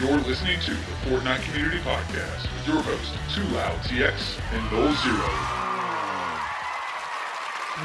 [0.00, 0.76] You're listening to the
[1.08, 5.28] Fortnite Community Podcast with your hosts, Too Loud TX and Nolxero.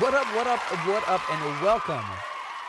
[0.01, 2.03] What up, what up, what up, and welcome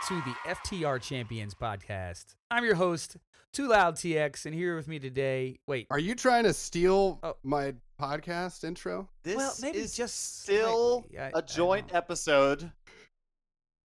[0.08, 2.36] to the FTR Champions podcast.
[2.50, 3.16] I'm your host,
[3.54, 5.56] TwoLoudTX, and here with me today.
[5.66, 7.34] Wait, Are you trying to steal Oh.
[7.42, 9.08] my podcast intro?
[9.24, 11.18] This Well, maybe is just still slightly.
[11.18, 12.70] I- I a joint episode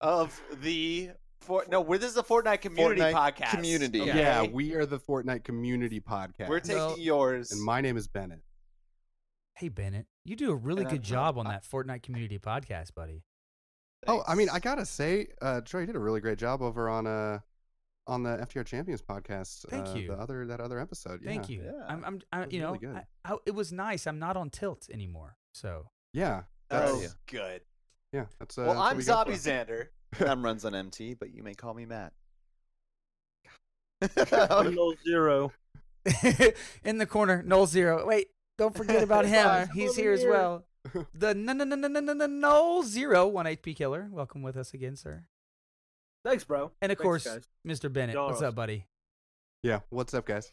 [0.01, 1.11] of the
[1.48, 1.82] for no.
[1.82, 3.50] We're, this is a Fortnite community Fortnite podcast.
[3.52, 4.02] community.
[4.02, 4.18] okay?
[4.18, 6.50] Yeah, we are the Fortnite Community Podcast.
[6.50, 7.51] We're taking Well- yours.
[7.51, 8.42] and my name is Bennett.
[9.55, 12.93] Hey, Bennett, you do a really And good I'm- job on that Fortnite Community podcast,
[12.93, 13.24] buddy.
[14.05, 17.07] Oh, I mean, I gotta say, uh, Troy did a really great job over on
[17.07, 17.39] uh
[18.05, 19.68] on the FTR Champions podcast.
[19.69, 20.07] Thank uh, you.
[20.10, 21.21] The other that other episode.
[21.25, 21.55] Thank yeah.
[21.55, 21.64] you.
[21.66, 21.86] Yeah.
[21.88, 22.96] I'm, I'm, I, you know, really good.
[23.25, 24.05] I, I, it was nice.
[24.07, 27.07] I'm not on tilt anymore, so Yeah, oh, Yeah.
[27.25, 27.61] good.
[28.14, 28.25] yeah.
[28.39, 29.38] That's uh, well, that's I'm Zombie for.
[29.50, 29.88] Zander.
[30.25, 32.14] I'm runs on MT, but you may call me Matt.
[34.52, 35.52] I'm zero.
[36.83, 38.06] in the corner, Nolxero.
[38.06, 39.67] Wait, don't forget about him.
[39.73, 40.66] He's Over here as well.
[41.14, 44.08] The no no no no no no no Nolxero one HP killer.
[44.11, 45.25] Welcome with us again, sir.
[46.23, 46.71] Thanks, bro.
[46.81, 47.47] And of Thanks, course, guys.
[47.66, 47.92] Mr.
[47.92, 48.14] Bennett.
[48.16, 48.86] Y'all What's up, buddy?
[49.64, 49.80] Yeah.
[49.89, 50.52] What's up, guys?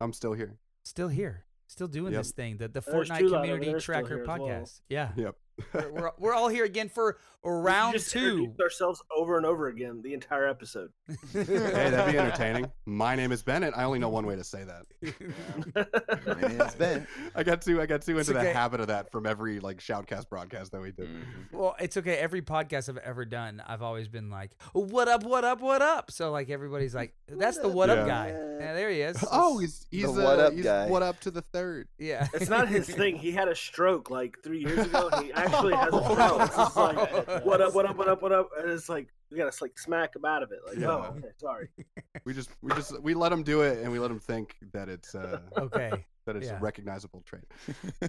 [0.00, 0.58] I'm still here.
[0.84, 1.44] Still here.
[1.68, 2.20] Still doing Yep.
[2.22, 4.38] this thing, the, the Fortnite True Love over Community Tracker here well.
[4.38, 4.80] podcast.
[4.88, 5.10] Yeah.
[5.16, 5.36] Yep.
[5.74, 8.52] We're, we're, we're all here again for round we just two.
[8.60, 10.90] ourselves over and over again the entire episode.
[11.32, 12.70] hey, that'd be entertaining.
[12.86, 13.72] My name is Bennett.
[13.76, 14.86] I only know one way to say that.
[16.26, 17.06] My name is Ben.
[17.34, 18.46] I got too I got too into okay.
[18.48, 21.08] the habit of that from every like shoutcast broadcast that we did.
[21.08, 21.22] Mhm.
[21.52, 22.16] Well, it's okay.
[22.16, 25.22] Every podcast I've ever done, I've always been like, "What up?
[25.22, 25.60] What up?
[25.60, 28.06] What up?" So like everybody's like, "That's the what up Yeah.
[28.06, 28.28] guy."
[28.60, 29.24] Yeah, there he is.
[29.30, 30.88] Oh, he's he's The uh, what up he's guy.
[30.88, 31.88] what up to the third.
[31.98, 32.26] yeah.
[32.34, 33.16] It's not his thing.
[33.16, 35.10] He had a stroke like three years ago.
[35.12, 36.40] And he actually has a stroke.
[36.42, 36.96] It's just like,
[37.44, 38.50] what up, what up, what up, what up?
[38.58, 40.58] And it's like, we gotta like smack him out of it.
[40.66, 40.88] Like, Yeah.
[40.88, 41.68] oh, okay, sorry.
[42.24, 44.88] We just we just we let him do it and we let him think that
[44.88, 46.04] it's uh Okay.
[46.26, 46.58] that it's Yeah.
[46.58, 47.44] a recognizable trait.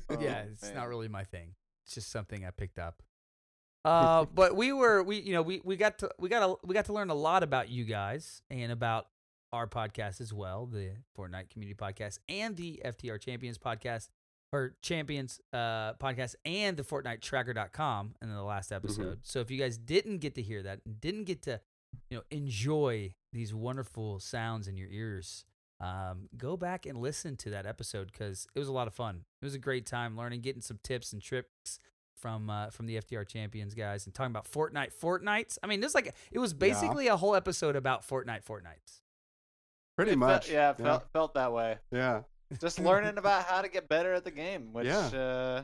[0.09, 0.75] Oh, yeah, it's man.
[0.75, 1.53] not really my thing.
[1.85, 3.03] It's just something I picked up.
[3.85, 6.73] Uh, but we were we you know we we got to we got to we
[6.73, 9.07] got to learn a lot about you guys and about
[9.53, 14.09] our podcast as well, the Fortnite Community Podcast and the FTR Champions Podcast
[14.53, 19.19] or Champions uh podcast and the FortniteTracker.com in the last episode.
[19.23, 21.59] So if you guys didn't get to hear that, didn't get to
[22.09, 25.45] you know enjoy these wonderful sounds in your ears,
[25.79, 29.23] um, go back and listen to that episode because it was a lot of fun.
[29.41, 31.79] It was a great time learning, getting some tips and tricks
[32.15, 35.57] from uh, from the FTR Champions guys, and talking about Fortnite, Fortnites.
[35.61, 39.01] I mean, this like it was basically a whole episode about Fortnite, Fortnites.
[39.95, 40.49] Pretty It fe- much.
[40.49, 41.77] yeah, felt felt that way.
[41.91, 42.21] yeah.
[42.61, 44.71] Just learning about how to get better at the game.
[44.73, 45.07] Which Yeah.
[45.07, 45.63] uh,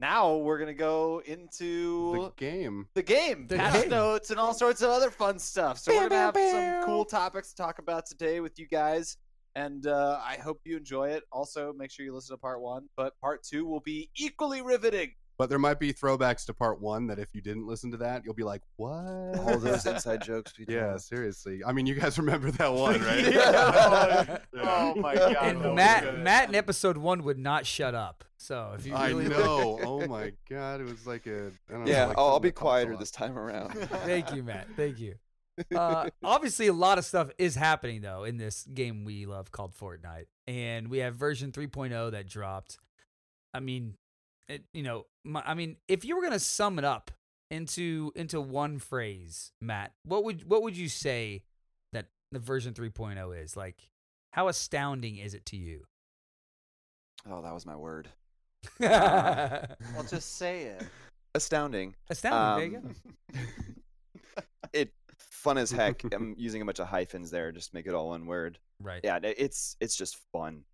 [0.00, 2.86] now we're gonna go The into game.
[2.94, 3.90] the game, The patch game.
[3.90, 5.78] notes, and all sorts of other fun stuff.
[5.78, 9.16] So we're gonna have some cool topics to talk about today with you guys,
[9.54, 11.24] and uh, I hope you enjoy it.
[11.32, 15.12] Also, make sure you listen to part one, but part two will be equally riveting.
[15.38, 18.22] But there might be throwbacks to part one that if you didn't listen to that,
[18.24, 18.90] you'll be like, What?
[19.38, 20.98] All those inside jokes we Yeah, tell.
[20.98, 21.60] seriously.
[21.66, 23.32] I mean you guys remember that one, right?
[23.32, 24.38] Yeah.
[24.56, 25.36] Oh my god!
[25.42, 26.18] and was Matt, good.
[26.20, 28.24] Matt in episode one would not shut up.
[28.38, 29.78] So if you I know.
[29.82, 31.50] Oh my god, it was like a.
[31.68, 33.72] I don't know, Yeah, like I'll, I'll be quieter this time around.
[33.74, 34.68] Thank you, Matt.
[34.76, 35.14] Thank you.
[35.74, 39.74] Uh, obviously, a lot of stuff is happening though in this game we love called
[39.74, 42.78] Fortnite, and we have version 3.0 that dropped.
[43.54, 43.94] I mean,
[44.48, 47.10] it, you know, my, I mean, if you were gonna sum it up
[47.50, 51.42] into into one phrase, Matt, what would what would you say
[51.92, 53.88] that the version 3.0 is like?
[54.32, 55.84] How astounding is it to you?
[57.30, 58.08] Oh, that was my word.
[58.80, 60.82] Well, just say it.
[61.34, 61.94] Astounding.
[62.10, 62.72] astounding.
[62.72, 62.88] there you
[63.34, 63.38] go.
[63.38, 66.02] Um, it fun as heck.
[66.12, 68.58] I'm using a bunch of hyphens there just to make it all one word.
[68.82, 69.00] Right.
[69.02, 70.64] Yeah, it's it's just fun,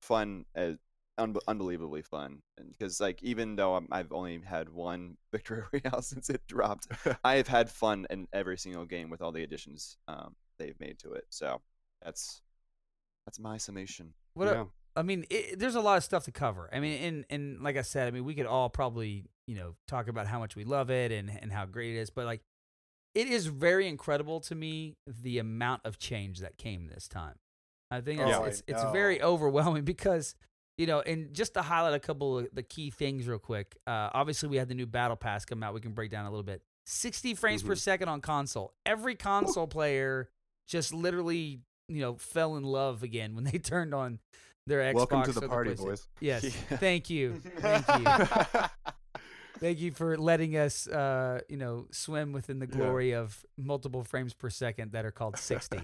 [0.00, 0.72] fun, uh,
[1.18, 2.42] un- unbelievably fun.
[2.70, 6.88] Because like even though I'm, I've only had one victory royale since it dropped,
[7.24, 10.98] I have had fun in every single game with all the additions um, they've made
[11.00, 11.24] to it.
[11.30, 11.60] So
[12.02, 12.42] that's
[13.26, 14.14] that's my summation.
[14.34, 14.62] What yeah.
[14.62, 16.68] a- I mean, it, there's a lot of stuff to cover.
[16.72, 19.74] I mean, and and like I said, I mean, we could all probably you know
[19.88, 22.42] talk about how much we love it and and how great it is, but like,
[23.14, 27.36] it is very incredible to me the amount of change that came this time.
[27.90, 30.34] I think it's Oh, I it's, it's very overwhelming because
[30.78, 33.76] you know, and just to highlight a couple of the key things real quick.
[33.86, 35.74] Uh, obviously, we had the new battle pass come out.
[35.74, 36.62] We can break down a little bit.
[36.86, 37.78] 60 frames per Mhm.
[37.78, 38.74] second on console.
[38.84, 40.28] Every console player
[40.66, 44.18] just literally, you know, fell in love again when they turned on
[44.66, 44.94] their Xbox.
[44.94, 46.08] Welcome to the party, boys.
[46.20, 46.44] Yes.
[46.44, 46.76] Yeah.
[46.78, 47.40] Thank you.
[47.58, 48.62] Thank you.
[49.60, 52.76] Thank you for letting us, uh, you know, swim within the Yeah.
[52.76, 55.78] glory of multiple frames per second that are called 60.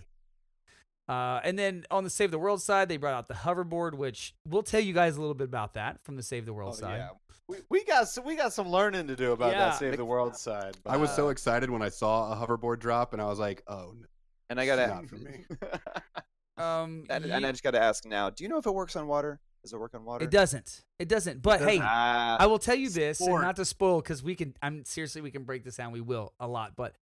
[1.08, 4.34] Uh, and then on the Save the World side, they brought out the hoverboard, which
[4.46, 6.81] we'll tell you guys a little bit about that from the Save the World Oh,
[6.81, 6.99] side.
[6.99, 7.08] yeah.
[7.49, 9.70] We, we got some, we got some learning to do about Yeah.
[9.70, 10.76] that Save the World side.
[10.84, 13.62] I was but, so excited when I saw a hoverboard drop, and I was like,
[13.66, 14.06] "Oh, no,
[14.50, 15.44] And I gotta, not for me."
[16.58, 18.31] Um, and, ye- and I just gotta ask now.
[18.31, 19.40] Do you know if it works on water?
[19.62, 20.25] Does it work on water?
[20.25, 20.82] it doesn't.
[20.99, 21.40] It doesn't.
[21.40, 24.54] But hey, Ah, I will tell you this, and not to spoil, because we can.
[24.61, 25.93] I'm seriously, we can break this down.
[25.93, 26.96] We will a lot, but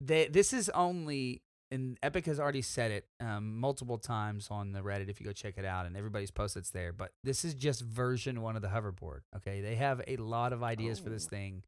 [0.00, 1.42] they, this is only.
[1.72, 5.08] And Epic has already said it um, multiple times on the Reddit.
[5.08, 6.92] If you go check it out, and everybody's posted it's there.
[6.92, 9.20] But this is just version one of the hoverboard.
[9.36, 11.30] Okay, they have a lot of ideas for this Oh.
[11.30, 11.62] thing.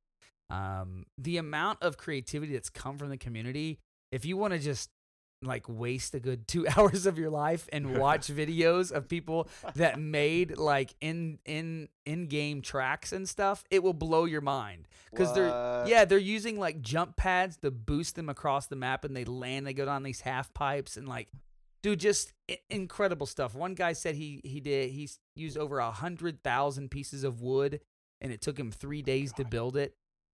[0.50, 3.78] Um, the amount of creativity that's come from the community.
[4.12, 4.90] If you want to just
[5.44, 9.98] like waste a good two hours of your life and watch videos of people that
[9.98, 15.34] made like in in in game tracks and stuff, it will blow your mind because
[15.34, 19.24] they're yeah they're using like jump pads to boost them across the map and they
[19.24, 19.66] land.
[19.66, 21.28] They go down these half pipes and like.
[21.82, 22.32] Dude, just
[22.70, 23.54] incredible stuff.
[23.54, 25.06] One guy said he he did he
[25.36, 27.78] used over a hundred thousand pieces of wood,
[28.22, 29.94] and it took him three days to build it.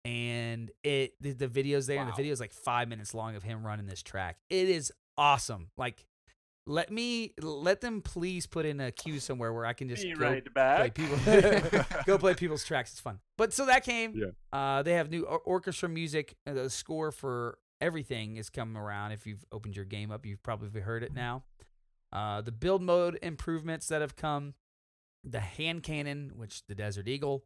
[0.10, 3.44] And it the, the videos there, and the video is like five minutes long of
[3.44, 4.38] him running this track.
[4.50, 5.70] It is awesome.
[5.78, 6.06] Like,
[6.66, 10.14] let me let them please put in a queue somewhere where I can just Be
[10.14, 11.18] go right play people
[12.06, 12.92] go play people's tracks.
[12.92, 13.20] It's fun.
[13.38, 14.14] But so that came.
[14.16, 14.28] Yeah.
[14.58, 16.36] Uh, they have new or- orchestra music.
[16.48, 19.12] Uh, The score for everything is coming around.
[19.12, 21.44] If you've opened your game up, you've probably heard it now.
[22.12, 24.56] Uh, the build mode improvements that have come,
[25.24, 27.44] the hand cannon, which the Desert Eagle,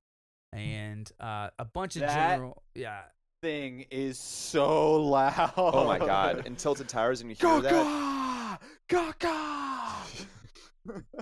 [0.53, 2.63] and uh, a bunch of That- general.
[2.75, 3.01] Yeah.
[3.41, 5.51] thing is so loud.
[5.57, 6.45] Oh my god!
[6.47, 8.59] In Tilted Towers, and you hear that.
[8.87, 9.13] Gaga!
[9.19, 9.93] Gaga!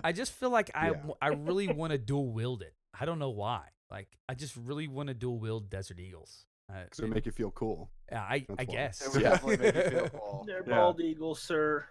[0.03, 0.93] I just feel like I Yeah.
[0.93, 2.73] w- I really want to dual wield it.
[2.99, 3.67] I don't know why.
[3.89, 6.45] Like I just really want to dual wield Desert Eagles.
[6.71, 7.89] Uh, So make you feel cool.
[8.11, 8.73] yeah, I That's I why.
[8.73, 9.01] guess.
[9.05, 10.43] It would definitely make you feel cool.
[10.47, 10.75] They're Yeah.
[10.75, 11.85] bald eagles, sir.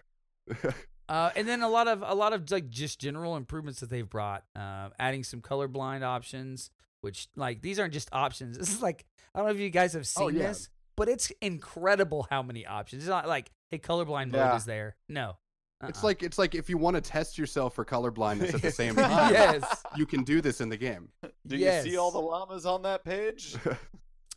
[1.08, 4.08] Uh, and then a lot of a lot of like just general improvements that they've
[4.08, 6.70] brought, uh, adding some colorblind options,
[7.00, 8.58] which like these aren't just options.
[8.58, 9.04] This is like
[9.34, 10.48] I don't know if you guys have seen Oh, yeah.
[10.48, 13.02] this, but it's incredible how many options.
[13.02, 14.56] It's not like hey, colorblind mode Yeah.
[14.56, 14.96] is there.
[15.08, 15.36] No,
[15.84, 16.06] It's Uh-uh.
[16.08, 19.32] like it's like if you want to test yourself for colorblindness at the same time,
[19.32, 21.08] yes, you can do this in the game.
[21.46, 21.84] Do yes.
[21.86, 23.56] you see all the llamas on that page?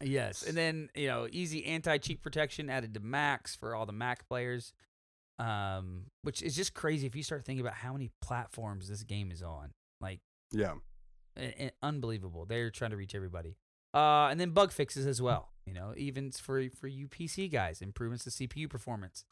[0.01, 4.27] Yes, and then you know, easy anti-cheat protection added to max for all the Mac
[4.27, 4.73] players,
[5.39, 9.31] um, which is just crazy if you start thinking about how many platforms this game
[9.31, 9.71] is on.
[10.01, 10.19] Like,
[10.51, 10.73] yeah.
[11.37, 12.45] I- i- unbelievable.
[12.45, 13.57] They're trying to reach everybody.
[13.93, 15.51] Uh, and then bug fixes as well.
[15.65, 19.23] You know, even for for you PC guys, improvements to CPU performance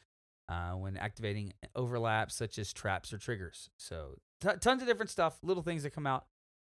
[0.48, 3.70] uh, when activating overlaps such as traps or triggers.
[3.78, 6.26] So t- tons of different stuff, little things that come out.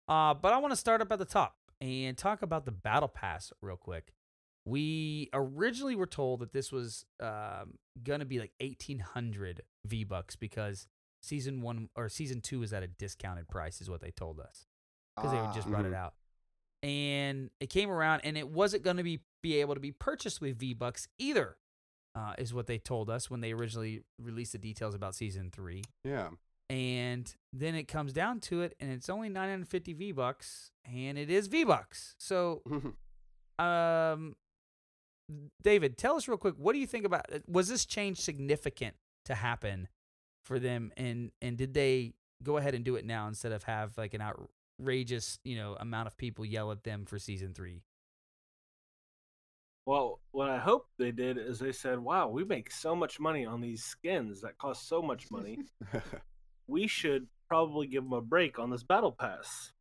[0.08, 3.08] Uh, but I want to start up at the top and talk about the battle
[3.08, 4.12] pass real quick.
[4.64, 10.36] We originally were told that this was um, gonna be like eighteen hundred V bucks
[10.36, 10.86] because
[11.22, 14.66] season one or season two is at a discounted price, is what they told us
[15.16, 15.94] because they would just run it Mhm.
[15.96, 16.14] out.
[16.82, 20.40] And it came around, and it wasn't going to be be able to be purchased
[20.42, 21.56] with V Bucks either,
[22.14, 25.82] uh, is what they told us when they originally released the details about season three.
[26.04, 26.30] Yeah.
[26.68, 31.30] And then it comes down to it, and it's only 950 V Bucks, and it
[31.30, 32.14] is V Bucks.
[32.18, 32.62] So,
[33.58, 34.36] um,
[35.62, 37.26] David, tell us real quick, what do you think about?
[37.48, 38.96] Was this change significant
[39.26, 39.88] to happen
[40.44, 43.96] for them, and and did they go ahead and do it now instead of have
[43.96, 44.20] like an
[44.80, 47.82] outrageous, you know, amount of people yell at them for season three?
[49.86, 53.44] Well, what I hope they did is they said, "Wow, we make so much money
[53.46, 55.58] on these skins that cost so much money.
[56.66, 59.72] we should probably give them a break on this battle pass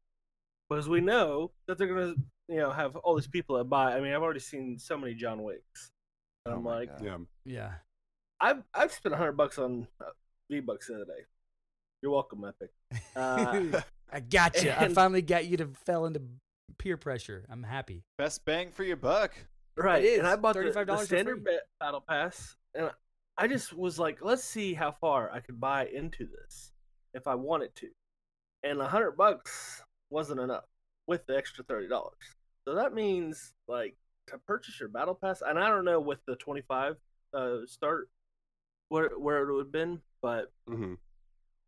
[0.69, 2.15] because we know that they're gonna,
[2.47, 3.95] you know, have all these people that buy.
[3.95, 5.91] I mean, I've already seen so many John Wicks.
[6.45, 7.03] And Oh I'm like, God.
[7.03, 7.17] yeah.
[7.45, 7.71] Yeah.
[8.41, 10.11] I've I've spent hundred bucks on uh,
[10.49, 11.25] V bucks the other day.
[12.01, 12.71] You're welcome, Epic.
[13.15, 14.71] Uh, I got you.
[14.75, 16.21] I finally got you to fell into
[16.77, 17.45] peer pressure.
[17.49, 18.03] I'm happy.
[18.17, 19.33] Best bang for your buck.
[19.75, 21.47] Right, and I bought the, $35 the standard
[21.79, 22.91] battle pass, and
[23.37, 26.73] I just was like, let's see how far I could buy into this
[27.13, 27.87] if I wanted to,
[28.63, 30.65] and a hundred bucks wasn't enough
[31.07, 32.35] with the extra thirty dollars.
[32.67, 33.95] So that means like
[34.27, 36.97] to purchase your battle pass, and I don't know with the twenty five
[37.33, 38.09] uh, start
[38.89, 40.95] where where it would have been, but hmm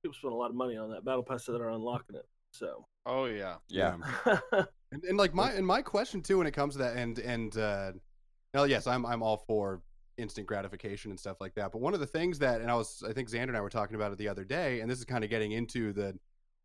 [0.01, 2.25] people spend a lot of money on that battle pass that are unlocking it.
[2.51, 3.55] So Oh yeah.
[3.67, 3.97] Yeah.
[4.93, 7.57] And, and like my and my question too when it comes to that and and
[7.57, 7.93] uh
[8.53, 9.81] now yes I'm I'm all for
[10.17, 13.01] instant gratification and stuff like that but one of the things that and I was
[13.07, 15.05] I think Zander and I were talking about it the other day and this is
[15.05, 16.13] kind of getting into the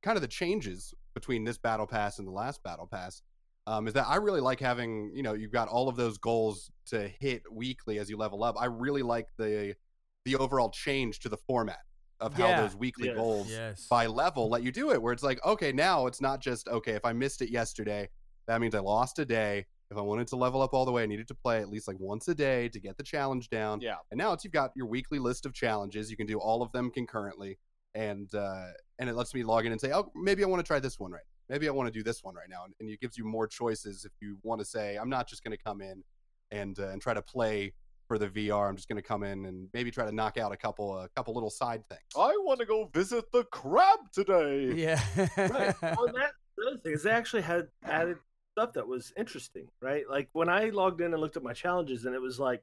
[0.02, 3.22] kind of the changes between this battle pass and the last battle pass
[3.68, 6.68] um, is that I really like having you know you've got all of those goals
[6.86, 9.76] to hit weekly as you level up I really like the
[10.24, 11.78] the overall change to the format
[12.20, 12.62] of how Yeah.
[12.62, 13.16] those weekly Yes.
[13.16, 13.86] goals Yes.
[13.88, 15.00] by level let you do it.
[15.00, 16.92] Where it's like, okay, now it's not just okay.
[16.92, 18.08] If I missed it yesterday,
[18.46, 19.66] that means I lost a day.
[19.90, 21.86] If I wanted to level up all the way, I needed to play at least
[21.86, 23.80] like once a day to get the challenge down.
[23.80, 23.96] Yeah.
[24.10, 26.10] And now it's you've got your weekly list of challenges.
[26.10, 27.58] You can do all of them concurrently,
[27.94, 30.66] and uh, and it lets me log in and say, oh, maybe I want to
[30.66, 31.22] try this one right.
[31.48, 33.46] Maybe I want to do this one right now, and, and it gives you more
[33.46, 36.02] choices if you want to say, I'm not just going to come in
[36.50, 37.72] and uh, and try to play
[38.06, 38.68] for the VR.
[38.68, 41.08] I'm just going to come in and maybe try to knock out a couple a
[41.10, 42.00] couple little side things.
[42.16, 44.72] I want to go visit the crab today.
[44.74, 45.00] Yeah.
[45.36, 45.74] right.
[45.82, 48.16] Well, that the other thing is they actually had added
[48.52, 50.04] stuff that was interesting, right?
[50.08, 52.62] Like when I logged in and looked at my challenges, and it was like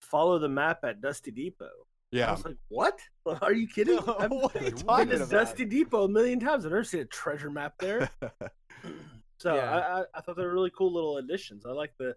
[0.00, 1.68] follow the map at Dusty Depot.
[2.10, 2.28] Yeah.
[2.28, 2.98] I was like, what?
[3.42, 3.98] Are you kidding?
[4.18, 5.30] I've what are you been to about?
[5.30, 6.64] Dusty Depot a million times.
[6.64, 8.10] I've never seen a treasure map there.
[9.38, 9.70] So Yeah.
[9.72, 11.66] I, I, I thought they were really cool little additions.
[11.66, 12.14] I like the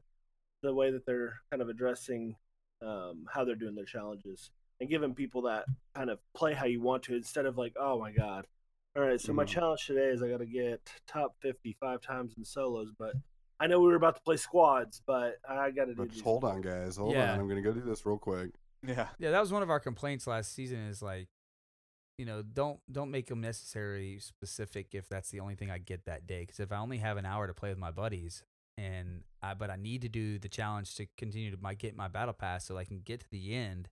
[0.62, 2.36] the way that they're kind of addressing
[2.86, 5.66] um, how they're doing their challenges and giving people that
[5.96, 8.46] kind of play how you want to instead of like, oh my god,
[8.96, 9.48] all right, so my Mhm.
[9.48, 13.16] challenge today is I got to get top fifty five times in solos, but
[13.60, 16.02] I know we were about to play squads, but I got to do.
[16.02, 16.98] But just hold on, guys.
[16.98, 17.32] Hold Yeah.
[17.34, 17.40] on.
[17.40, 18.52] I'm going to go do this real quick.
[18.86, 19.08] Yeah.
[19.18, 20.80] Yeah, that was one of our complaints last season.
[20.80, 21.28] Is like,
[22.18, 26.04] you know, don't don't make them necessarily specific if that's the only thing I get
[26.06, 26.42] that day.
[26.42, 28.44] Because if I only have an hour to play with my buddies,
[28.78, 32.08] and I but I need to do the challenge to continue to my get my
[32.08, 33.90] battle pass so I can get to the end,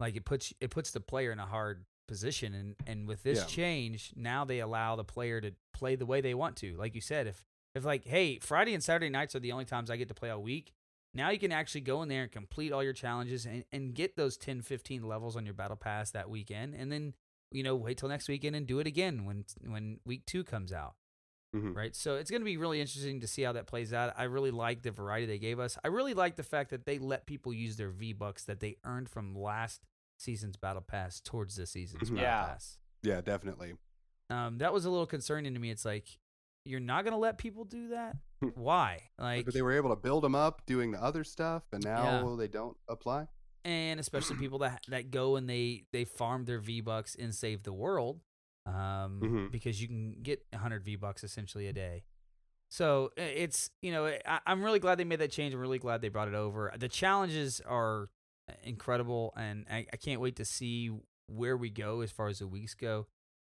[0.00, 2.54] like it puts it puts the player in a hard position.
[2.54, 3.46] And and with this Yeah.
[3.46, 6.76] change, now they allow the player to play the way they want to.
[6.76, 9.90] Like you said, if if like, hey, Friday and Saturday nights are the only times
[9.90, 10.72] I get to play all week.
[11.14, 14.16] Now you can actually go in there and complete all your challenges and, and get
[14.16, 16.74] those 10, 15 levels on your battle pass that weekend.
[16.74, 17.14] And then,
[17.50, 20.72] you know, wait till next weekend and do it again when when week two comes
[20.72, 20.94] out.
[21.54, 21.74] Mhm.
[21.74, 21.96] Right.
[21.96, 24.12] So it's going to be really interesting to see how that plays out.
[24.18, 25.78] I really like the variety they gave us.
[25.82, 28.76] I really like the fact that they let people use their V Bucks that they
[28.84, 29.86] earned from last
[30.18, 32.16] season's battle pass towards this season's Mhm.
[32.16, 32.44] battle Yeah.
[32.44, 32.78] pass.
[33.02, 33.74] Yeah, definitely.
[34.30, 35.70] Um, that was a little concerning to me.
[35.70, 36.18] It's like,
[36.66, 38.16] you're not going to let people do that?
[38.54, 39.08] Why?
[39.18, 42.28] Like, but they were able to build them up doing the other stuff, and now
[42.28, 42.36] Yeah.
[42.36, 43.28] they don't apply.
[43.64, 47.64] and especially people that that go and they they farm their V bucks and Save
[47.64, 48.20] the World,
[48.68, 49.50] um, Mhm.
[49.50, 52.04] because you can get 100 V bucks essentially a day.
[52.70, 55.54] So it's you know I, I'm really glad they made that change.
[55.54, 56.72] I'm really glad they brought it over.
[56.78, 58.10] The challenges are
[58.62, 60.90] incredible, and I, I can't wait to see
[61.28, 63.06] where we go as far as the weeks go.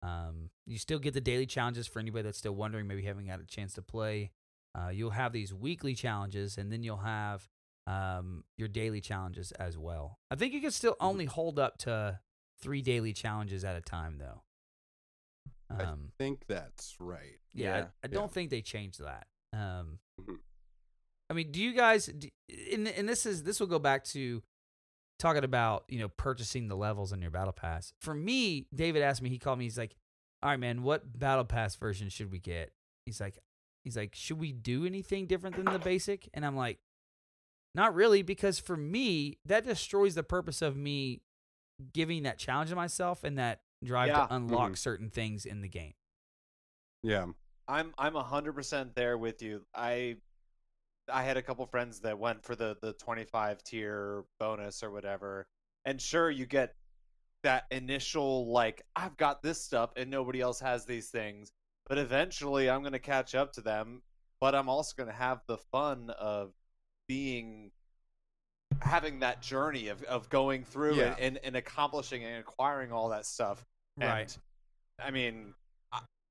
[0.04, 3.40] Um, you still get the daily challenges for anybody that's still wondering, maybe haven't had
[3.40, 4.32] a chance to play.
[4.74, 7.48] Uh, you'll have these weekly challenges, and then you'll have
[7.88, 10.20] um, your daily challenges as well.
[10.30, 12.20] I think you can still only hold up to
[12.62, 14.44] three daily challenges at a time, though.
[15.80, 17.40] I Um, think that's right.
[17.54, 18.28] yeah, I, Yeah, I don't yeah.
[18.28, 19.28] think they changed that.
[19.54, 20.40] Um, Mhm.
[21.30, 22.08] I mean, do you guys?
[22.08, 22.28] Do,
[22.74, 24.44] and and this is this will go back to
[25.20, 27.94] talking about you know purchasing the levels in your battle pass.
[28.02, 29.30] For me, David asked me.
[29.30, 29.66] He called me.
[29.66, 29.96] He's like,
[30.44, 32.74] "All right, man, what battle pass version should we get?"
[33.06, 33.40] He's like,
[33.86, 36.80] "He's like, should we do anything different than the basic?" And I'm like,
[37.76, 41.22] "Not really, because for me, that destroys the purpose of me
[41.94, 44.28] giving that challenge to myself and that drive Yeah.
[44.28, 44.78] to unlock Mhm.
[44.78, 45.94] certain things in the game."
[47.04, 47.28] Yeah.
[47.68, 49.66] I'm I'm hundred percent there with you.
[49.74, 50.18] I
[51.12, 55.48] I had a couple friends that went for the the 25 tier bonus or whatever,
[55.86, 56.76] and sure you get
[57.44, 61.52] that initial like I've got this stuff and nobody else has these things,
[61.88, 64.04] but eventually I'm gonna catch up to them.
[64.40, 66.54] But I'm also gonna have the fun of
[67.08, 67.72] being
[68.82, 71.12] having that journey of, of going through Yeah.
[71.14, 73.66] and, and, and accomplishing and acquiring all that stuff.
[74.02, 74.38] Right.
[75.00, 75.54] And, I mean,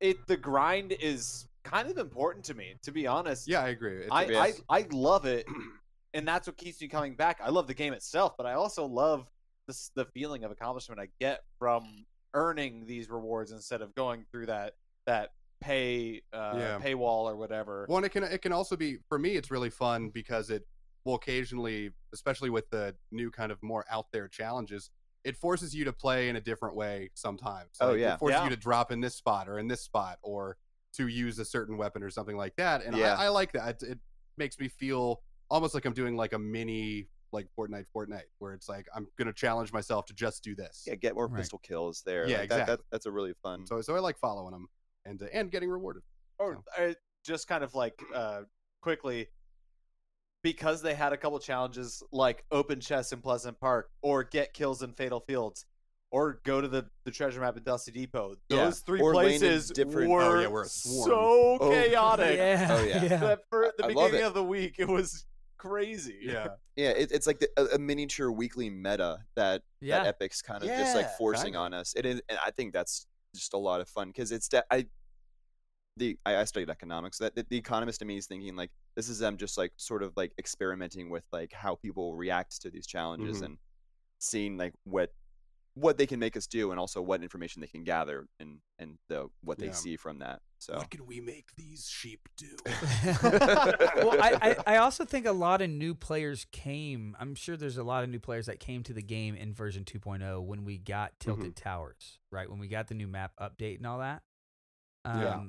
[0.00, 3.46] it the grind is kind of important to me, to be honest.
[3.48, 3.98] Yeah, I agree.
[3.98, 5.46] It's, I, I I love it,
[6.14, 7.40] and that's what keeps me coming back.
[7.42, 9.26] I love the game itself, but I also love
[9.66, 14.46] this, the feeling of accomplishment I get from earning these rewards instead of going through
[14.46, 14.74] that
[15.06, 16.80] that pay uh, Yeah.
[16.80, 17.86] paywall or whatever.
[17.88, 19.36] Well, and it can it can also be for me.
[19.36, 20.66] It's really fun because it
[21.04, 24.90] will occasionally, especially with the new kind of more out there challenges,
[25.24, 27.70] it forces you to play in a different way sometimes.
[27.80, 28.14] Oh, Like, yeah.
[28.14, 28.44] it forces Yeah.
[28.44, 30.56] you to drop in this spot or in this spot or
[30.94, 32.82] to use a certain weapon or something like that.
[32.84, 33.14] And Yeah.
[33.14, 33.82] I, I like that.
[33.82, 33.98] It, it
[34.36, 38.68] makes me feel almost like I'm doing like a mini like Fortnite, Fortnite, where it's
[38.68, 40.82] like I'm gonna challenge myself to just do this.
[40.86, 41.38] Yeah, get more Right.
[41.38, 42.26] pistol kills there.
[42.26, 42.86] Yeah, like that, that, exactly.
[42.90, 43.66] that's a really fun.
[43.66, 44.66] So so I like following them
[45.04, 46.02] and uh, and getting rewarded.
[46.38, 46.92] or uh,
[47.24, 48.42] just kind of like uh,
[48.80, 49.28] quickly
[50.42, 54.82] because they had a couple challenges like open chests in Pleasant Park or get kills
[54.82, 55.66] in Fatal Fields
[56.12, 58.34] or go to the, the treasure map at Dusty Depot.
[58.48, 61.70] Yeah, Those three or places different- oh, were, Oh, yeah, we're so Oh.
[61.70, 62.36] chaotic.
[62.36, 62.66] yeah.
[62.70, 63.02] Oh, yeah.
[63.02, 63.16] yeah.
[63.18, 64.24] That for the I beginning it.
[64.24, 65.24] of the week, it was
[65.58, 66.18] crazy.
[66.22, 66.48] Yeah.
[66.74, 70.02] Yeah, it, it's like the, a, a miniature weekly meta that Yeah.
[70.02, 71.58] that Epic's kind of just like forcing kinda.
[71.58, 71.94] on us.
[71.94, 74.86] It is, and I think that's just a lot of fun because it's that I
[75.96, 77.18] the I, I studied economics.
[77.18, 80.02] That the, the economist to me is thinking like this is them just like sort
[80.02, 83.44] of like experimenting with like how people react to these challenges Mhm.
[83.46, 83.58] and
[84.18, 85.12] seeing like what
[85.74, 88.98] what they can make us do and also what information they can gather and and
[89.08, 89.72] the what they Yeah.
[89.72, 90.42] see from that.
[90.58, 92.54] So what can we make these sheep do?
[93.22, 97.16] well, I, I, I also think a lot of new players came.
[97.18, 99.84] I'm sure there's a lot of new players that came to the game in version
[99.84, 102.50] 2.0 when we got Tilted Towers, right?
[102.50, 104.22] When we got the new map update and all that.
[105.04, 105.40] Um, Yeah.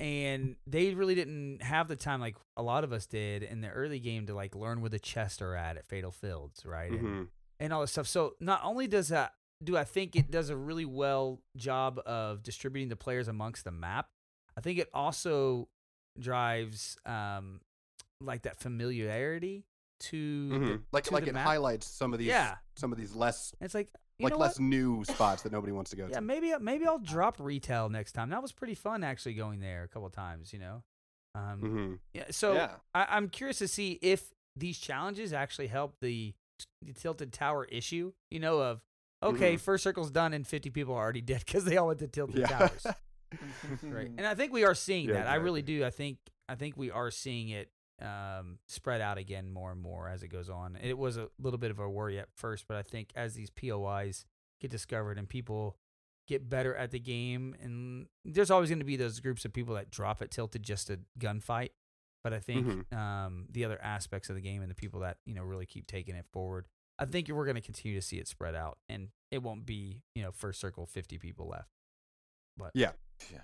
[0.00, 3.68] And they really didn't have the time, like a lot of us did in the
[3.70, 6.90] early game, to like learn where the chests are at at Fatal Fields, right?
[6.92, 7.28] And, Mhm.
[7.60, 8.06] and all this stuff.
[8.06, 12.44] So not only does that do I think it does a really well job of
[12.44, 14.06] distributing the players amongst the map,
[14.56, 15.68] I think it also
[16.18, 17.60] drives um
[18.20, 19.64] like that familiarity
[20.00, 20.84] to the- Mhm.
[20.92, 21.46] Like to like the it map.
[21.46, 22.58] highlights some of these Yeah.
[22.76, 24.64] some of these less It's like you like less what?
[24.64, 26.14] new spots that nobody wants to go Yeah, to.
[26.14, 28.30] Yeah, maybe maybe I'll drop retail next time.
[28.30, 30.82] That was pretty fun actually going there a couple of times, you know.
[31.34, 32.70] Um, hmm yeah, so Yeah.
[32.94, 36.34] I, I'm curious to see if these challenges actually help the,
[36.82, 38.12] the tilted tower issue.
[38.30, 38.80] You know, of
[39.22, 42.08] okay, first circle's done and 50 people are already dead because they all went to
[42.08, 42.46] tilted Yeah.
[42.48, 42.86] towers,
[43.82, 44.10] right?
[44.16, 45.28] And I think we are seeing Yeah, that.
[45.28, 45.84] I really do.
[45.84, 50.08] I think I think we are seeing it um, spread out again more and more
[50.08, 50.76] as it goes on.
[50.80, 53.50] It was a little bit of a worry at first, but I think as these
[53.50, 54.24] POIs
[54.60, 55.76] get discovered and people
[56.26, 59.74] get better at the game, and there's always going to be those groups of people
[59.74, 61.70] that drop it tilted just to gunfight.
[62.22, 62.92] But I think Mhm.
[62.96, 65.86] um, the other aspects of the game and the people that you know really keep
[65.86, 66.66] taking it forward,
[66.98, 70.02] I think we're going to continue to see it spread out, and it won't be
[70.14, 71.70] you know first circle 50 people left.
[72.56, 72.92] But Yeah.
[73.32, 73.42] Yeah.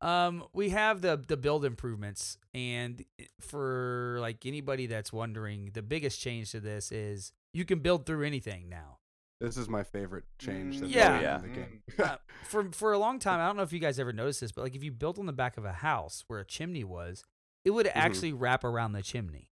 [0.00, 3.04] Um, we have the the build improvements, and
[3.40, 8.24] for like anybody that's wondering, the biggest change to this is you can build through
[8.26, 8.98] anything now.
[9.40, 10.80] This is my favorite change.
[10.80, 11.08] That's Yeah.
[11.10, 11.36] going Yeah.
[11.36, 11.82] in the game.
[11.98, 14.52] uh, for for a long time, I don't know if you guys ever noticed this,
[14.52, 17.24] but like if you built on the back of a house where a chimney was,
[17.64, 17.98] it would Mm-hmm.
[17.98, 19.50] actually wrap around the chimney.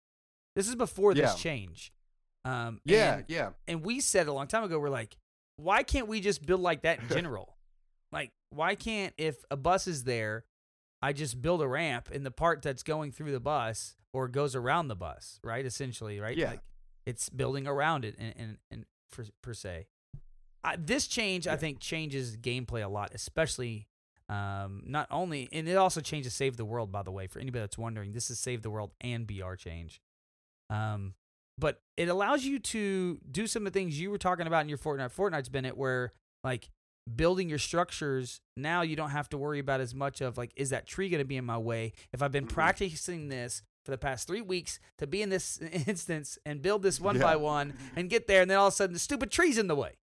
[0.56, 1.36] This is before this Yeah.
[1.36, 1.92] change.
[2.46, 3.50] Um, yeah, and, yeah.
[3.66, 5.16] and we said a long time ago, we're like,
[5.56, 7.53] why can't we just build like that in general?
[8.14, 10.44] Like, why can't if a bus is there,
[11.02, 14.54] I just build a ramp in the part that's going through the bus or goes
[14.54, 15.66] around the bus, right?
[15.66, 16.36] Essentially, right?
[16.36, 16.50] Yeah.
[16.50, 16.60] Like
[17.04, 19.88] it's building around it and and, and for, per se.
[20.62, 23.86] I, this change, I think, changes gameplay a lot, especially
[24.30, 27.60] um, not only, and it also changes Save the World, by the way, for anybody
[27.60, 28.12] that's wondering.
[28.12, 30.00] This is Save the World and BR change.
[30.70, 31.12] Um,
[31.58, 34.68] but it allows you to do some of the things you were talking about in
[34.68, 35.14] your Fortnite.
[35.14, 36.70] Fortnite's been it where like
[37.16, 40.70] building your structures now you don't have to worry about as much of like is
[40.70, 42.50] that tree going to be in my way if I've been Mhm.
[42.52, 46.98] practicing this for the past three weeks to be in this instance and build this
[47.00, 47.22] one Yeah.
[47.22, 49.66] by one and get there and then all of a sudden the stupid tree's in
[49.66, 49.98] the way.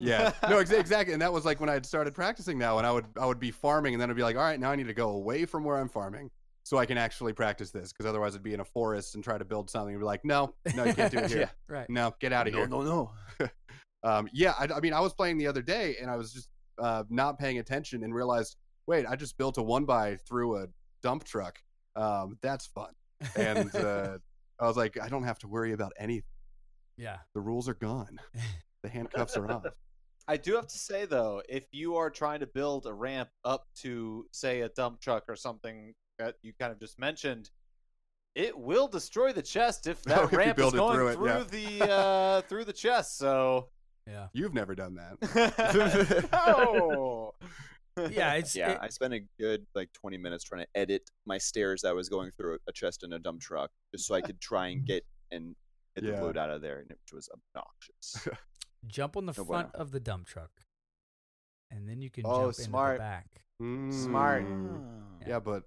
[0.00, 0.32] Yeah.
[0.48, 1.12] No, exa- exactly.
[1.12, 3.38] And that was like when I had started practicing now and I would I would
[3.38, 5.44] be farming and then I'd be like, all right, now I need to go away
[5.44, 6.30] from where I'm farming
[6.64, 9.36] so I can actually practice this because otherwise I'd be in a forest and try
[9.36, 11.40] to build something and be like, no, no, you can't do it here.
[11.40, 11.48] Yeah.
[11.68, 11.90] Right.
[11.90, 12.68] No, get out of no, here.
[12.68, 13.48] no, no.
[14.04, 16.48] Um, yeah, I, I mean, I was playing the other day and I was just
[16.78, 20.66] uh, not paying attention and realized, wait, I just built a one by through a
[21.02, 21.58] dump truck.
[21.94, 22.92] Um, that's fun.
[23.36, 24.18] And uh,
[24.60, 26.24] I was like, I don't have to worry about anything.
[26.96, 27.18] yeah.
[27.34, 28.18] The rules are gone.
[28.82, 29.64] The handcuffs are off.
[30.28, 33.66] I do have to say though, if you are trying to build a ramp up
[33.80, 37.50] to say a dump truck or something that you kind of just mentioned,
[38.34, 41.26] it will destroy the chest if Oh, that if ramp is it going through through,
[41.26, 41.44] yeah.
[41.50, 43.18] the uh, through the chest.
[43.18, 43.68] So
[44.06, 44.28] Yeah.
[44.32, 46.28] You've never done that.
[46.32, 47.32] no.
[48.10, 51.36] Yeah, it's Yeah, it- I spent a good like 20 minutes trying to edit my
[51.36, 54.40] stairs that was going through a chest in a dump truck just so I could
[54.40, 55.54] try and get and
[55.94, 56.12] get Yeah.
[56.20, 58.28] the loot out of there, and it was obnoxious.
[58.86, 59.82] jump on the No front bueno.
[59.82, 60.50] of the dump truck.
[61.70, 62.92] And then you can Oh, jump smart.
[62.94, 63.44] into the back.
[63.92, 64.44] Smart.
[64.46, 65.26] Mm.
[65.26, 65.64] Yeah, but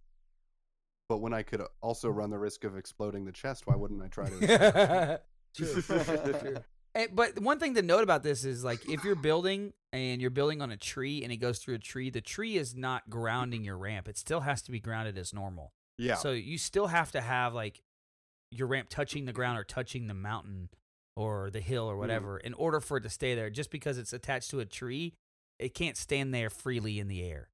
[1.10, 4.08] but when I could also run the risk of exploding the chest, why wouldn't I
[4.08, 5.22] try to?
[5.56, 5.82] True.
[5.84, 6.58] True.
[6.96, 10.32] Eh, but one thing to note about this is like if you're building and you're
[10.32, 13.66] building on a tree and it goes through a tree, the tree is not grounding
[13.66, 14.08] your ramp.
[14.08, 15.74] It still has to be grounded as normal.
[15.98, 16.16] yeah.
[16.16, 17.82] So you still have to have like
[18.50, 20.70] your ramp touching the ground or touching the mountain
[21.18, 23.50] or the hill or whatever in order for it to stay there.
[23.50, 25.14] Just because it's attached to a tree,
[25.60, 27.50] it can't stand there freely in the air.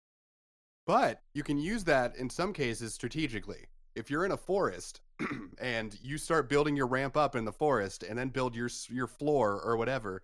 [0.86, 3.68] But you can use that in some cases strategically.
[3.96, 5.02] If you're in a forest
[5.60, 9.08] and you start building your ramp up in the forest and then build your your
[9.08, 10.24] floor or whatever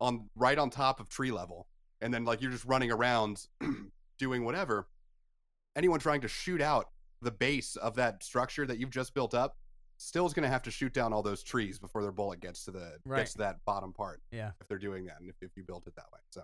[0.00, 1.68] on right on top of tree level
[2.00, 3.46] and then like you're just running around
[4.18, 4.88] doing whatever
[5.76, 6.90] anyone trying to shoot out
[7.22, 9.56] the base of that structure that you've just built up
[9.96, 12.64] still is going to have to shoot down all those trees before their bullet gets
[12.64, 13.18] to the Right.
[13.18, 14.20] gets to that bottom part.
[14.32, 14.50] Yeah.
[14.60, 16.42] if they're doing that, and if, if you built it that way, so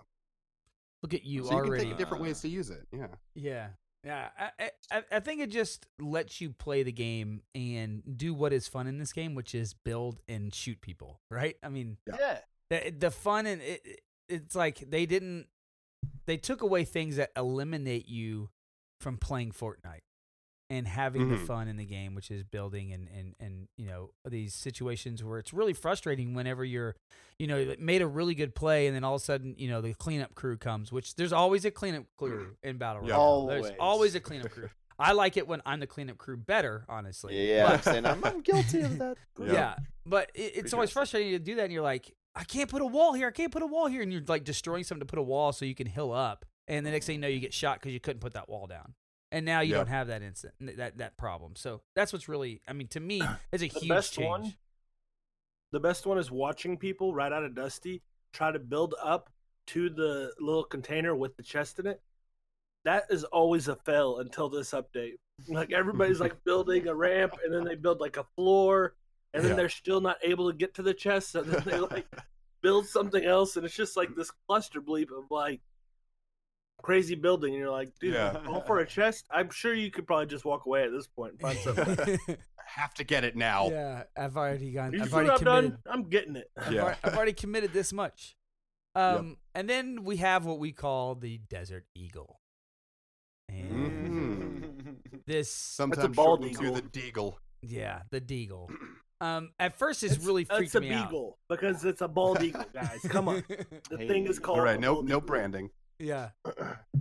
[1.03, 1.81] Look at you so you can already.
[1.81, 2.41] think of different ways uh.
[2.43, 2.87] to use it.
[2.93, 3.67] Yeah, Yeah.
[4.03, 8.33] Yeah, I, I- I I think it just lets you play the game and do
[8.33, 11.55] what is fun in this game, which is build and shoot people, right?
[11.63, 12.15] I mean, Yeah.
[12.19, 12.39] Yeah.
[12.69, 15.47] the, the fun and it, it- it's like they didn't
[16.25, 18.49] they took away things that eliminate you
[19.01, 20.01] from playing Fortnite
[20.71, 21.45] and having the Mhm.
[21.47, 25.37] fun in the game which is building and and and you know these situations where
[25.37, 26.95] it's really frustrating whenever you're
[27.37, 29.81] you know made a really good play and then all of a sudden you know
[29.81, 33.15] the cleanup crew comes which there's always a cleanup crew in battle Yeah.
[33.15, 33.77] royale there's Always.
[33.79, 37.81] always a cleanup crew I like it when I'm the cleanup crew better honestly Yeah,
[37.83, 39.17] But- and I'm, I'm guilty of that.
[39.39, 39.53] yeah.
[39.53, 39.75] Yeah.
[40.05, 42.85] But it, it's always frustrating to do that, and you're like, I can't put a
[42.85, 43.27] wall here.
[43.27, 45.51] I can't put a wall here, and you're like destroying something to put a wall
[45.53, 47.93] so you can hill up, and the next thing you know, you get shot because
[47.93, 48.93] you couldn't put that wall down,
[49.31, 51.55] and now you don't have that instant that that problem.
[51.55, 54.27] So that's what's really, I mean, to me, it's a The huge best change.
[54.27, 54.53] one?
[55.71, 58.01] The best one is watching people right out of Dusty
[58.33, 59.29] try to build up
[59.67, 62.01] to the little container with the chest in it.
[62.83, 65.13] That is always a fail until this update.
[65.47, 68.95] Like everybody's like building a ramp and then they build like a floor
[69.33, 69.55] and then Yeah.
[69.57, 72.05] they're still not able to get to the chest, so then they like
[72.61, 75.61] build something else and it's just like this cluster bleep of like
[76.81, 78.37] crazy building and you're like, dude, Yeah.
[78.47, 79.25] all for a chest?
[79.31, 82.17] I'm sure you could probably just walk away at this point and find something.
[82.65, 83.69] Have to get it now.
[83.69, 84.93] yeah, I've already gone.
[84.93, 85.83] You I've see already what I've committed.
[85.83, 85.93] done?
[85.93, 86.49] I'm getting it.
[86.57, 86.81] I've, Yeah.
[86.83, 88.35] already, I've already committed this much.
[88.93, 92.41] Um, and then we have what we call the Desert Eagle,
[93.47, 95.23] and Mhm.
[95.25, 96.75] this Sometimes bald shortened to eagle.
[96.75, 97.35] the deagle.
[97.61, 98.69] yeah, the Deagle.
[99.21, 101.09] Um, at first, it's, It's- really It's freaked a me out.
[101.09, 102.99] beagle because it's a bald eagle, guys.
[103.07, 103.43] Come on,
[103.91, 104.57] the thing is called.
[104.57, 105.69] All right, no no branding.
[106.01, 106.29] Yeah.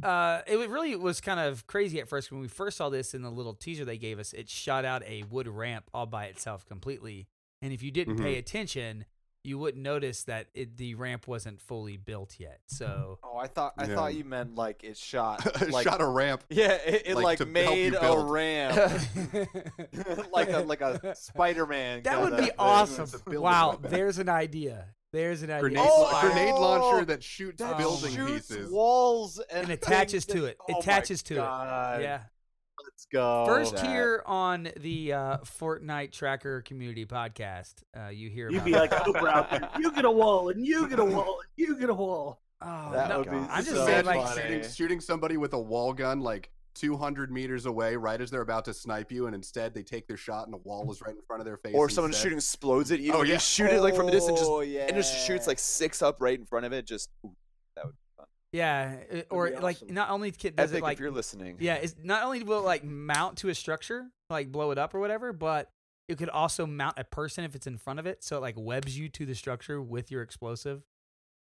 [0.03, 3.21] Uh, it really was kind of crazy at first when we first saw this in
[3.21, 4.33] the little teaser they gave us.
[4.33, 7.27] It shot out a wood ramp all by itself completely,
[7.61, 9.05] and if you didn't pay attention,
[9.45, 12.61] you wouldn't notice that it, the ramp wasn't fully built yet.
[12.69, 13.95] So Oh, I thought I Yeah.
[13.95, 16.45] thought you meant like it shot like Shot a ramp.
[16.51, 19.03] yeah, it, it like, like, to help you made a ramp
[20.33, 22.05] like a like a Spider-Man.
[22.05, 23.03] that would be awesome.
[23.05, 24.87] It's a building Wow, there's an idea.
[25.13, 25.61] There's an idea.
[25.61, 28.71] Grenade, Oh, grenade launcher that shoots That building shoots pieces.
[28.71, 30.57] walls and, And attaches to it.
[30.61, 32.03] Oh my Attaches to it.
[32.03, 32.21] Yeah.
[32.83, 33.45] Let's go.
[33.47, 33.87] First that.
[33.87, 38.91] here on the uh, Fortnite Tracker Community Podcast, uh, you hear You'd about be like
[38.93, 39.69] Oprah out there.
[39.79, 42.41] You get a wall, and you get a wall, and you get a wall.
[42.63, 45.59] Oh, That no, would be I'm just so saying, like, shooting, shooting somebody with a
[45.59, 49.75] wall gun like 200 meters away, right as they're about to snipe you, and instead
[49.75, 51.75] they take their shot and the wall is right in front of their face.
[51.75, 52.23] Or someone instead.
[52.23, 53.13] shooting explodes at you.
[53.13, 53.35] Oh, yeah.
[53.35, 56.03] You shoot it like from a distance, just Oh, and it just shoots like six
[56.03, 56.87] up right in front of it.
[56.87, 57.35] Just ooh,
[57.77, 58.27] that would be fun.
[58.53, 61.57] yeah, it- or be like not only kid does Epic it like if you're listening.
[61.61, 64.95] yeah, it's not only will it like mount to a structure, like blow it up
[64.95, 65.71] or whatever, but
[66.09, 68.55] it could also mount a person if it's in front of it, so it like
[68.59, 70.83] webs you to the structure with your explosive.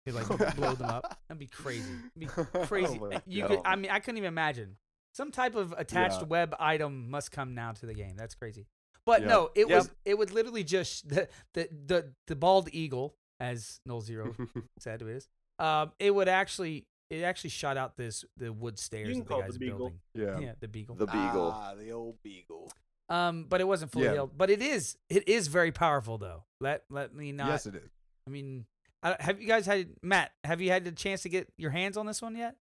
[0.06, 1.18] It like blow them up.
[1.28, 1.90] That'd be crazy.
[2.16, 3.00] It'd be oh crazy.
[3.00, 3.60] my you could.
[3.66, 4.78] I mean, I couldn't even imagine.
[5.16, 6.28] Some type of attached Yeah.
[6.28, 8.16] web item must come now to the game.
[8.18, 8.68] That's crazy.
[9.06, 9.28] But Yeah.
[9.28, 9.78] no, it Yep.
[9.78, 9.92] was.
[10.04, 14.36] It would literally just the the the, the bald eagle, as Nolxero
[14.80, 15.28] said it is.
[15.60, 16.86] Um, it would actually.
[17.12, 20.00] It actually shot out this the wood stairs can that the guy's the building.
[20.16, 20.40] yeah.
[20.40, 20.96] Yeah, the beagle.
[20.96, 21.52] The beagle.
[21.54, 22.72] Ah, the old beagle.
[23.10, 24.14] Um, but it wasn't fully Yeah.
[24.14, 24.32] healed.
[24.36, 24.98] But it is.
[25.08, 26.46] It is very powerful though.
[26.60, 27.48] Let let me not.
[27.50, 27.92] yes, it is.
[28.28, 28.66] I mean,
[29.04, 30.32] I, have you guys had Matt?
[30.44, 32.56] Have you had the chance to get your hands on this one yet?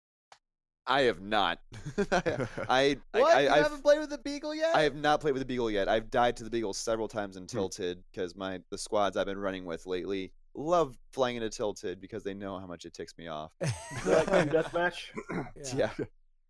[0.86, 1.60] I have not.
[2.12, 3.36] I, I, What?
[3.36, 4.76] I, you I've- haven't played with the beagle yet?
[4.76, 5.88] I have not played with the Beagle yet.
[5.88, 7.44] I've died to the Beagle several times Hmm.
[7.44, 12.00] in Tilted because my the squads I've been running with lately love flying into Tilted
[12.02, 13.52] because they know how much it ticks me off.
[14.06, 15.08] Like deathmatch?
[15.76, 15.92] Yeah,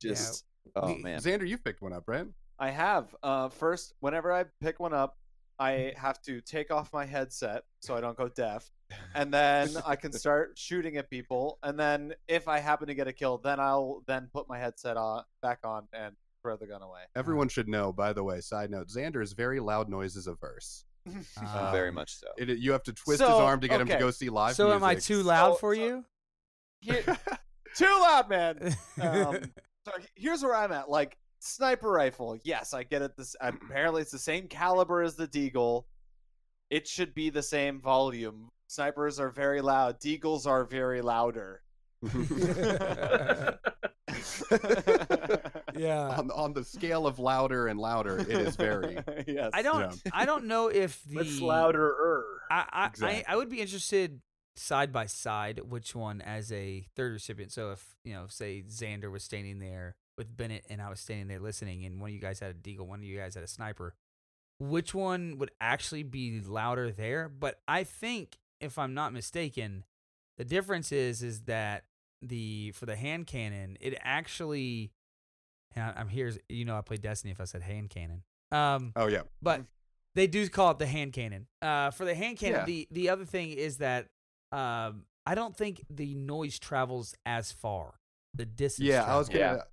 [0.02, 1.20] just oh man.
[1.20, 2.26] Zander, you've picked one up, right?
[2.60, 3.14] I have.
[3.24, 5.18] Uh, first, whenever I pick one up,
[5.60, 8.70] I have to take off my headset so I don't go deaf,
[9.16, 11.60] and then I can start shooting at people.
[11.64, 14.98] And then, if I happen to get a kill, then I'll then put my headset
[14.98, 17.02] on back on and throw the gun away.
[17.16, 20.86] Everyone should know, by the way, side note, Zander is very loud noises averse.
[21.42, 22.28] Uh, Very much so.
[22.38, 24.72] It, you have to twist his arm to get him to go see live so
[24.72, 25.08] am I music.
[25.18, 26.06] too loud So- for so- you?
[26.82, 27.04] Here,
[27.76, 28.76] too loud, man.
[29.02, 29.40] Um,
[29.86, 30.90] so here's where I'm at.
[30.90, 33.16] Like sniper rifle, yes, I get it.
[33.18, 35.86] This apparently it's the same caliber as the Deagle.
[36.70, 38.50] It should be the same volume.
[38.68, 40.00] Snipers are very loud.
[40.00, 41.62] Deagles are very louder.
[45.76, 46.08] yeah.
[46.18, 48.98] on, on the scale of louder and louder, it is very.
[49.28, 49.52] yes.
[49.54, 49.82] I don't.
[50.06, 50.12] Yeah.
[50.12, 52.26] I don't know if the What's louder?
[52.50, 53.26] I I, Exactly.
[53.28, 54.22] I I would be interested
[54.56, 57.52] side by side which one as a third recipient.
[57.52, 61.28] So if you know, say Zander was standing there with Bennett and I was standing
[61.28, 63.44] there listening, and one of you guys had a deagle, one of you guys had
[63.44, 63.96] a sniper.
[64.60, 67.28] which one would actually be louder there.
[67.28, 69.84] But I think, if I'm not mistaken,
[70.38, 71.84] the difference is is that
[72.22, 74.92] the for the hand cannon, it actually.
[75.76, 76.32] and I- I'm here.
[76.48, 77.32] You know, I play Destiny.
[77.32, 79.24] If I said hand cannon, um, Oh yeah.
[79.42, 79.66] but
[80.16, 81.48] they do call it the hand cannon.
[81.62, 82.66] Uh, for the hand cannon, Yeah.
[82.66, 84.08] the the other thing is that
[84.52, 87.96] um, I don't think the noise travels as far.
[88.36, 88.88] The distance.
[88.88, 89.58] Yeah, I was travels.
[89.64, 89.70] gonna.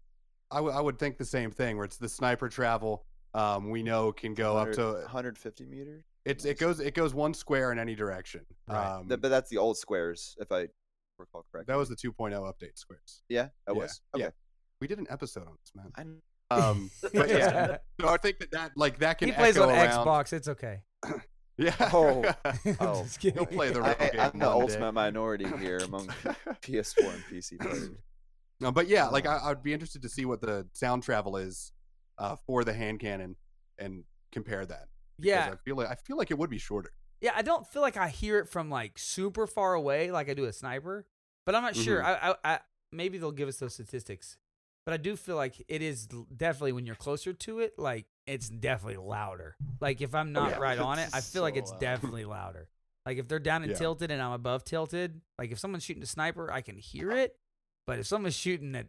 [0.50, 1.76] I, w- I would think the same thing.
[1.76, 3.04] Where it's the sniper travel.
[3.32, 6.02] Um, we know can go up to 150 meters.
[6.24, 8.40] it's it goes it goes one square in any direction.
[8.68, 8.96] Right.
[8.96, 10.66] Um, but that's the old squares, if I
[11.18, 11.72] recall correctly.
[11.72, 13.22] that was the 2.0 update squares.
[13.28, 14.00] yeah, that Yeah, was.
[14.16, 14.30] yeah.
[14.80, 15.92] We did an episode on this, man.
[15.94, 16.20] I kn-
[16.52, 19.74] Um, but yeah, so I think that that like that can he plays echo on
[19.76, 20.04] around.
[20.04, 20.32] Xbox.
[20.32, 20.82] It's okay.
[21.58, 21.74] Yeah.
[21.92, 22.24] Oh.
[22.80, 23.06] Oh.
[23.20, 24.62] He'll play the I, game I'm the one day.
[24.72, 26.08] ultimate minority here among
[26.62, 27.90] PS4 and PC players.
[28.60, 31.72] No, but yeah, like I, I'd be interested to see what the sound travel is
[32.18, 33.36] uh, for the hand cannon
[33.78, 34.88] and compare that.
[35.18, 36.92] Yeah, I feel like I feel like it would be shorter.
[37.20, 37.32] yeah.
[37.34, 40.44] I don't feel like I hear it from like super far away, like I do
[40.44, 41.06] a sniper.
[41.46, 42.02] But I'm not sure.
[42.02, 42.04] Mhm.
[42.04, 42.58] I, I, I
[42.92, 44.36] maybe they'll give us those statistics.
[44.86, 48.48] But I do feel like it is definitely when you're closer to it, like it's
[48.48, 49.56] definitely louder.
[49.80, 50.58] Like if I'm not yeah.
[50.58, 51.80] right on it, I feel like it's loud.
[51.80, 52.68] definitely louder.
[53.06, 53.78] Like if they're down and Yeah.
[53.78, 57.36] tilted and I'm above tilted, like if someone's shooting a sniper, I can hear it.
[57.86, 58.84] But if someone's shooting a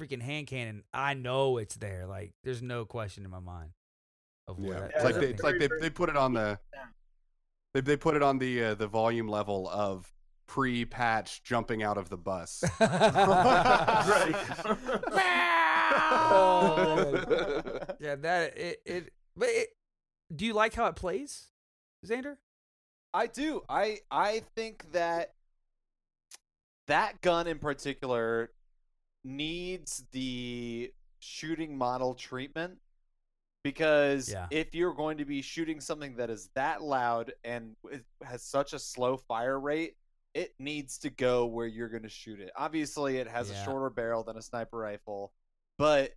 [0.00, 2.06] freaking hand cannon, I know it's there.
[2.06, 3.70] Like there's no question in my mind
[4.48, 4.90] of where Yeah, that.
[4.94, 6.58] it's like they, it's like they, they put it on the
[7.74, 10.12] they, they put it on the uh, the volume level of
[10.46, 12.64] pre-patch jumping out of the bus.
[15.92, 17.22] Oh,
[17.98, 19.12] yeah, that it it.
[19.36, 19.68] But it,
[20.34, 21.48] do you like how it plays,
[22.06, 22.36] Zander?
[23.12, 23.62] I do.
[23.68, 25.34] I I think that
[26.90, 28.50] that gun in particular
[29.24, 32.78] needs the shooting model treatment
[33.62, 34.48] because Yeah.
[34.50, 37.76] if you're going to be shooting something that is that loud and
[38.22, 39.96] has such a slow fire rate,
[40.34, 42.50] it needs to go where you're going to shoot it.
[42.56, 43.60] Obviously, it has Yeah.
[43.60, 45.32] a shorter barrel than a sniper rifle,
[45.78, 46.12] but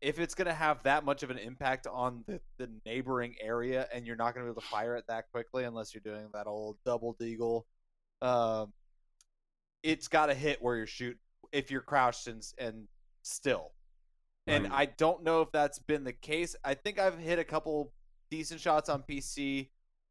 [0.00, 3.88] if it's going to have that much of an impact on the, the neighboring area
[3.92, 6.28] and you're not going to be able to fire it that quickly unless you're doing
[6.32, 7.62] that old double deagle,
[8.22, 8.72] um,
[9.86, 11.20] it's got to hit where you're shooting
[11.52, 12.88] if you're crouched and, and
[13.22, 13.72] still.
[14.48, 14.72] And Right.
[14.72, 16.56] I don't know if that's been the case.
[16.64, 17.92] I think I've hit a couple
[18.30, 19.68] decent shots on PC,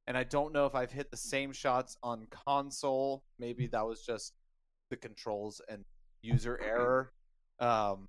[0.07, 3.23] and I don't know if I've hit the same shots on console.
[3.37, 4.33] Maybe that was just
[4.89, 5.83] the controls and
[6.21, 7.11] user error.
[7.59, 8.07] Um,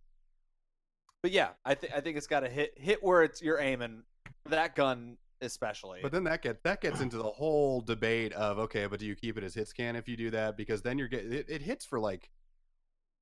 [1.22, 4.02] but yeah, I think I think it's got to hit hit where it's you're aiming.
[4.48, 6.01] That gun especially.
[6.03, 9.14] But then that get that gets into the whole debate of okay, but do you
[9.14, 10.57] keep it as hit scan if you do that?
[10.57, 12.31] Because then you're getting it, it hits for like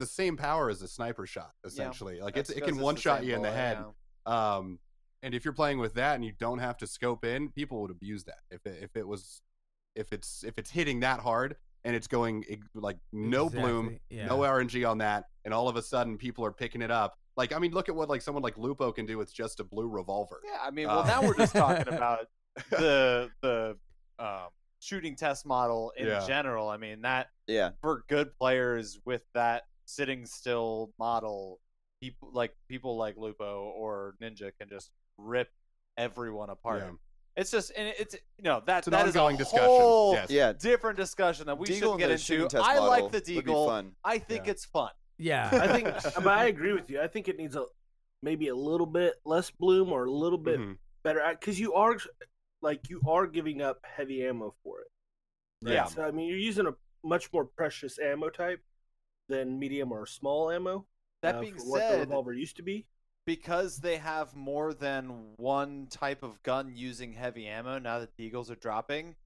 [0.01, 2.21] the same power as a sniper shot, essentially.
[2.21, 3.79] Like it's That's it 'cause can one shot you in the head.
[4.27, 4.57] yeah.
[4.57, 4.79] Um,
[5.23, 7.91] and if you're playing with that and you don't have to scope in, people would
[7.91, 8.41] abuse that.
[8.51, 9.41] If it, if it was
[9.95, 14.39] if it's if it's hitting that hard and it's going like no bloom, Exactly, no.
[14.41, 17.19] RNG on that, and all of a sudden people are picking it up.
[17.37, 19.65] Like I mean, look at what like someone like Lupo can do with just a
[19.65, 20.41] blue revolver.
[20.45, 22.27] Yeah, I mean, well, Uh, now we're just talking about
[22.71, 23.77] the the
[24.19, 24.49] um,
[24.81, 26.25] shooting test model in Yeah.
[26.27, 26.69] general.
[26.69, 31.61] I mean, that Yeah, for good players with that sitting still model,
[32.01, 35.49] people like people like Lupo or Ninja can just rip
[35.97, 36.83] everyone apart.
[36.85, 36.91] Yeah.
[37.37, 39.67] It's just and it's you know that It's that is ongoing a discussion.
[39.67, 40.31] whole Yes.
[40.31, 40.53] yeah.
[40.53, 42.23] different discussion that we Deagle should and get into.
[42.23, 43.67] shooting test I like the would be Deagle.
[43.67, 43.97] fun.
[44.05, 44.53] I think Yeah.
[44.53, 44.91] it's fun.
[45.19, 45.87] Yeah, I think,
[46.25, 47.01] but I agree with you.
[47.01, 47.67] I think it needs a
[48.23, 50.79] maybe a little bit less bloom or a little bit Mhm.
[51.03, 51.97] better because you are
[52.63, 54.89] like you are giving up heavy ammo for it.
[55.63, 55.75] right?
[55.75, 55.85] Yeah.
[55.85, 58.63] So, I mean, you're using a much more precious ammo type
[59.29, 60.87] than medium or small ammo.
[61.23, 62.87] That uh, being for what the said, revolver used to be.
[63.27, 68.25] because they have more than one type of gun using heavy ammo now that the
[68.25, 69.17] eagles are dropping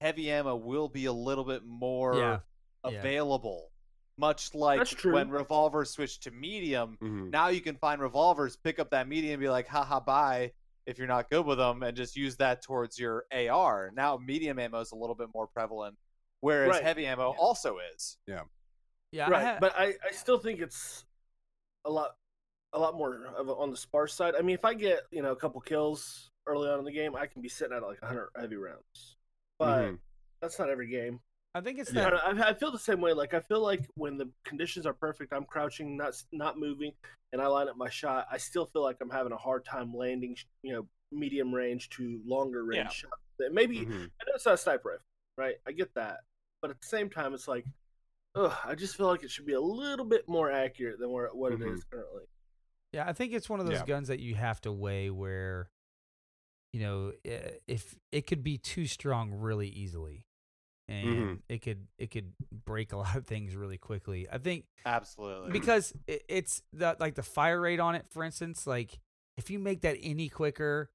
[0.00, 2.40] heavy ammo will be a little bit more Yeah.
[2.84, 2.98] Yeah.
[2.98, 3.70] available
[4.16, 7.30] much like when revolvers switched to medium Mhm.
[7.30, 10.52] now you can find revolvers pick up that medium and be like haha bye
[10.86, 14.58] if you're not good with them and just use that towards your ar now medium
[14.58, 15.96] ammo is a little bit more prevalent
[16.40, 16.82] whereas Right.
[16.82, 18.42] heavy ammo also is yeah,
[19.10, 19.28] Yeah.
[19.30, 21.04] right, ha- but I, I still think it's
[21.84, 22.12] a lot
[22.72, 24.34] a lot more of a, on the sparse side.
[24.36, 27.14] I mean, if I get you know a couple kills early on in the game,
[27.14, 29.16] I can be sitting at like 100 heavy rounds,
[29.60, 29.98] but Mhm.
[30.42, 31.20] that's not every game.
[31.54, 32.14] I think it's I, that.
[32.14, 33.12] I, I feel the same way.
[33.12, 36.92] Like I feel like when the conditions are perfect, I'm crouching, not not moving,
[37.32, 38.26] and I line up my shot.
[38.30, 42.20] I still feel like I'm having a hard time landing, you know, medium range to
[42.26, 42.88] longer range Yeah.
[42.88, 43.22] shots.
[43.38, 43.90] That Maybe Mhm.
[44.20, 45.04] I know it's not a sniper rifle,
[45.38, 45.56] right?
[45.66, 46.20] I get that,
[46.60, 47.66] but at the same time, it's like,
[48.34, 51.28] ugh, I just feel like it should be a little bit more accurate than where
[51.28, 51.62] what Mhm.
[51.66, 52.24] it is currently.
[52.92, 53.86] Yeah, I think it's one of those Yeah.
[53.86, 55.70] guns that you have to weigh where
[56.72, 60.26] you know, uh, if it could be too strong really easily,
[60.88, 61.42] and Mhm.
[61.48, 62.32] it could it could
[62.64, 64.26] break a lot of things really quickly.
[64.30, 65.50] I think Absolutely.
[65.52, 68.98] because it, it's the like the fire rate on it, for instance, like
[69.36, 70.90] if you make that any quicker,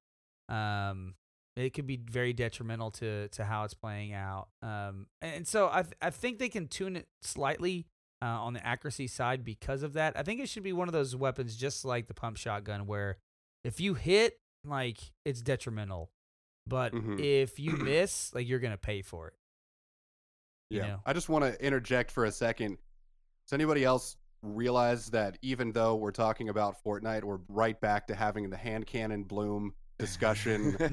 [0.47, 1.15] um,
[1.56, 4.47] it could be very detrimental to to how it's playing out.
[4.62, 7.88] Um, and so I th- I think they can tune it slightly
[8.21, 10.17] uh, on the accuracy side because of that.
[10.17, 13.17] I think it should be one of those weapons just like the pump shotgun, where
[13.63, 16.12] if you hit, like it's detrimental,
[16.67, 17.19] but Mhm.
[17.19, 19.34] if you miss, like you're gonna pay for it.
[20.69, 20.88] You Yeah.
[20.88, 21.01] know.
[21.05, 22.77] I just want to interject for a second.
[23.47, 28.15] Does anybody else realize that even though we're talking about Fortnite, we're right back to
[28.15, 30.77] having the hand cannon bloom discussion.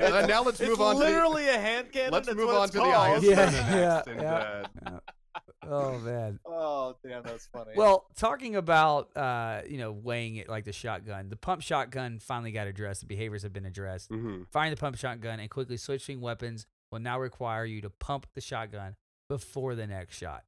[0.00, 2.12] Uh, now let's it's move on to the- literally a hand cannon.
[2.12, 3.16] Let's move on it's to the called.
[3.16, 4.64] ice Yeah, yeah, and, yeah.
[4.86, 4.98] uh,
[5.68, 6.38] Oh man.
[6.46, 7.72] Oh damn, that's funny.
[7.76, 12.52] Well, talking about uh, you know, weighing it like the shotgun, the pump shotgun finally
[12.52, 13.00] got addressed.
[13.00, 14.10] The behaviors have been addressed.
[14.10, 14.46] mhm.
[14.50, 18.40] Firing the pump shotgun and quickly switching weapons will now require you to pump the
[18.40, 18.96] shotgun
[19.28, 20.44] before the next shot.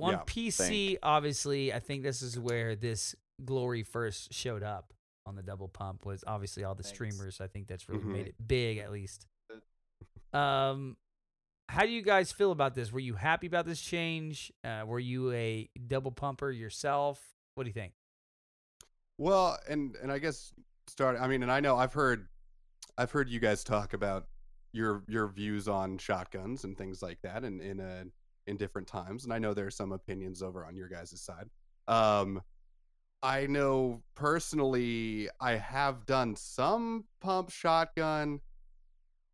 [0.00, 4.92] On Yeah, PC, obviously, I think this is where this glory first showed up
[5.26, 6.94] on the double pump was obviously all the Thanks.
[6.94, 7.40] streamers.
[7.40, 8.12] I think that's really Mhm.
[8.12, 9.26] made it big at least.
[10.32, 10.96] Um
[11.70, 12.90] how do you guys feel about this?
[12.92, 14.50] Were you happy about this change?
[14.64, 17.34] Uh, were you a double pumper yourself?
[17.56, 17.92] What do you think?
[19.18, 20.54] Well, and and I guess
[20.86, 21.18] start.
[21.20, 22.28] I mean, and I know I've heard,
[22.96, 24.28] I've heard you guys talk about
[24.72, 28.04] your your views on shotguns and things like that, in in a
[28.46, 31.48] in different times, and I know there are some opinions over on your guys' side.
[31.86, 32.42] Um,
[33.22, 38.40] I know personally, I have done some pump shotgun.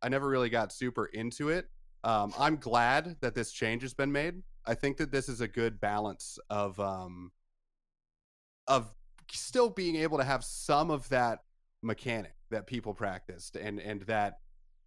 [0.01, 1.69] I never really got super into it.
[2.03, 4.43] Um, I'm glad that this change has been made.
[4.65, 7.31] I think that this is a good balance of um,
[8.67, 8.93] of
[9.31, 11.39] still being able to have some of that
[11.81, 14.39] mechanic that people practiced and and that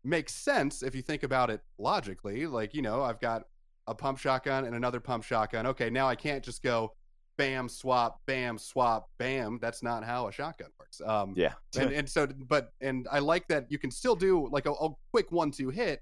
[0.05, 3.43] makes sense if you think about it logically like you know i've got
[3.87, 6.93] a pump shotgun and another pump shotgun okay now i can't just go
[7.37, 11.53] bam swap bam swap bam that's not how a shotgun works um Yeah.
[11.79, 14.91] and, and so but and i like that you can still do like a, a
[15.13, 16.01] quick one two hit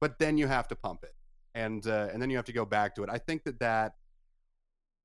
[0.00, 1.14] but then you have to pump it
[1.54, 3.94] and uh, and then you have to go back to it i think that that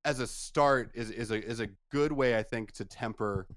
[0.04, 3.48] as a start is is a is a good way i think to temper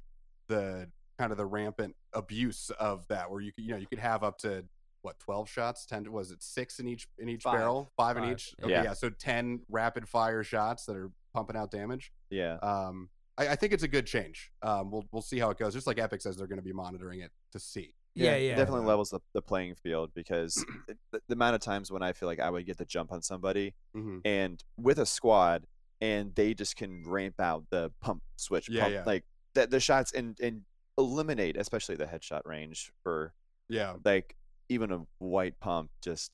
[0.49, 0.89] the
[1.19, 4.23] kind of the rampant abuse of that where you could you know you could have
[4.23, 4.65] up to
[5.03, 7.59] what 12 shots 10 was it 6 in each in each Five.
[7.59, 8.65] barrel 5 in each yeah.
[8.65, 8.83] okay Yeah.
[8.85, 12.55] yeah so 10 rapid fire shots that are pumping out damage yeah.
[12.63, 15.73] um I, I think it's a good change um we'll we'll see how it goes
[15.75, 18.57] just like epic says they're going to be monitoring it to see Yeah, it yeah.
[18.57, 20.65] definitely levels the, the playing field because
[21.13, 23.23] the, the amount of times when I feel like I would get the jump on
[23.23, 25.65] somebody hmm and with a squad
[26.01, 29.03] and they just can ramp out the pump switch Yeah, pump, yeah.
[29.07, 30.63] like the, the shots and and
[30.99, 33.33] eliminate especially the headshot range for
[33.69, 34.35] yeah like
[34.69, 36.33] even a white pump just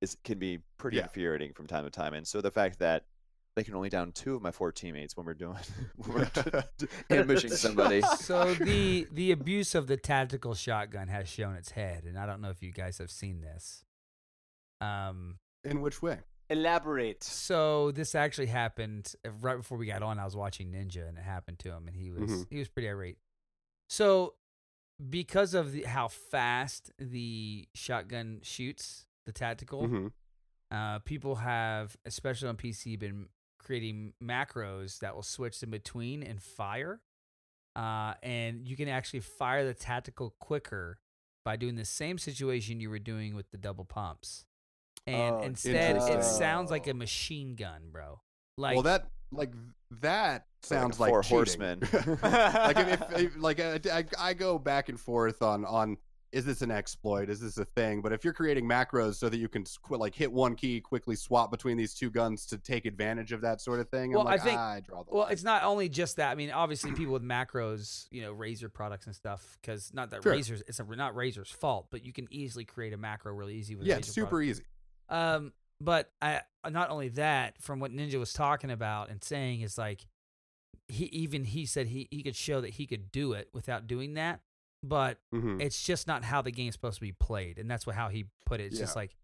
[0.00, 1.02] is can be pretty Yeah.
[1.04, 3.04] infuriating from time to time and so the fact that
[3.54, 5.58] they can only down two of my four teammates when we're doing
[5.96, 6.64] when we're
[7.10, 12.16] ambushing somebody so the the abuse of the tactical shotgun has shown its head, and
[12.18, 13.84] I don't know if you guys have seen this.
[14.80, 16.18] Um, in which way
[16.50, 17.22] Elaborate.
[17.24, 20.18] so this actually happened uh, right before we got on.
[20.20, 22.46] I was watching Ninja, and it happened to him, and he was Mhm.
[22.50, 23.18] he was pretty irate.
[23.88, 24.34] So
[25.08, 30.12] because of the, how fast the shotgun shoots, the tactical, Mhm.
[30.70, 36.42] uh, people have, especially on PC, been creating macros that will switch in between and
[36.42, 37.00] fire.
[37.76, 40.98] Uh, and you can actually fire the tactical quicker
[41.44, 44.44] by doing the same situation you were doing with the double pumps.
[45.06, 48.20] And Oh, instead, it sounds like a machine gun, bro.
[48.58, 49.52] Like, well that like
[50.02, 51.36] that So like a sounds like, four cheating.
[51.36, 51.80] horsemen.
[52.22, 55.96] like if, if, if like I, I, I go back and forth on on
[56.30, 59.38] is this an exploit is this a thing but if you're creating macros so that
[59.38, 62.58] you can s- qu- like hit one key quickly swap between these two guns to
[62.58, 65.10] take advantage of that sort of thing Well, I'm I think- ah, I draw the
[65.10, 65.32] well, line.
[65.32, 66.30] it's not only just that.
[66.30, 70.22] I mean, obviously, people with macros, you know, Razer products and stuff, because not that
[70.22, 70.34] Sure.
[70.34, 73.74] Razer's, it's a, not Razer's fault, but you can easily create a macro really easy
[73.74, 74.50] with yeah Razer it's super products.
[74.50, 74.62] easy
[75.08, 79.78] Um, but I not only that, from what Ninja was talking about and saying is
[79.78, 80.06] like
[80.88, 84.14] he even he said he he could show that he could do it without doing
[84.14, 84.40] that,
[84.82, 85.60] but Mhm.
[85.60, 88.26] it's just not how the game's supposed to be played, and that's what how he
[88.46, 88.64] put it.
[88.66, 89.16] It's just like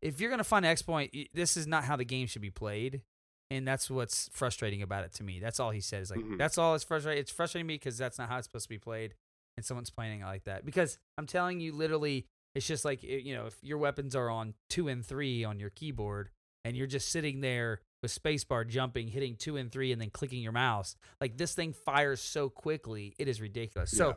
[0.00, 3.02] if you're gonna find an exploit, this is not how the game should be played.
[3.50, 5.38] And that's what's frustrating about it to me.
[5.38, 6.00] That's all he said.
[6.00, 6.38] Is like Mhm.
[6.38, 6.74] that's all.
[6.74, 7.20] It's frustrating.
[7.20, 9.14] It's frustrating me because that's not how it's supposed to be played,
[9.58, 10.64] and someone's playing it like that.
[10.64, 14.54] Because I'm telling you, literally, it's just like you know, if your weapons are on
[14.68, 16.30] two and three on your keyboard,
[16.64, 20.42] and you're just sitting there with spacebar jumping, hitting two and three, and then clicking
[20.42, 23.90] your mouse, like this thing fires so quickly, it is ridiculous.
[23.90, 24.16] So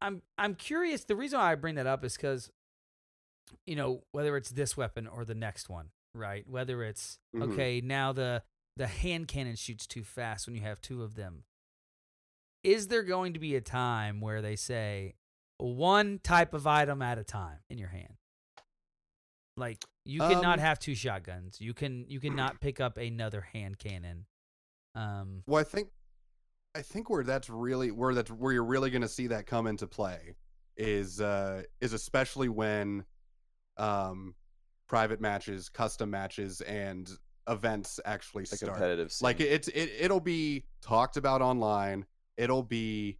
[0.00, 1.04] I'm I'm curious.
[1.04, 2.50] The reason why I bring that up is because,
[3.66, 6.44] you know, whether it's this weapon or the next one, right?
[6.48, 7.52] Whether it's Mhm.
[7.52, 8.42] okay, now the
[8.76, 11.44] the hand cannon shoots too fast when you have two of them.
[12.62, 15.14] Is there going to be a time where they say
[15.58, 18.14] one type of item at a time in your hand?
[19.56, 21.60] Like you cannot Um, have two shotguns.
[21.60, 24.26] You can you cannot pick up another hand cannon.
[24.94, 25.88] Um, Well, I think
[26.74, 29.66] I think where that's really where that's where you're really going to see that come
[29.66, 30.34] into play
[30.76, 33.04] is uh is especially when
[33.76, 34.34] um
[34.86, 37.10] private matches, custom matches and
[37.48, 38.72] events actually The start.
[38.74, 39.24] competitive scene.
[39.24, 42.06] Like it's it it'll be talked about online.
[42.36, 43.18] It'll be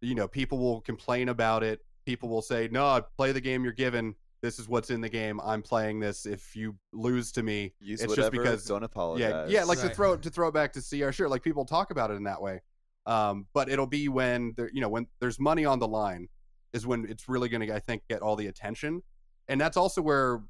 [0.00, 1.80] you know, people will complain about it.
[2.06, 4.14] People will say, "No, play the game you're given.
[4.42, 5.38] This is what's in the game.
[5.42, 6.24] I'm playing this.
[6.24, 9.50] If you lose to me, Use it's whatever, just because don't apologize.
[9.50, 11.12] yeah, yeah, like to throw to throw it back to CR.
[11.12, 12.62] Sure, like people talk about it in that way.
[13.06, 16.28] Um, but it'll be when there, you know, when there's money on the line,
[16.72, 19.02] is when it's really going to, I think, get all the attention,
[19.48, 20.40] and that's also where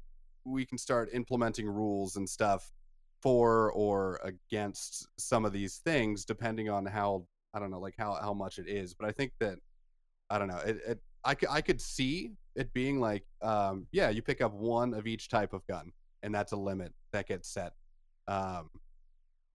[0.45, 2.71] we can start implementing rules and stuff
[3.21, 8.17] for or against some of these things, depending on how I don't know, like how
[8.21, 8.93] how much it is.
[8.93, 9.57] But I think that
[10.29, 14.21] I don't know, it, it I I could see it being like, um, yeah, you
[14.21, 15.91] pick up one of each type of gun,
[16.23, 17.73] and that's a limit that gets set.
[18.27, 18.69] Um,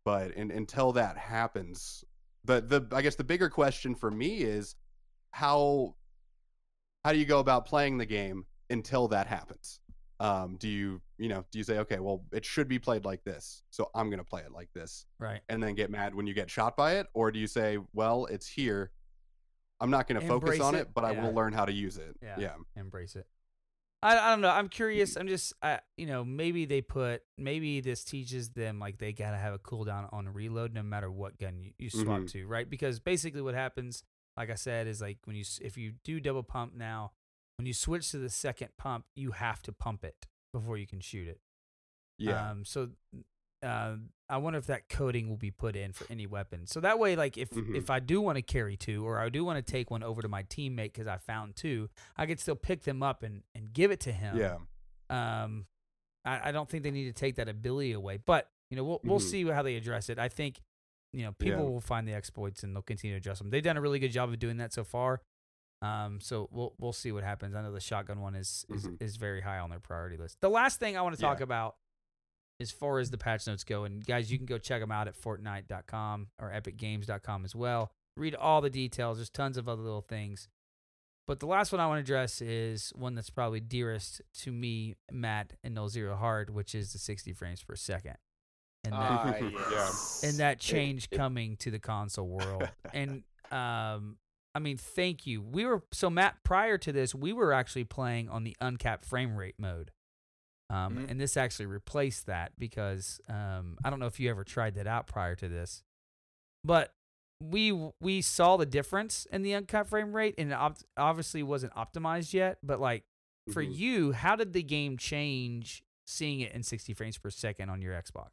[0.05, 2.05] but in, until that happens,
[2.45, 4.75] the the I guess the bigger question for me is
[5.31, 5.95] how
[7.05, 9.81] how do you go about playing the game until that happens?
[10.19, 13.23] Um, do you you know do you say okay, well it should be played like
[13.25, 15.41] this, so I'm gonna play it like this, right.
[15.49, 18.27] and then get mad when you get shot by it, or do you say, well,
[18.27, 18.93] it's here,
[19.81, 22.17] I'm not gonna focus on it, it, but I will learn how to use it.
[22.23, 22.37] Yeah.
[22.39, 22.55] yeah.
[22.77, 23.27] embrace it.
[24.03, 24.51] I, I don't know.
[24.51, 25.17] I'm curious.
[25.17, 29.37] I'm just, I, you know, maybe they put, maybe this teaches them like they gotta
[29.37, 32.31] have a cooldown on reload no matter what gun you, you swap Mhm.
[32.33, 32.69] to, right?
[32.69, 34.03] Because basically what happens,
[34.37, 37.13] like I said, is like when you if you do double pump now,
[37.57, 41.01] when you switch to the second pump, you have to pump it before you can
[41.01, 41.41] shoot it.
[42.19, 42.51] Yeah.
[42.51, 42.91] Um, so
[43.63, 43.97] uh,
[44.29, 46.67] I wonder if that coding will be put in for any weapon.
[46.67, 47.75] So that way, like if Mhm.
[47.75, 50.23] if I do want to carry two, or I do want to take one over
[50.23, 53.73] to my teammate because I found two, I could still pick them up and and
[53.73, 54.37] give it to him.
[54.37, 54.59] yeah.
[55.09, 55.67] Um,
[56.25, 59.01] I, I don't think they need to take that ability away, but you know we'll
[59.05, 59.31] we'll Mhm.
[59.31, 60.19] see how they address it.
[60.19, 60.61] I think
[61.13, 61.69] you know people Yeah.
[61.71, 63.51] will find the exploits and they'll continue to address them.
[63.51, 65.23] They've done a really good job of doing that so far.
[65.83, 67.55] Um, so we'll we'll see what happens.
[67.55, 69.03] I know the shotgun one is is, Mhm.
[69.03, 70.41] is very high on their priority list.
[70.41, 71.45] The last thing I want to talk Yeah.
[71.45, 71.77] about,
[72.61, 75.07] as far as the patch notes go, and guys, you can go check them out
[75.09, 77.93] at Fortnite.com or EpicGames.com as well.
[78.17, 79.19] Read all the details.
[79.19, 80.49] There's tons of other little things.
[81.27, 84.95] But the last one I want to address is one that's probably dearest to me,
[85.11, 88.17] Matt, and Nolxero Hard, which is the 60 frames per second.
[88.85, 89.51] And that, Yeah.
[89.71, 90.23] yes.
[90.25, 92.71] and that change coming to the console world.
[92.95, 94.19] and um,
[94.57, 95.43] I mean, thank you.
[95.43, 96.43] We were so Matt.
[96.43, 99.93] Prior to this, we were actually playing on the uncapped frame rate mode,
[100.71, 101.11] um, Mhm.
[101.11, 104.87] and this actually replaced that because um, I don't know if you ever tried that
[104.87, 105.83] out prior to this,
[106.65, 106.95] but
[107.39, 111.75] we we saw the difference in the uncapped frame rate, and it op- obviously wasn't
[111.75, 112.59] optimized yet.
[112.63, 113.05] But like
[113.53, 113.77] for Mhm.
[113.77, 117.93] you, how did the game change seeing it in 60 frames per second on your
[117.95, 118.31] Xbox?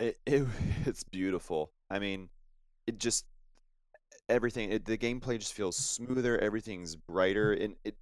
[0.00, 0.46] It, it
[0.86, 1.70] it's beautiful.
[1.90, 2.30] I mean,
[2.86, 3.26] it just
[4.28, 4.70] everything.
[4.70, 6.38] It, the gameplay just feels smoother.
[6.38, 7.96] Everything's brighter, and it.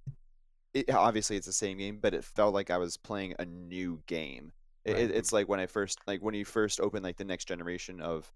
[0.73, 4.01] It obviously it's the same game, but it felt like I was playing a new
[4.05, 4.51] game.
[4.85, 4.97] Right.
[4.97, 7.99] it- it's like when I first like when you first open like the next generation
[8.01, 8.31] of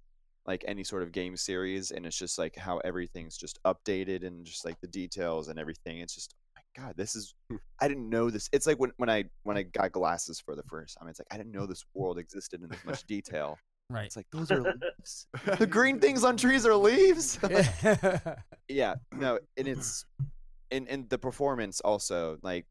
[0.48, 4.46] like any sort of game series, and it's just like how everything's just updated and
[4.46, 6.00] just like the details and everything.
[6.00, 7.58] It's just oh my god, this is hmm.
[7.80, 8.50] I didn't know this.
[8.52, 9.60] It's like when when I when hmm.
[9.60, 11.10] I got glasses for the first time.
[11.10, 13.60] It's like I didn't know this world existed in this much detail.
[13.92, 14.06] Right.
[14.06, 15.28] It's like those are leaves.
[15.60, 17.38] the green things on trees are leaves.
[18.70, 20.06] yeah, no, and it's
[20.72, 22.66] and and the performance also like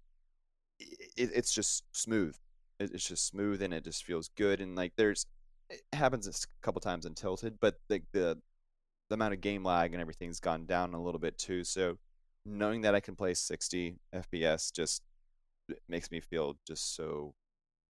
[0.79, 2.35] it, it's just smooth.
[2.79, 5.27] It, it's just smooth and it just feels good and like there's
[5.69, 8.39] it happens a couple times in tilted, but like the
[9.11, 11.65] the amount of game lag and everything's gone down a little bit too.
[11.65, 11.99] So
[12.47, 15.03] knowing that I can play 60 FPS just
[15.89, 17.35] makes me feel just so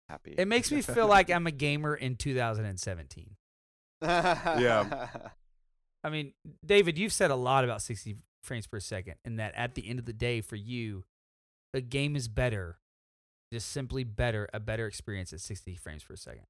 [0.10, 0.36] happy.
[0.38, 3.36] It makes me feel like I'm a gamer in 2017.
[4.02, 5.08] Yeah.
[6.04, 6.34] I mean,
[6.66, 10.00] David, you've said a lot about 60 frames per second, and that at the end
[10.00, 11.04] of the day, for you,
[11.74, 12.80] the game is better,
[13.52, 16.46] just simply better, a better experience at 60 frames per second.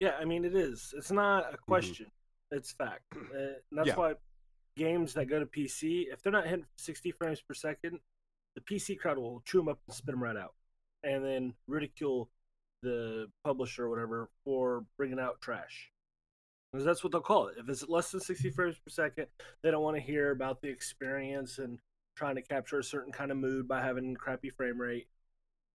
[0.00, 0.92] Yeah, I mean it is.
[0.96, 2.06] It's not a question.
[2.50, 3.02] It's fact.
[3.16, 3.94] Uh, and that's Yeah.
[3.94, 4.14] why
[4.76, 8.00] games that go to PC, if they're not hitting 60 frames per second,
[8.56, 10.54] the PC crowd will chew them up and spit them right out,
[11.04, 12.30] and then ridicule
[12.82, 15.90] the publisher or whatever for bringing out trash.
[16.72, 17.54] Because that's what they'll call it.
[17.58, 19.26] If it's less than 60 frames per second,
[19.62, 21.78] they don't want to hear about the experience and
[22.16, 25.06] trying to capture a certain kind of mood by having crappy frame rate.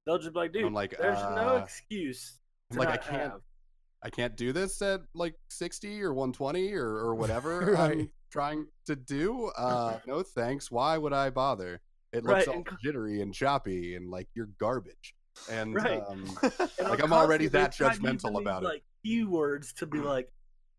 [0.06, 2.40] They'll just be like, dude, I'm like, there's no uh, excuse.
[2.72, 3.42] To like, I can't- have.
[4.02, 7.92] I can't do this at like 60 or 120 or, or whatever Right.
[7.98, 9.52] I'm trying to do.
[9.58, 10.72] Uh, no thanks.
[10.72, 11.82] Why would I bother?
[12.14, 15.14] It Right, looks all and jittery and choppy and like you're garbage.
[15.50, 16.02] And Right.
[16.08, 16.26] um,
[16.80, 18.66] And Like, I'm already that judgmental using these, about it.
[18.66, 20.30] Like keywords to be like,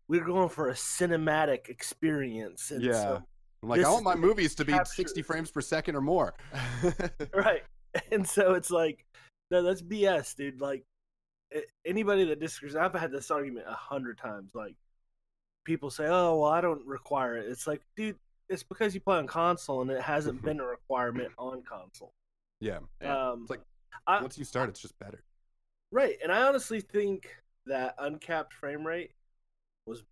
[0.07, 2.71] we're going for a cinematic experience.
[2.71, 3.23] And yeah, so-
[3.63, 6.33] I'm like, I want my movies to be capture- 60 frames per second or more.
[7.33, 7.63] right.
[8.11, 9.05] And so it's like,
[9.51, 10.61] no, that's BS, dude.
[10.61, 10.85] Like,
[11.85, 14.51] anybody that disagrees, I've had this argument a hundred times.
[14.53, 14.75] Like,
[15.65, 18.15] people say, "Oh, well, I don't require it." It's like, dude,
[18.47, 22.13] it's because you play on console, and it hasn't been a requirement on console.
[22.61, 23.31] Yeah, Yeah.
[23.31, 23.61] Um, It's like-
[24.07, 25.23] I, once you start, it's just better.
[25.91, 27.27] right, and I honestly think
[27.65, 29.11] that uncapped frame rate
[29.85, 30.03] was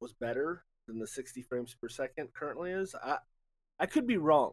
[0.00, 2.94] was better than the 60 frames per second currently is.
[2.94, 3.18] I
[3.78, 4.52] I could be wrong,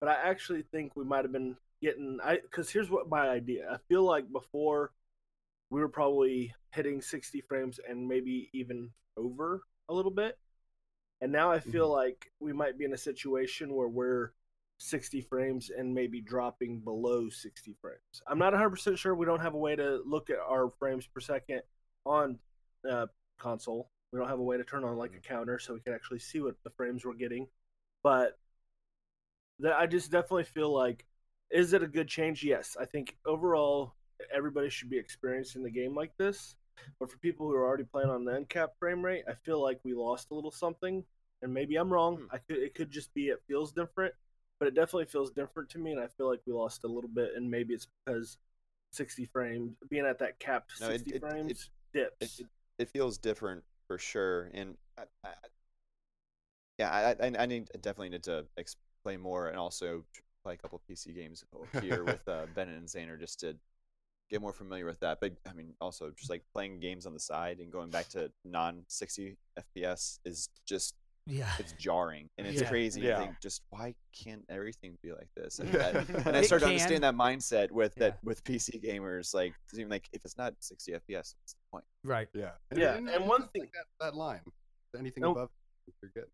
[0.00, 3.68] but I actually think we might have been getting I because here's what my idea.
[3.70, 4.92] I feel like before
[5.70, 10.38] we were probably hitting 60 frames and maybe even over a little bit,
[11.20, 12.08] and now I feel mm-hmm.
[12.08, 14.30] like we might be in a situation where we're
[14.78, 18.22] 60 frames and maybe dropping below 60 frames.
[18.26, 19.14] I'm not 100% sure.
[19.14, 21.62] We don't have a way to look at our frames per second
[22.04, 22.38] on
[22.88, 23.06] uh,
[23.38, 23.90] console.
[24.12, 26.18] We don't have a way to turn on like a counter so we can actually
[26.20, 27.48] see what the frames we're getting.
[28.02, 28.38] But
[29.60, 31.06] that I just definitely feel like
[31.50, 32.42] is it a good change?
[32.42, 32.76] Yes.
[32.78, 33.94] I think overall
[34.34, 36.56] everybody should be experiencing the game like this.
[37.00, 39.80] But for people who are already playing on the uncapped frame rate, I feel like
[39.82, 41.04] we lost a little something.
[41.42, 42.16] And maybe I'm wrong.
[42.16, 42.26] Hmm.
[42.32, 44.14] I could it could just be it feels different,
[44.58, 47.10] but it definitely feels different to me and I feel like we lost a little
[47.12, 48.38] bit and maybe it's because
[48.92, 52.40] 60 frames being at that capped No, it- 60 it- it- frames dips.
[52.40, 52.46] it,
[52.78, 55.28] it feels different for sure and I, I,
[56.78, 60.04] yeah I, I need I definitely need to explain more and also
[60.42, 61.44] play a couple pc games
[61.80, 63.56] here with uh bennett and Zander just to
[64.30, 67.20] get more familiar with that but i mean also just like playing games on the
[67.20, 69.36] side and going back to non 60
[69.76, 70.94] fps is just
[71.28, 71.50] Yeah.
[71.58, 72.68] it's jarring and it's Yeah.
[72.68, 73.18] crazy Yeah.
[73.18, 75.80] think just why can't everything be like this and, Yeah.
[76.24, 78.10] I, and I started to understand that mindset with Yeah.
[78.10, 81.58] that with pc gamers like it's even like if it's not 60 fps what's the
[81.72, 82.28] point Right.
[82.32, 84.40] Yeah, Yeah, and it's one thing- like that, that line,
[84.96, 85.50] anything above,
[86.00, 86.28] you're good.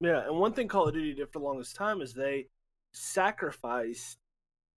[0.00, 2.46] Yeah, and one thing Call of Duty did for the longest time is they
[2.94, 4.18] sacrificed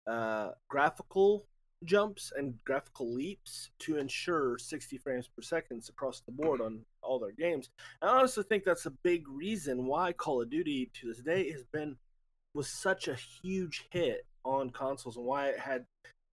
[0.08, 1.46] uh, graphical
[1.84, 7.18] jumps and graphical leaps to ensure 60 frames per second across the board on all
[7.18, 7.70] their games.
[8.00, 11.50] And I honestly think that's a big reason why Call of Duty to this day
[11.52, 11.96] has been
[12.54, 15.86] was such a huge hit on consoles and why it had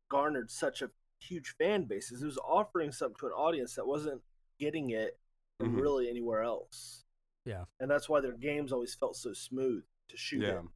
[0.10, 2.12] garnered such a huge fan base.
[2.12, 4.22] Is it was offering something to an audience that wasn't
[4.60, 5.18] getting it
[5.60, 5.82] from Mhm.
[5.82, 7.06] really anywhere else.
[7.46, 7.66] Yeah.
[7.80, 10.70] And that's why their games always felt so smooth to shoot Yeah, in.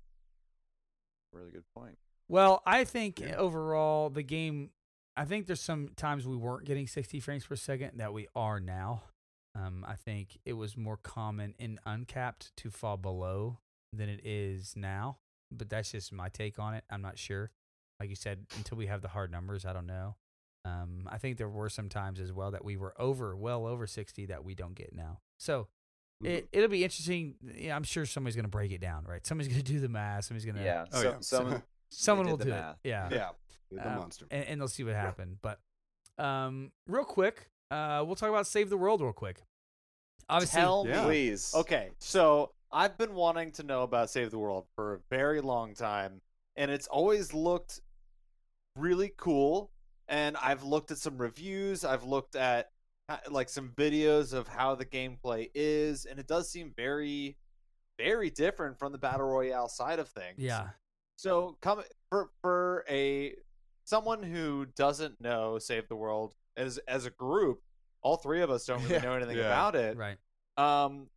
[1.32, 1.98] really good point
[2.28, 3.36] Well, I think Yeah.
[3.36, 4.72] overall the game.
[5.18, 8.60] I think there's some times we weren't getting 60 frames per second that we are
[8.60, 9.04] now.
[9.54, 13.60] Um, I think it was more common in uncapped to fall below
[13.94, 15.20] than it is now.
[15.52, 16.84] But that's just my take on it.
[16.90, 17.52] I'm not sure.
[18.00, 20.18] Like you said, until we have the hard numbers, I don't know.
[20.66, 23.88] Um, I think there were some times as well that we were over, well over
[23.88, 25.22] 60 that we don't get now.
[25.40, 25.70] So
[26.22, 26.28] Mhm.
[26.28, 27.36] it, it'll be interesting.
[27.56, 29.26] Yeah, I'm sure somebody's going to break it down, right?
[29.26, 30.26] Somebody's going to do the math.
[30.26, 31.20] Somebody's going to, yeah Oh, so, yeah.
[31.22, 32.78] someone someone will do math.
[32.84, 32.90] it.
[32.90, 33.10] Yeah.
[33.12, 33.30] yeah,
[33.72, 34.26] the Um, monster.
[34.32, 35.38] and, and they'll see what happened.
[35.42, 35.60] But
[36.18, 39.42] um, real quick, uh, we'll talk about Save the World real quick.
[40.30, 41.02] Obviously, Tell Yeah.
[41.02, 41.06] me.
[41.06, 45.40] please Okay, so I've been wanting to know about Save the World for a very
[45.42, 46.22] long time,
[46.56, 47.82] and it's always looked
[48.76, 49.72] really cool.
[50.08, 52.70] And I've looked at some reviews, I've looked at
[53.10, 57.38] uh, like some videos of how the gameplay is, and it does seem very,
[58.00, 60.36] very different from the battle royale side of things.
[60.38, 60.70] yeah,
[61.18, 63.34] So come for for a
[63.86, 67.60] someone who doesn't know Save the World as as a group,
[68.02, 69.02] all three of us don't really Yeah.
[69.02, 69.46] know anything Yeah.
[69.46, 70.18] about it right.
[70.58, 71.08] um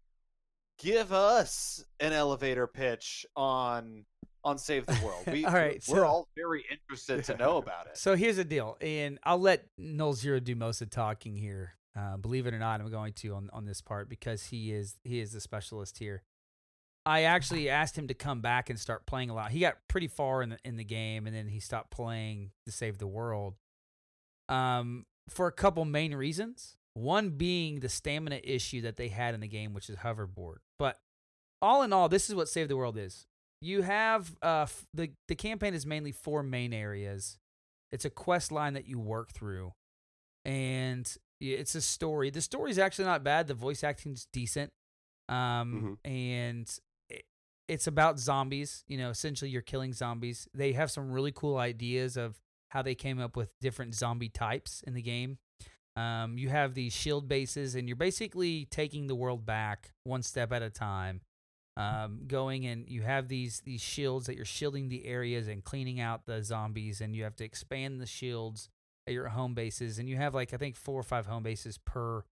[0.78, 4.04] give us an elevator pitch on
[4.44, 7.86] on save the world we, All right, we're so- all very interested to know about
[7.88, 11.74] it So here's the deal, and I'll let Nolxero do most of the talking here.
[11.98, 14.96] Uh, believe it or not, I'm going to on on this part because he is
[15.02, 16.22] he is the specialist here.
[17.08, 19.50] I actually asked him to come back and start playing a lot.
[19.50, 22.72] He got pretty far in the in the game, and then he stopped playing to
[22.72, 23.54] save the world.
[24.50, 26.76] Um, for a couple main reasons.
[26.92, 30.56] One being the stamina issue that they had in the game, which is hoverboard.
[30.78, 30.98] But
[31.62, 33.26] all in all, this is what Save the World is.
[33.60, 37.38] You have uh f- the the campaign is mainly four main areas.
[37.90, 39.72] It's a quest line that you work through,
[40.44, 42.28] and it's a story.
[42.30, 43.46] The story is actually not bad.
[43.46, 44.72] The voice acting's decent.
[45.28, 46.80] Um, and it,
[47.68, 48.84] it's about zombies.
[48.88, 50.48] You know, essentially you're killing zombies.
[50.54, 54.82] They have some really cool ideas of how they came up with different zombie types
[54.86, 55.38] in the game.
[55.96, 60.52] Um, you have these shield bases, and you're basically taking the world back one step
[60.52, 61.22] at a time.
[61.76, 66.00] Um, going and you have these these shields that you're shielding the areas and cleaning
[66.00, 68.68] out the zombies, and you have to expand the shields
[69.06, 71.78] at your home bases, and you have like I think four or five home bases
[71.78, 72.24] per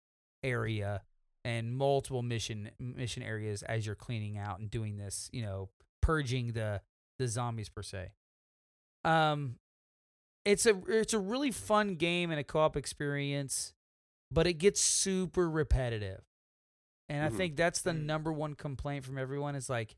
[0.42, 1.02] area,
[1.46, 5.68] and multiple mission mission areas as you're cleaning out and doing this, you know,
[6.02, 6.80] purging the
[7.20, 8.10] the zombies per se.
[9.04, 9.58] Um,
[10.44, 13.74] it's a it's a really fun game and a co-op experience,
[14.30, 16.24] but it gets super repetitive.
[17.08, 17.36] And I Mhm.
[17.36, 18.04] think that's the Mm.
[18.06, 19.96] number one complaint from everyone is like,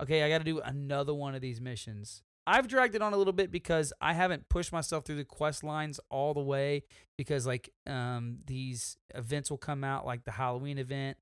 [0.00, 2.22] okay, I got to do another one of these missions.
[2.48, 5.62] I've dragged it on a little bit because I haven't pushed myself through the quest
[5.62, 6.82] lines all the way
[7.16, 11.18] because like um these events will come out like the Halloween event,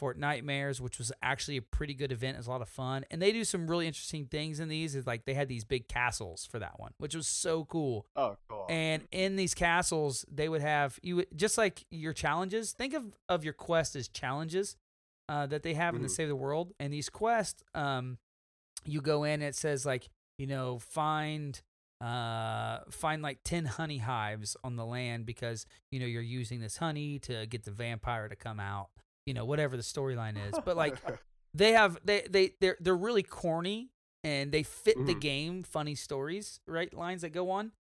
[0.00, 2.36] Fortnitemares, which was actually a pretty good event.
[2.36, 3.04] It's a lot of fun.
[3.10, 4.94] And they do some really interesting things in these.
[4.96, 8.06] Is like they had these big castles for that one, which was so cool.
[8.16, 8.66] Oh, cool.
[8.68, 12.72] And in these castles, they would have you would, just like your challenges.
[12.72, 14.76] Think of of your quest as challenges
[15.28, 16.16] uh, that they have in the Mhm.
[16.16, 16.72] Save the World.
[16.80, 18.18] And these quests, um,
[18.84, 19.42] you go in.
[19.42, 20.08] It says like
[20.38, 21.60] you know find
[22.00, 26.76] uh find like 10 honey hives on the land because you know you're using this
[26.76, 28.88] honey to get the vampire to come out
[29.26, 30.96] you know whatever the storyline is but like
[31.54, 33.90] they have they they they're they're really corny
[34.24, 35.20] and they fit the Mhm.
[35.20, 37.72] game funny stories right lines that go on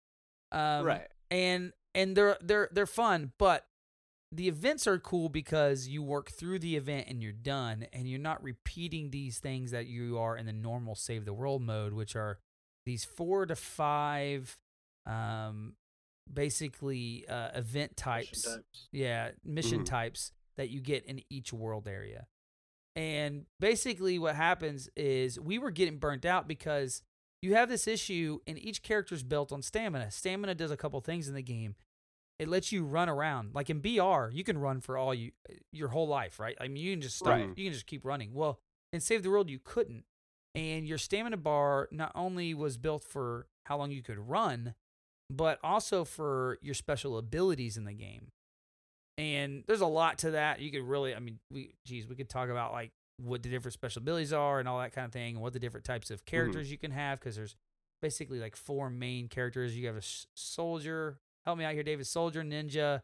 [0.51, 1.07] um right.
[1.31, 3.65] and and they're they're they're fun but
[4.33, 8.19] the events are cool because you work through the event and you're done and you're
[8.19, 12.15] not repeating these things that you are in the normal save the world mode which
[12.15, 12.39] are
[12.85, 14.57] these four to five
[15.05, 15.75] um
[16.31, 18.87] basically uh event Mission types types.
[18.91, 19.85] yeah, mission Mhm.
[19.85, 22.27] types that you get in each world area.
[22.95, 27.01] And basically, what happens is we were getting burnt out because
[27.41, 30.11] you have this issue, and each character's built on stamina.
[30.11, 31.75] Stamina does a couple things in the game.
[32.39, 33.53] It lets you run around.
[33.53, 35.31] Like in BR, you can run for all you
[35.71, 36.57] your whole life, right?
[36.59, 37.33] I mean, you can just stop.
[37.33, 37.49] Right.
[37.55, 38.33] You can just keep running.
[38.33, 38.59] Well,
[38.91, 40.05] in Save the World, you couldn't.
[40.55, 44.75] And your stamina bar not only was built for how long you could run,
[45.29, 48.31] but also for your special abilities in the game
[49.17, 50.59] and there's a lot to that.
[50.59, 53.73] You could really, I mean, we, geez, we could talk about like what the different
[53.73, 56.19] special abilities are and all that kind of thing, and what the different types of
[56.19, 56.35] mm-hmm.
[56.35, 57.55] characters you can have, because there's
[58.01, 59.77] basically like four main characters.
[59.77, 60.03] You have a
[60.35, 61.19] soldier.
[61.45, 62.07] Help me out here, David.
[62.07, 63.01] Soldier, ninja.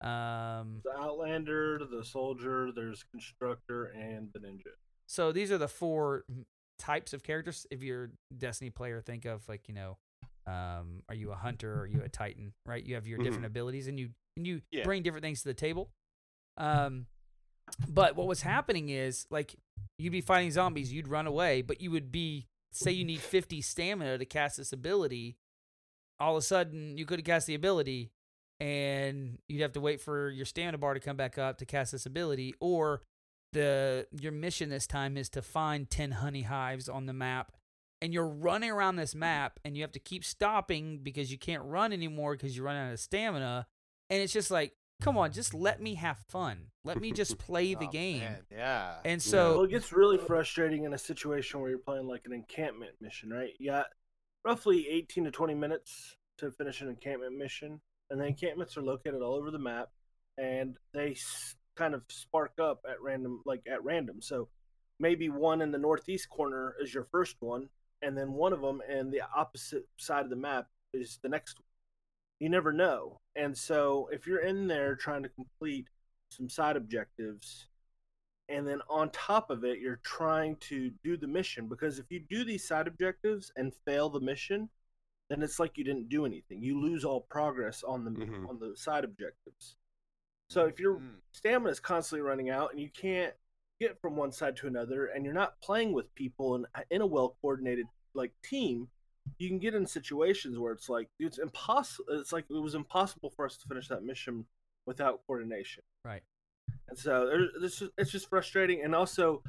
[0.00, 4.72] Um, The Outlander, the Soldier, there's Constructor, and the Ninja.
[5.06, 6.24] so these are the four
[6.78, 7.66] types of characters.
[7.70, 9.98] If you're a Destiny player, think of like you know,
[10.46, 11.74] um, are you a hunter?
[11.74, 12.52] Or are you a titan?
[12.64, 12.84] Right?
[12.84, 14.84] You have your different abilities, and you and you Yeah.
[14.84, 15.90] bring different things to the table.
[16.56, 17.06] Um,
[17.88, 19.54] but what was happening is like
[19.98, 23.60] you'd be fighting zombies, you'd run away, but you would be say you need 50
[23.60, 25.36] stamina to cast this ability.
[26.20, 28.12] All of a sudden, you could cast the ability,
[28.60, 31.92] and you'd have to wait for your stamina bar to come back up to cast
[31.92, 33.02] this ability, or
[33.52, 37.52] the your mission this time is to find 10 honey hives on the map
[38.02, 39.20] and you're running around this mm-hmm.
[39.20, 42.76] map and you have to keep stopping because you can't run anymore because you run
[42.76, 43.66] out of stamina
[44.08, 47.74] and it's just like come on just let me have fun let me just play
[47.74, 48.94] the Oh, game man, Yeah.
[49.04, 52.32] and Well, so it gets really frustrating in a situation where you're playing like an
[52.32, 53.52] encampment mission, right?
[53.58, 53.86] You got
[54.44, 57.80] roughly 18 to 20 minutes to finish an encampment mission,
[58.10, 59.88] and the encampments are located all over the map,
[60.38, 61.16] and they
[61.76, 64.20] kind of spark up at random, like at random.
[64.20, 64.48] So
[64.98, 67.68] maybe one in the northeast corner is your first one,
[68.02, 71.58] and then one of them in the opposite side of the map is the next
[71.58, 71.66] one.
[72.38, 75.88] You never know, and so if you're in there trying to complete
[76.30, 77.66] some side objectives
[78.50, 82.20] and then on top of it you're trying to do the mission because if you
[82.20, 84.68] do these side objectives and fail the mission
[85.28, 88.48] then it's like you didn't do anything you lose all progress on the Mhm.
[88.48, 89.76] on the side objectives
[90.48, 91.20] so if your Mm.
[91.32, 93.34] stamina is constantly running out and you can't
[93.80, 97.06] get from one side to another and you're not playing with people in, in a
[97.06, 98.88] well coordinated like team
[99.38, 103.30] you can get in situations where it's like it's impossible it's like it was impossible
[103.30, 104.44] for us to finish that mission
[104.86, 106.22] without coordination right
[106.90, 108.82] and so it's just, it's just frustrating.
[108.84, 109.42] And also,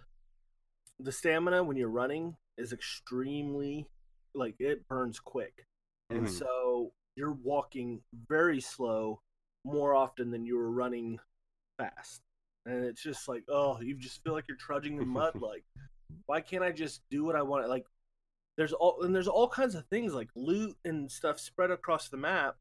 [0.99, 3.87] the stamina when you're running is extremely,
[4.33, 5.65] like, it burns quick.
[6.09, 6.29] And Mhm.
[6.29, 9.21] so you're walking very slow
[9.63, 11.19] more often than you were running
[11.77, 12.21] fast.
[12.65, 15.33] And it's just like, oh, you just feel like you're trudging in mud.
[15.41, 15.63] like,
[16.27, 17.67] why can't I just do what I want?
[17.67, 17.87] Like,
[18.57, 22.17] there's all, and there's all kinds of things like loot and stuff spread across the
[22.17, 22.57] map.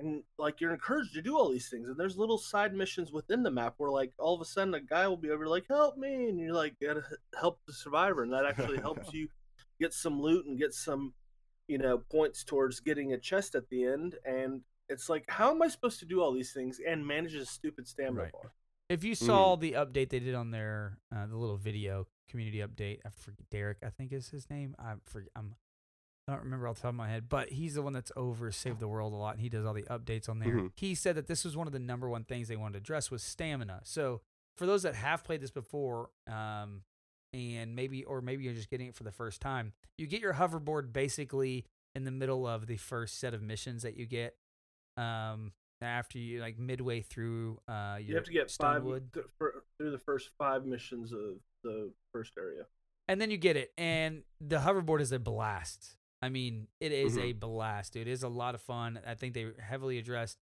[0.00, 3.42] And like you're encouraged to do all these things and there's little side missions within
[3.42, 5.96] the map where like all of a sudden a guy will be over like help
[5.96, 7.02] me and you're like gotta
[7.38, 9.28] help the survivor and that actually helps you
[9.80, 11.12] get some loot and get some
[11.68, 15.62] you know points towards getting a chest at the end and it's like how am
[15.62, 18.32] i supposed to do all these things and manage a stupid stamina Right.
[18.32, 18.52] bar
[18.88, 22.98] If you saw the update they did on their uh, the little video community update,
[23.04, 24.74] I forget Derek, I think is his name.
[24.78, 25.30] I forget.
[25.36, 25.54] I'm.
[26.30, 28.52] I don't remember off the top of my head, but he's the one that's over
[28.52, 30.54] Save the World a lot, and he does all the updates on there.
[30.54, 30.72] Mhm.
[30.76, 33.10] He said that this was one of the number one things they wanted to address
[33.10, 33.80] was stamina.
[33.84, 34.22] So
[34.56, 36.84] for those that have played this before, um,
[37.32, 40.34] and maybe or maybe you're just getting it for the first time, you get your
[40.34, 44.36] hoverboard basically in the middle of the first set of missions that you get.
[44.96, 45.52] Um,
[45.82, 49.12] after you like midway through, uh, your you have to get five Stonewood.
[49.14, 52.66] th- for, through the first five missions of the first area
[53.08, 57.18] and then you get it and the hoverboard is a blast i mean it is
[57.18, 58.08] a blast dude.
[58.08, 59.00] It is a lot of fun.
[59.06, 60.38] I think they heavily addressed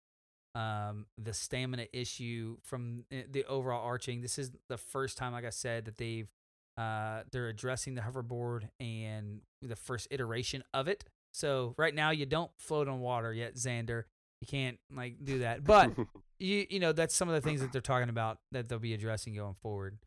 [0.56, 4.22] um, the stamina issue from the overall arching.
[4.22, 6.30] This is the first time like i said that they've
[6.78, 11.06] uh, they're addressing the hoverboard and the first iteration of it.
[11.34, 14.04] So right now you don't float on water yet Zander.
[14.42, 15.64] You can't like do that.
[15.64, 15.92] But
[16.40, 18.94] you you know that's some of the things that they're talking about that they'll be
[18.94, 19.98] addressing going forward.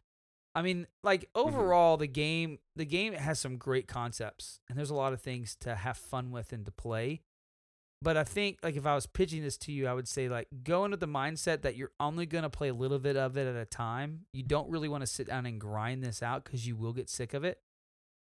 [0.55, 4.95] I mean, like overall, the game the game has some great concepts, and there's a
[4.95, 7.21] lot of things to have fun with and to play.
[8.01, 10.49] But I think like if I was pitching this to you, I would say like
[10.63, 13.57] go into the mindset that you're only gonna play a little bit of it at
[13.57, 14.27] a time.
[14.33, 17.09] You don't really want to sit down and grind this out because you will get
[17.11, 17.61] sick of it.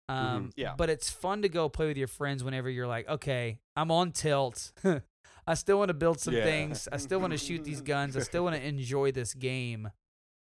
[0.08, 0.74] Um, Yeah.
[0.76, 4.12] But it's fun to go play with your friends whenever you're like, okay, I'm on
[4.12, 4.72] tilt.
[5.46, 6.44] I still want to build some Yeah.
[6.44, 6.88] things.
[6.90, 8.16] I still want to shoot these guns.
[8.16, 9.90] I still want to enjoy this game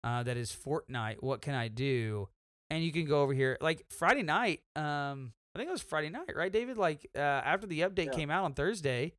[0.04, 1.18] uh, that is Fortnite.
[1.22, 2.30] What can I do?
[2.70, 4.62] And you can go over here like Friday night.
[4.76, 6.78] Um, I think it was Friday night, right, David?
[6.78, 8.12] Like uh, after the update Yeah.
[8.12, 9.14] came out on Thursday,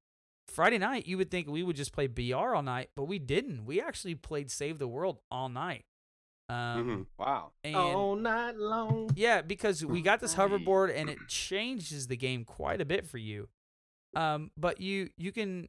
[0.48, 3.64] Friday night, you would think we would just play BR all night, but we didn't.
[3.66, 5.84] We actually played Save the World all night.
[6.48, 7.52] Um, Wow.
[7.64, 10.50] and all night long yeah, because we got this Right.
[10.50, 13.48] hoverboard and it changes the game quite a bit for you.
[14.14, 15.68] Um, but you you can,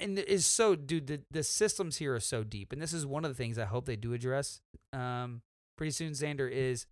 [0.00, 1.06] and is so dude.
[1.06, 3.64] The the systems here are so deep, and this is one of the things I
[3.64, 4.60] hope they do address.
[4.92, 5.42] Um,
[5.76, 6.86] pretty soon, Zander is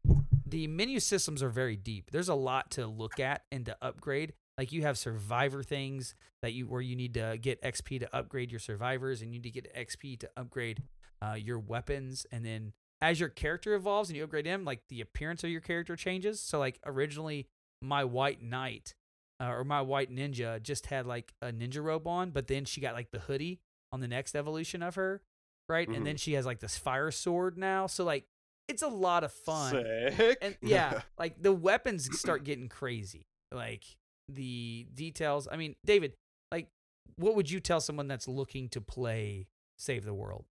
[0.47, 2.11] the menu systems are very deep.
[2.11, 4.35] There's a lot to look at and to upgrade.
[4.59, 8.51] Like you have survivor things that you where you need to get XP to upgrade
[8.51, 10.83] your survivors, and you need to get XP to upgrade
[11.23, 15.01] uh, your weapons, and then as your character evolves and you upgrade him, like the
[15.01, 16.41] appearance of your character changes.
[16.41, 17.49] So like originally,
[17.83, 18.95] my white knight
[19.41, 22.81] uh, or my white ninja just had like a ninja robe on, but then she
[22.81, 23.61] got like the hoodie
[23.93, 25.23] on the next evolution of her,
[25.69, 25.89] right?
[25.89, 27.87] And then she has like this fire sword now.
[27.87, 28.25] So like
[28.69, 29.73] it's a lot of fun.
[29.73, 30.39] Sick.
[30.43, 33.27] And yeah, like the weapons start getting crazy.
[33.53, 33.85] Like
[34.29, 35.49] the details.
[35.51, 36.15] I mean, David,
[36.51, 36.69] like
[37.17, 39.47] what would you tell someone that's looking to play
[39.79, 40.47] Save the World?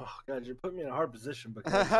[0.00, 1.72] Oh god you're putting me in a hard position because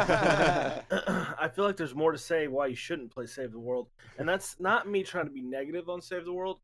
[1.40, 3.88] I feel like there's more to say why you shouldn't play Save the World,
[4.18, 6.60] and that's not me trying to be negative on Save the World.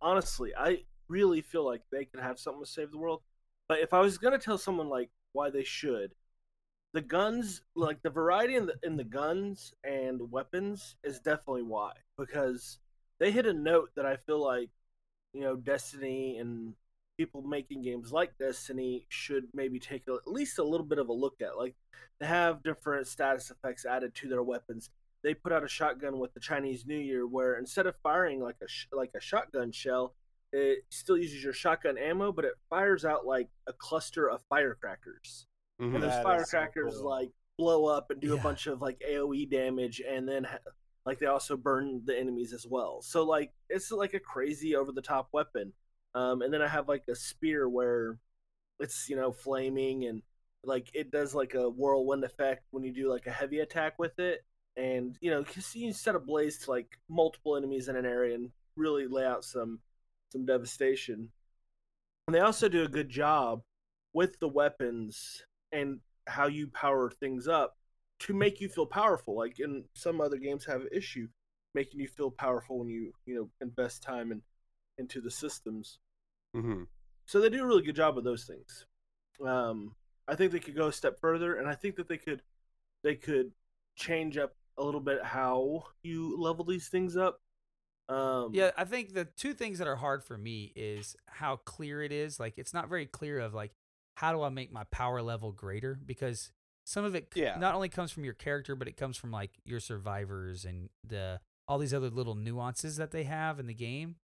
[0.00, 3.22] Honestly, I really feel like they could have something with Save the World.
[3.68, 6.12] But if I was gonna tell someone like why they should,
[6.92, 11.92] the guns, like the variety in the in the guns and weapons, is definitely why
[12.18, 12.78] because
[13.18, 14.70] they hit a note that I feel like
[15.32, 16.74] you know Destiny and
[17.20, 21.10] people making games like Destiny should maybe take a, at least a little bit of
[21.10, 21.58] a look at.
[21.58, 21.74] Like
[22.18, 24.88] they have different status effects added to their weapons.
[25.22, 28.56] They put out a shotgun with the Chinese New Year where instead of firing like
[28.64, 30.14] a sh- like a shotgun shell,
[30.50, 35.46] it still uses your shotgun ammo, but it fires out like a cluster of firecrackers.
[35.78, 35.94] Mhm.
[35.96, 37.10] And those That is so firecrackers cool.
[37.10, 40.56] like blow up and do a bunch of like AOE damage, and then ha-
[41.04, 43.02] like they also burn the enemies as well.
[43.02, 45.74] So like it's like a crazy over the top weapon.
[46.14, 48.18] Um, and then I have like a spear where
[48.78, 50.22] it's you know flaming and
[50.64, 54.18] like it does like a whirlwind effect when you do like a heavy attack with
[54.18, 54.44] it,
[54.76, 55.44] and you know
[55.74, 59.44] you set a blaze to like multiple enemies in an area and really lay out
[59.44, 59.80] some
[60.32, 61.30] some devastation.
[62.26, 63.62] And they also do a good job
[64.12, 67.76] with the weapons and how you power things up
[68.20, 69.36] to make you feel powerful.
[69.36, 71.28] Like in some other games have an issue
[71.74, 74.42] making you feel powerful when you, you know, invest time in,
[75.00, 75.98] into the systems.
[76.54, 76.86] Mhm.
[77.26, 78.86] So they do a really good job with those things.
[79.44, 79.96] Um,
[80.28, 82.42] I think they could go a step further, and I think that they could
[83.02, 83.52] they could
[83.96, 87.40] change up a little bit how you level these things up.
[88.10, 92.02] Um, Yeah, I think the two things that are hard for me is how clear
[92.02, 92.38] it is.
[92.38, 93.72] Like, it's not very clear of like
[94.16, 96.52] how do I make my power level greater because
[96.84, 97.56] some of it Yeah.
[97.56, 101.40] not only comes from your character, but it comes from like your survivors and the
[101.66, 104.16] all these other little nuances that they have in the game.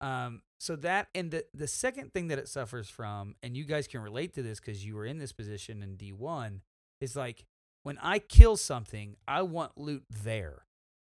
[0.00, 3.86] Um, so that and the the second thing that it suffers from, and you guys
[3.86, 6.62] can relate to this because you were in this position in D one,
[7.00, 7.44] is like
[7.82, 10.64] when I kill something, I want loot there.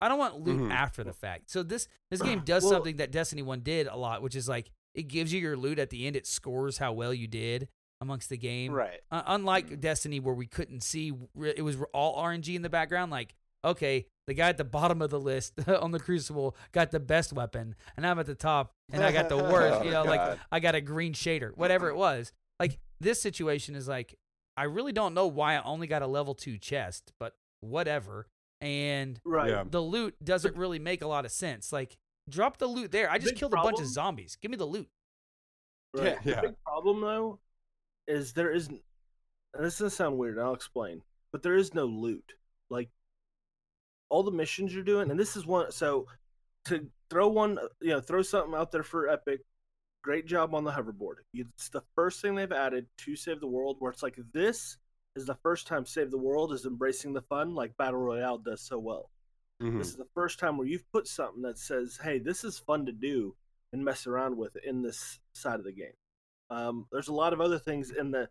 [0.02, 0.72] I don't want loot Mhm.
[0.72, 1.50] after the fact.
[1.50, 4.48] So this this game does Well- something that Destiny one did a lot, which is
[4.50, 6.16] like it gives you your loot at the end.
[6.16, 7.68] It scores how well you did
[8.02, 8.72] amongst the game.
[8.72, 9.00] Right.
[9.12, 11.12] Uh, unlike Destiny, where we couldn't see,
[11.56, 13.10] it was all RNG in the background.
[13.12, 13.34] Like,
[13.66, 17.34] okay, the guy at the bottom of the list on the Crucible got the best
[17.34, 19.82] weapon, and I'm at the top, and I got the oh, worst.
[19.82, 22.32] Oh, you know, like I got a green shader, whatever it was.
[22.60, 24.16] Like this situation is like,
[24.56, 28.28] I really don't know why I only got a level two chest, but whatever.
[28.62, 29.50] And Right.
[29.50, 29.64] Yeah.
[29.70, 31.74] the loot doesn't really make a lot of sense.
[31.74, 31.98] Like,
[32.30, 33.10] drop the loot there.
[33.10, 34.38] I just Big killed a bunch of zombies.
[34.42, 34.88] Give me the loot.
[35.94, 36.18] Right.
[36.24, 36.36] Yeah.
[36.36, 37.40] The big problem though
[38.08, 38.80] is there is, and
[39.54, 40.40] this doesn't sound weird.
[40.40, 41.02] I'll explain.
[41.32, 42.34] But there is no loot.
[42.70, 42.90] Like
[44.10, 45.72] all the missions you're doing, and this is one.
[45.72, 46.08] So
[46.66, 49.42] to throw one, you know, throw something out there for Epic.
[50.04, 51.16] Great job on the hoverboard.
[51.34, 54.78] It's the first thing they've added to Save the World, where it's like this
[55.16, 58.62] is the first time Save the World is embracing the fun like Battle Royale does
[58.62, 59.10] so well.
[59.62, 59.80] Mhm.
[59.80, 62.86] This is the first time where you've put something that says, "Hey, this is fun
[62.86, 63.36] to do
[63.72, 65.96] and mess around with in this side of the game."
[66.50, 68.30] Um, there's a lot of other things in the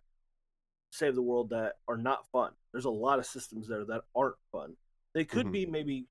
[0.90, 2.54] Save the World that are not fun.
[2.70, 4.76] There's a lot of systems there that aren't fun.
[5.14, 5.52] They could Mhm.
[5.52, 6.06] be maybe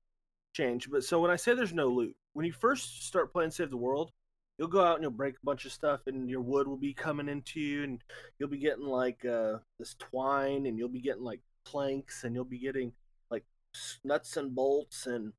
[0.54, 3.70] changed, but so when I say there's no loot, when you first start playing Save
[3.70, 4.12] the World,
[4.58, 6.94] you'll go out and you'll break a bunch of stuff, and your wood will be
[6.94, 8.02] coming into you, and
[8.38, 12.44] you'll be getting like uh, this twine, and you'll be getting like planks, and you'll
[12.44, 12.92] be getting
[13.30, 13.44] like
[14.04, 15.32] nuts and bolts, and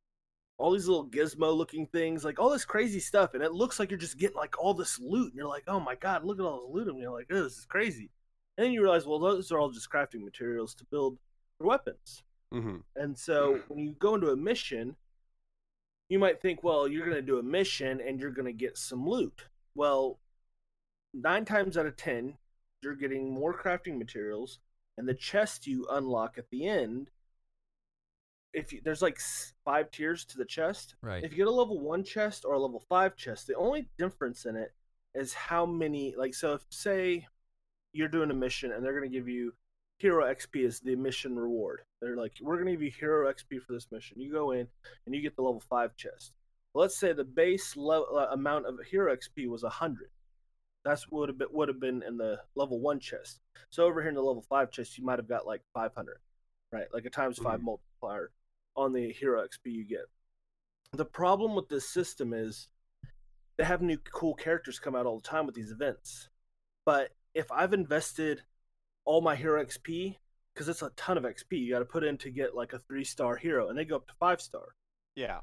[0.58, 3.90] all these little gizmo looking things, like all this crazy stuff, and it looks like
[3.90, 6.46] you're just getting like all this loot, and you're like, oh my god, look at
[6.46, 8.12] all this loot, and you're like, oh, this is crazy.
[8.58, 11.18] And then you realize, well, those are all just crafting materials to build
[11.60, 12.24] your weapons.
[12.56, 12.84] Mhm.
[12.96, 14.96] And so when you go into a mission,
[16.10, 18.78] you might think, well, you're going to do a mission and you're going to get
[18.78, 19.48] some loot.
[19.74, 20.20] Well,
[21.14, 22.38] nine times out of 10,
[22.82, 24.60] you're getting more crafting materials,
[24.98, 27.10] and the chest you unlock at the end.
[28.54, 29.20] If you, there's like
[29.66, 31.24] five tiers to the chest, Right.
[31.24, 34.46] if you get a level one chest or a level five chest, the only difference
[34.46, 34.74] in it
[35.14, 36.16] is how many.
[36.16, 37.28] Like, so if say
[37.92, 39.54] you're doing a mission and they're going to give you
[39.98, 43.62] hero XP is the mission reward, they're like, we're going to give you hero XP
[43.62, 44.20] for this mission.
[44.20, 44.68] You go in
[45.06, 46.34] and you get the level five chest.
[46.74, 50.10] Let's say the base level uh, amount of hero XP was hundred.
[50.84, 53.40] That's what would have been would have been in the level one chest.
[53.70, 56.20] So over here in the level five chest, you might have got like five hundred,
[56.72, 56.86] right?
[56.94, 57.64] Like a times 5 Mhm.
[57.64, 58.32] multiplier
[58.76, 60.06] on the hero XP you get.
[60.92, 62.68] The problem with this system is
[63.58, 66.30] they have new cool characters come out all the time with these events.
[66.86, 68.44] But if I've invested
[69.06, 70.16] all my hero XP,
[70.54, 72.80] because it's a ton of XP you got to put in to get like a
[72.80, 74.76] three star hero, and they go up to five star,
[75.16, 75.42] Yeah.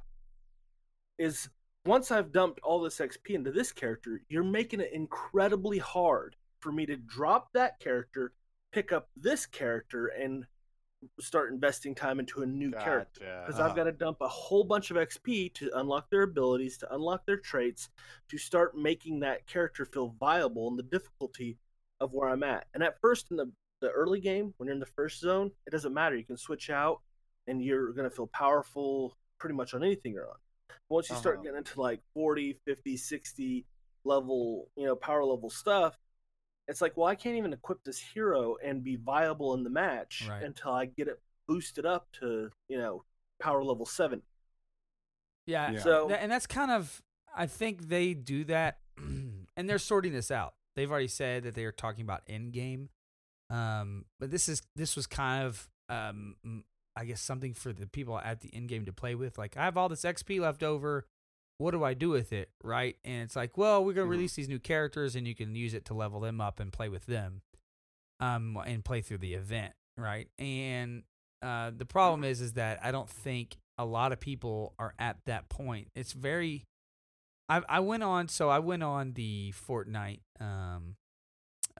[1.18, 1.48] is
[1.84, 6.70] once I've dumped all this XP into this character, you're making it incredibly hard for
[6.70, 8.32] me to drop that character,
[8.72, 10.46] pick up this character, and
[11.18, 13.44] start investing time into a new character Gotcha.
[13.44, 16.94] because I've got to dump a whole bunch of XP to unlock their abilities, to
[16.94, 17.88] unlock their traits,
[18.28, 21.58] to start making that character feel viable in the difficulty
[22.02, 22.66] of where I'm at.
[22.74, 23.50] And at first, in the,
[23.80, 26.16] the early game, when you're in the first zone, it doesn't matter.
[26.16, 27.00] You can switch out
[27.46, 30.36] and you're going to feel powerful pretty much on anything you're on.
[30.88, 31.44] Once you start Uh-huh.
[31.44, 33.66] getting into like 40, 50, 60
[34.04, 35.96] level, you know, power level stuff,
[36.68, 40.26] it's like, well, I can't even equip this hero and be viable in the match
[40.28, 40.42] Right.
[40.42, 43.04] until I get it boosted up to, you know,
[43.40, 44.22] power level seven.
[45.46, 45.72] Yeah.
[45.72, 45.80] Yeah.
[45.80, 47.02] So and that's kind of
[47.36, 50.54] I think they do that and they're sorting this out.
[50.76, 52.88] They've already said that they are talking about end game.
[53.50, 56.36] Um but this is this was kind of um
[56.96, 59.38] I guess something for the people at the end game to play with.
[59.38, 61.06] Like I have all this XP left over.
[61.58, 62.50] What do I do with it?
[62.64, 62.96] Right?
[63.04, 64.10] And it's like, well, we're gonna Mhm.
[64.10, 66.88] release these new characters and you can use it to level them up and play
[66.88, 67.42] with them.
[68.20, 70.28] Um and play through the event, right?
[70.38, 71.02] And
[71.42, 75.18] uh the problem is is that I don't think a lot of people are at
[75.26, 75.88] that point.
[75.94, 76.64] It's very
[77.48, 80.96] I I went on so I went on the Fortnite um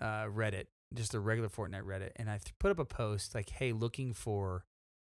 [0.00, 3.50] uh Reddit, just a regular Fortnite Reddit and I th- put up a post like
[3.50, 4.64] hey, looking for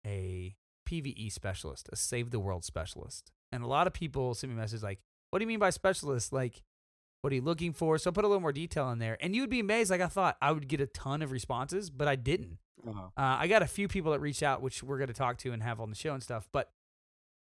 [0.06, 0.56] a
[0.88, 3.30] PvE specialist, a save the world specialist.
[3.52, 6.32] And a lot of people sent me messages like, "What do you mean by specialist?
[6.32, 6.62] Like
[7.20, 9.16] what are you looking for?" So I put a little more detail in there.
[9.20, 12.08] And you'd be amazed like I thought I would get a ton of responses, but
[12.08, 12.58] I didn't.
[12.86, 13.00] Uh-huh.
[13.16, 15.52] Uh, I got a few people that reached out, which we're going to talk to
[15.52, 16.48] and have on the show and stuff.
[16.52, 16.70] But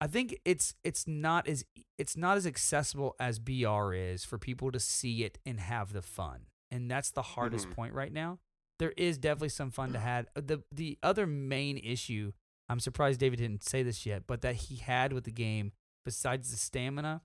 [0.03, 1.65] I think it's it's not as
[1.97, 6.03] it's not as accessible as BR is for people to see it and have the
[6.03, 7.73] fun, and that's the hardest Mhm.
[7.75, 8.41] point right now.
[8.81, 10.27] There is definitely some fun to have.
[10.35, 12.33] the The other main issue,
[12.69, 15.71] I'm surprised David didn't say this yet, but that he had with the game,
[16.05, 17.23] besides the stamina,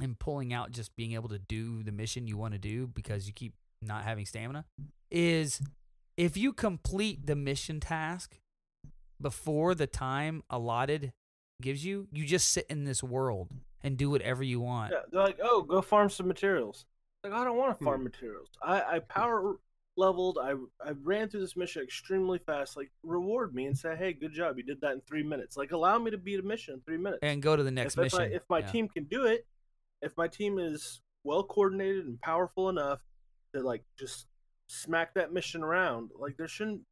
[0.00, 3.26] and pulling out just being able to do the mission you want to do because
[3.26, 3.52] you keep
[3.82, 4.64] not having stamina
[5.10, 5.60] is
[6.16, 8.40] if you complete the mission task
[9.20, 11.12] before the time allotted
[11.60, 13.48] gives you, you just sit in this world
[13.82, 14.92] and do whatever you want.
[14.92, 16.86] Yeah, they're like, oh, go farm some materials.
[17.24, 17.84] Like, I don't want to Hmm.
[17.84, 18.48] farm materials.
[18.62, 19.56] I, I power
[19.96, 20.38] leveled.
[20.40, 20.52] I
[20.84, 22.76] I ran through this mission extremely fast.
[22.76, 25.56] Like, reward me and say, hey, good job, you did that in three minutes.
[25.56, 27.20] Like, allow me to beat a mission in three minutes.
[27.22, 28.20] And go to the next if, mission.
[28.22, 28.70] If, I, if my Yeah.
[28.70, 29.44] team can do it,
[30.00, 33.00] if my team is well coordinated and powerful enough
[33.52, 34.26] to like just
[34.68, 36.82] smack that mission around, like there shouldn't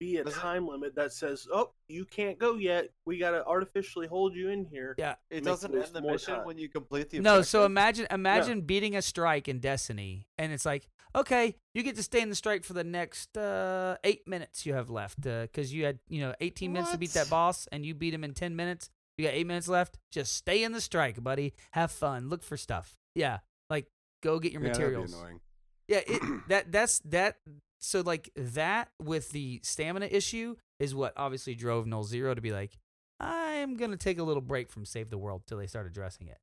[0.00, 2.90] be a Does it- time limit that says, "Oh, you can't go yet.
[3.04, 5.14] We got to artificially hold you in here." Yeah.
[5.30, 6.46] It doesn't end the mission time.
[6.46, 7.70] when you complete the No, so objective?
[7.70, 12.20] imagine imagine beating a strike in Destiny, and it's like, okay, you get to stay
[12.20, 16.00] in the strike for the next uh, eight minutes you have left, because you had
[16.08, 18.90] you know 18 minutes to beat that boss, and you beat him in 10 minutes.
[19.16, 19.98] You got eight minutes left.
[20.10, 21.54] Just stay in the strike, buddy.
[21.72, 22.28] Have fun.
[22.28, 22.96] Look for stuff.
[23.14, 23.38] Yeah,
[23.70, 23.86] like
[24.24, 25.12] go get your Yeah, that'd be materials.
[25.14, 25.40] annoying.
[25.86, 27.36] Yeah, it, that that's that.
[27.84, 32.78] So like that with the stamina issue is what obviously drove Nolxero to be like,
[33.20, 36.38] I'm gonna take a little break from Save the World till they start addressing it.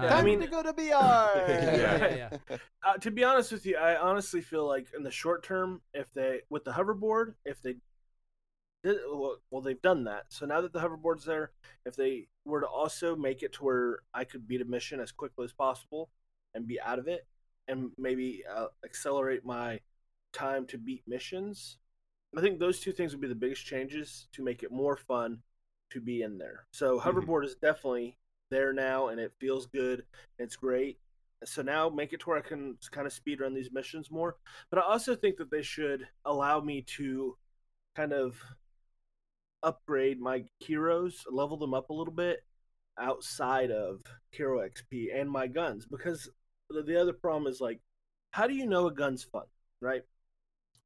[0.00, 0.80] Yeah, I Time Um, mean- to go to BR.
[1.48, 5.42] Yeah, yeah, Uh, to be honest with you, I honestly feel like in the short
[5.42, 7.76] term, if they with the hoverboard, if they
[8.84, 10.26] did well, well, they've done that.
[10.28, 11.50] So now that the hoverboard's there,
[11.84, 15.10] if they were to also make it to where I could beat a mission as
[15.10, 16.10] quickly as possible
[16.54, 17.26] and be out of it,
[17.66, 19.80] and maybe uh, accelerate my
[20.34, 21.78] time to beat missions,
[22.36, 25.38] I think those two things would be the biggest changes to make it more fun
[25.90, 26.66] to be in there.
[26.72, 27.08] So mm-hmm.
[27.08, 28.18] hoverboard is definitely
[28.50, 30.04] there now, and it feels good.
[30.38, 30.98] It's great
[31.44, 34.36] so now make it to where I can kind of speed run these missions more.
[34.70, 37.36] But I also think that they should allow me to
[37.94, 38.40] kind of
[39.62, 42.44] upgrade my heroes, level them up a little bit
[42.98, 46.28] outside of hero XP and my guns because
[46.70, 47.80] the, the other problem is like
[48.30, 49.44] how do you know a gun's fun,
[49.80, 50.02] right?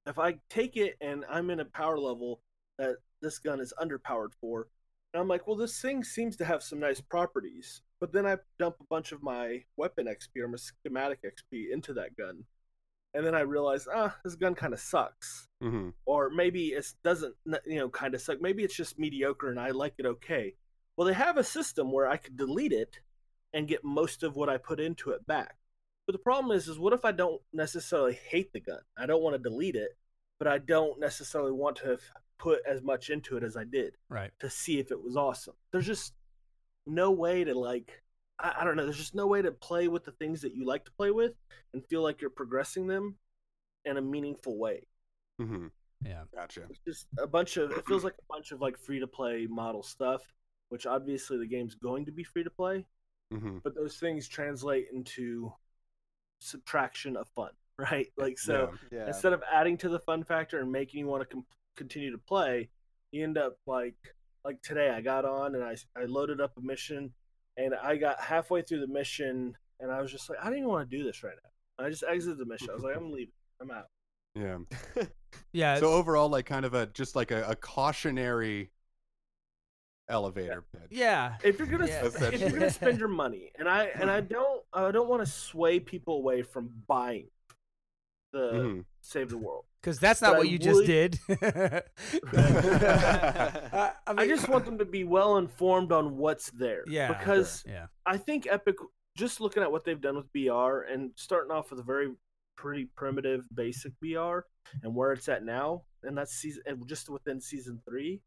[0.09, 2.41] If I take it and I'm in a power level
[2.79, 4.69] that this gun is underpowered for,
[5.13, 7.83] and I'm like, well, this thing seems to have some nice properties.
[8.01, 11.93] But then I dump a bunch of my weapon XP or my schematic XP into
[11.95, 12.45] that gun.
[13.15, 15.49] And then I realize, ah, this gun kind of sucks.
[15.61, 17.35] hmm Or maybe it doesn't,
[17.67, 18.41] you know, kind of suck.
[18.41, 20.55] Maybe it's just mediocre and I like it okay.
[20.97, 23.01] Well, they have a system where I could delete it
[23.53, 25.57] and get most of what I put into it back.
[26.09, 28.81] But the problem is, is what if I don't necessarily hate the gun?
[28.97, 29.91] I don't want to delete it,
[30.39, 32.01] but I don't necessarily want to have
[32.39, 34.31] put as much into it as I did right.
[34.41, 35.53] to see if it was awesome.
[35.71, 36.15] There's just
[36.87, 38.03] no way to like
[38.39, 40.65] I, I don't know, there's just no way to play with the things that you
[40.65, 41.35] like to play with
[41.75, 43.17] and feel like you're progressing them
[43.85, 44.87] in a meaningful way.
[45.43, 45.67] Mm-hmm.
[46.07, 46.23] Yeah.
[46.35, 46.63] Gotcha.
[46.71, 49.47] It's just a bunch of it feels like a bunch of like free to play
[49.47, 50.23] model stuff,
[50.71, 52.87] which obviously the game's going to be free to play,
[53.31, 55.53] hmm but those things translate into
[56.41, 58.09] subtraction of fun, right?
[58.17, 58.99] Like so Yeah.
[59.01, 59.07] Yeah.
[59.09, 62.19] instead of adding to the fun factor and making you want to com- continue to
[62.19, 62.69] play
[63.13, 63.95] you end up like
[64.45, 67.13] like today i got on and I, I loaded up a mission
[67.57, 70.69] and i got halfway through the mission and i was just like i don't even
[70.69, 71.37] want to do this right
[71.79, 73.33] now i just exited the mission i was like i'm leaving
[73.63, 73.87] i'm out
[74.35, 74.59] Yeah.
[75.53, 75.79] Yeah.
[75.79, 78.71] So overall, like kind of a just like a, a cautionary
[80.09, 80.89] elevator pitch.
[80.91, 81.37] yeah.
[81.45, 82.07] if you're gonna Yeah.
[82.07, 85.31] if you're gonna spend your money and i and i don't i don't want to
[85.31, 87.29] sway people away from buying
[88.33, 88.85] the Mhm.
[89.01, 91.19] save the world Because that's not But what I you just did.
[92.33, 96.83] I, I I just want them to be well informed on what's there.
[96.89, 97.87] Yeah, Because yeah.
[98.05, 98.77] I think Epic,
[99.17, 102.11] just looking at what they've done with BR and starting off with a very
[102.57, 104.41] pretty primitive, basic BR
[104.83, 108.21] and where it's at now, and that's season, and just within season three,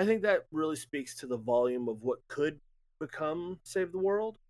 [0.00, 2.58] I think that really speaks to the volume of what could
[2.98, 4.42] become Save the World, and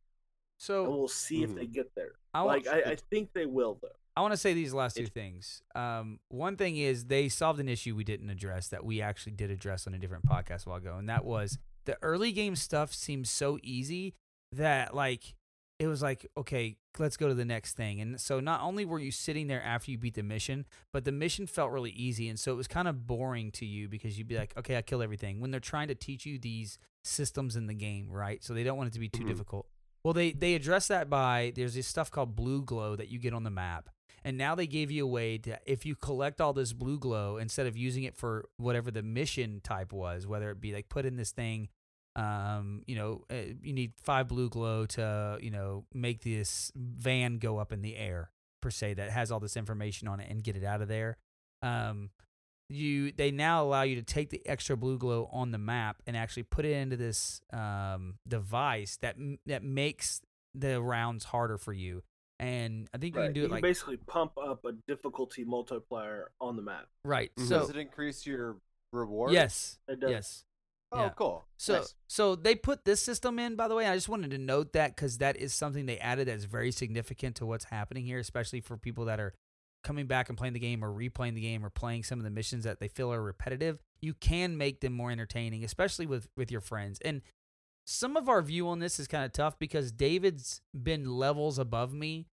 [0.58, 1.54] So we'll see if Mhm.
[1.56, 2.12] they get there.
[2.34, 3.88] I like, I, I think they will, though.
[4.16, 5.62] I want to say these last two It- things.
[5.74, 9.50] Um, one thing is they solved an issue we didn't address that we actually did
[9.50, 12.92] address on a different podcast a while ago, and that was the early game stuff
[12.92, 14.14] seems so easy
[14.52, 15.34] that like
[15.80, 18.00] it was like okay, let's go to the next thing.
[18.00, 21.10] And so not only were you sitting there after you beat the mission, but the
[21.12, 24.28] mission felt really easy, and so it was kind of boring to you because you'd
[24.28, 25.40] be like, okay, I kill everything.
[25.40, 28.44] When they're trying to teach you these systems in the game, right?
[28.44, 29.28] So they don't want it to be too Mhm.
[29.28, 29.66] difficult.
[30.04, 33.32] Well, they they address that by there's this stuff called blue glow that you get
[33.34, 33.88] on the map.
[34.22, 37.38] And now they gave you a way to, if you collect all this blue glow,
[37.38, 41.06] instead of using it for whatever the mission type was, whether it be like put
[41.06, 41.68] in this thing,
[42.16, 47.38] um, you know, uh, you need five blue glow to, you know, make this van
[47.38, 48.30] go up in the air
[48.60, 51.16] per se that has all this information on it and get it out of there.
[51.62, 52.10] Um,
[52.68, 56.16] you they now allow you to take the extra blue glow on the map and
[56.16, 60.20] actually put it into this um, device that that makes
[60.54, 62.02] the rounds harder for you.
[62.38, 65.44] And I think you can do you it can like basically pump up a difficulty
[65.44, 66.86] multiplier on the map.
[67.04, 67.30] right.
[67.36, 67.48] Mhm.
[67.48, 68.56] So Does it increase your
[68.92, 69.32] reward?
[69.32, 70.10] yes, It does.
[70.10, 70.44] yes.
[70.92, 71.08] Oh, yeah.
[71.10, 71.44] cool.
[71.56, 71.94] So Nice.
[72.08, 73.86] so they put this system in by the way.
[73.86, 77.36] I just wanted to note that cuz that is something they added that's very significant
[77.36, 79.34] to what's happening here especially for people that are
[79.84, 82.30] coming back and playing the game or replaying the game or playing some of the
[82.30, 83.78] missions that they feel are repetitive.
[84.00, 86.98] You can make them more entertaining especially with with your friends.
[87.04, 87.22] And
[87.86, 91.92] some of our view on this is kind of tough because David's been levels above
[91.92, 92.26] me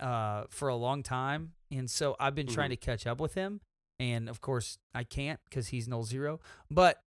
[0.00, 3.60] uh for a long time and so I've been trying to catch up with him
[3.98, 6.38] and of course I can't cuz he's Nolxero.
[6.70, 7.02] But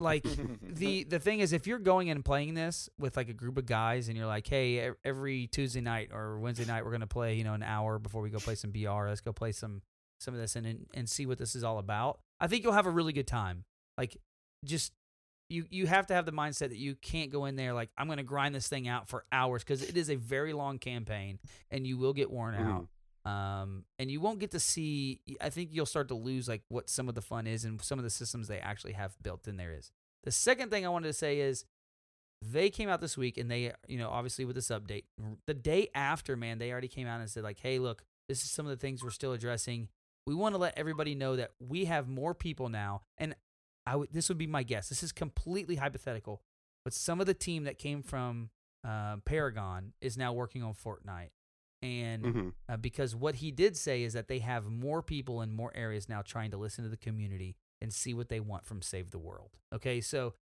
[0.00, 0.24] like
[0.62, 3.58] the the thing is if you're going in and playing this with like a group
[3.58, 7.06] of guys and you're like hey every tuesday night or wednesday night we're going to
[7.06, 9.82] play you know an hour before we go play some br let's go play some
[10.20, 12.86] some of this and and, see what this is all about i think you'll have
[12.86, 13.64] a really good time.
[13.96, 14.16] Like
[14.64, 14.92] just
[15.48, 18.06] you you have to have the mindset that you can't go in there like i'm
[18.06, 21.38] going to grind this thing out for hours because it is a very long campaign
[21.70, 22.70] and you will get worn mm-hmm.
[22.70, 22.86] out
[23.24, 25.20] um, and you won't get to see.
[25.40, 27.98] I think you'll start to lose like what some of the fun is and some
[27.98, 29.90] of the systems they actually have built in there is.
[30.24, 31.64] The second thing I wanted to say is
[32.42, 35.04] they came out this week and they, you know, obviously with this update,
[35.46, 38.50] the day after, man, they already came out and said like, hey, look, this is
[38.50, 39.88] some of the things we're still addressing.
[40.26, 43.34] We want to let everybody know that we have more people now, and
[43.86, 44.90] I would this would be my guess.
[44.90, 46.42] This is completely hypothetical,
[46.84, 48.50] but some of the team that came from
[48.86, 51.30] uh, Paragon is now working on Fortnite,
[51.82, 52.54] and Mhm.
[52.68, 56.08] uh, because what he did say is that they have more people in more areas
[56.08, 59.18] now trying to listen to the community and see what they want from Save the
[59.18, 59.56] World.
[59.72, 60.34] Okay, so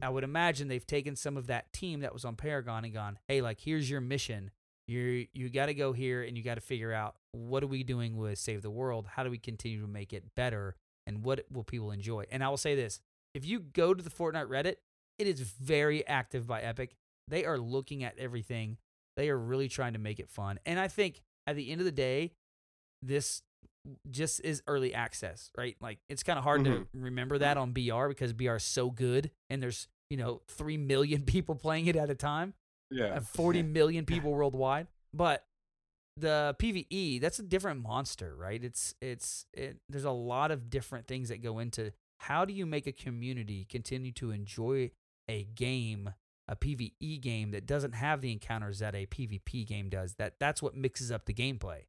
[0.00, 3.18] I would imagine they've taken some of that team that was on Paragon and gone,
[3.28, 4.50] hey, like here's your mission.
[4.86, 7.84] You you got to go here and you got to figure out what are we
[7.84, 9.06] doing with Save the World?
[9.08, 10.76] How do we continue to make it better?
[11.06, 12.24] And what will people enjoy?
[12.30, 13.00] And I will say this:
[13.34, 14.76] if you go to the Fortnite Reddit,
[15.18, 16.96] it is very active by Epic.
[17.28, 18.78] They are looking at everything.
[19.18, 20.58] They are really trying to make it fun.
[20.64, 22.32] And I think at the end of the day,
[23.02, 23.42] this
[24.10, 25.76] just is early access, right?
[25.80, 29.30] Like it's kind of hard to remember that on BR because BR is so good
[29.50, 32.54] and there's, you know, 3 million people playing it at a time,
[32.90, 33.16] Yeah.
[33.16, 34.86] uh, 40 million people worldwide.
[35.12, 35.44] But
[36.16, 38.62] the PvE, that's a different monster, right?
[38.62, 42.66] It's it's it, there's a lot of different things that go into how do you
[42.66, 44.90] make a community continue to enjoy
[45.28, 46.10] a game,
[46.48, 50.14] a PvE game that doesn't have the encounters that a PvP game does.
[50.14, 51.82] That that's what mixes up the gameplay,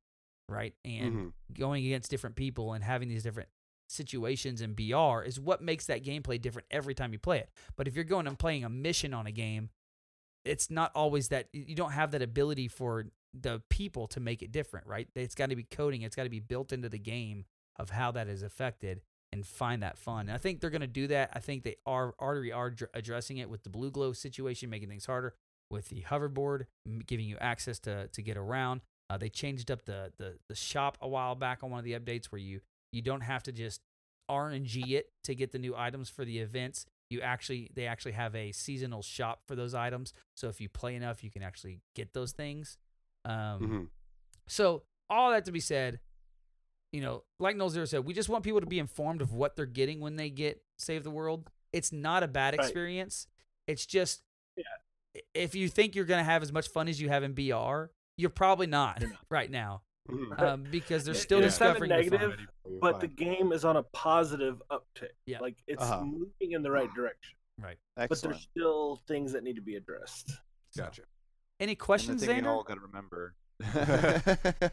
[0.49, 0.76] right?
[0.84, 1.34] And Mhm.
[1.53, 3.49] going against different people and having these different
[3.88, 7.49] situations in BR is what makes that gameplay different every time you play it.
[7.76, 9.70] But if you're going and playing a mission on a game,
[10.45, 14.51] it's not always that you don't have that ability for the people to make it
[14.51, 15.07] different, right?
[15.16, 17.45] It's got to be coding, it's got to be built into the game
[17.78, 19.01] of how that is affected
[19.32, 20.21] and find that fun.
[20.21, 21.30] And I think they're going to do that.
[21.34, 24.89] I think they are already are dr- addressing it with the blue glow situation, making
[24.89, 25.36] things harder
[25.69, 26.65] with the hoverboard,
[27.05, 28.82] giving you access to to get around.
[29.09, 31.93] Uh, they changed up the, the the shop a while back on one of the
[31.93, 32.59] updates where you
[32.91, 33.82] you don't have to just
[34.30, 36.86] RNG it to get the new items for the events.
[37.09, 40.13] You actually they actually have a seasonal shop for those items.
[40.38, 42.77] So if you play enough, you can actually get those things.
[43.25, 43.88] Um, Mhm.
[44.47, 45.99] so all that to be said,
[46.92, 49.66] you know, like Nolxero said, we just want people to be informed of what they're
[49.66, 51.50] getting when they get Save the World.
[51.72, 52.66] It's not a bad Right.
[52.66, 53.28] experience.
[53.68, 54.24] It's just
[54.58, 54.64] Yeah.
[55.34, 58.30] if you think you're gonna have as much fun as you have in BR, you're
[58.32, 59.84] probably not You're right now.
[60.10, 60.40] Mhm.
[60.42, 62.20] Um, because they're still it's not a discovering the fun.
[62.30, 62.48] negative,
[62.82, 65.12] But the game is on a positive uptick.
[65.28, 65.40] Yeah.
[65.40, 66.04] Like it's Uh-huh.
[66.04, 67.38] moving in the right direction.
[67.60, 67.78] Right.
[67.98, 68.10] Excellent.
[68.10, 70.32] But there's still things that need to be addressed.
[70.76, 71.03] Gotcha.
[71.60, 72.48] Any And the questions, thing we Zander?
[72.48, 73.36] all got to remember.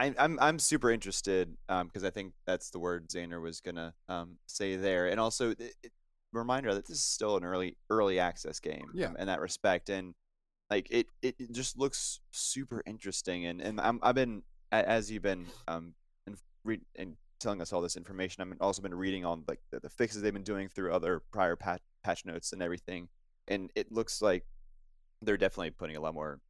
[0.00, 0.06] No, I.
[0.08, 3.94] It's I, I'm I'm super interested because I think that's the word Zander was gonna
[4.08, 5.92] um, say there, and also it, it,
[6.32, 8.90] reminder that this is still an early early access game.
[8.94, 9.08] Yeah.
[9.08, 10.14] um, in that respect, and
[10.70, 15.22] like it, it, it just looks super interesting, and and I'm, I've been as you've
[15.22, 15.94] been um
[16.26, 18.42] and read and telling us all this information.
[18.42, 21.56] I've also been reading on like the, the fixes they've been doing through other prior
[21.56, 23.08] patch patch notes and everything,
[23.48, 24.44] and it looks like
[25.22, 26.40] they're definitely putting a lot more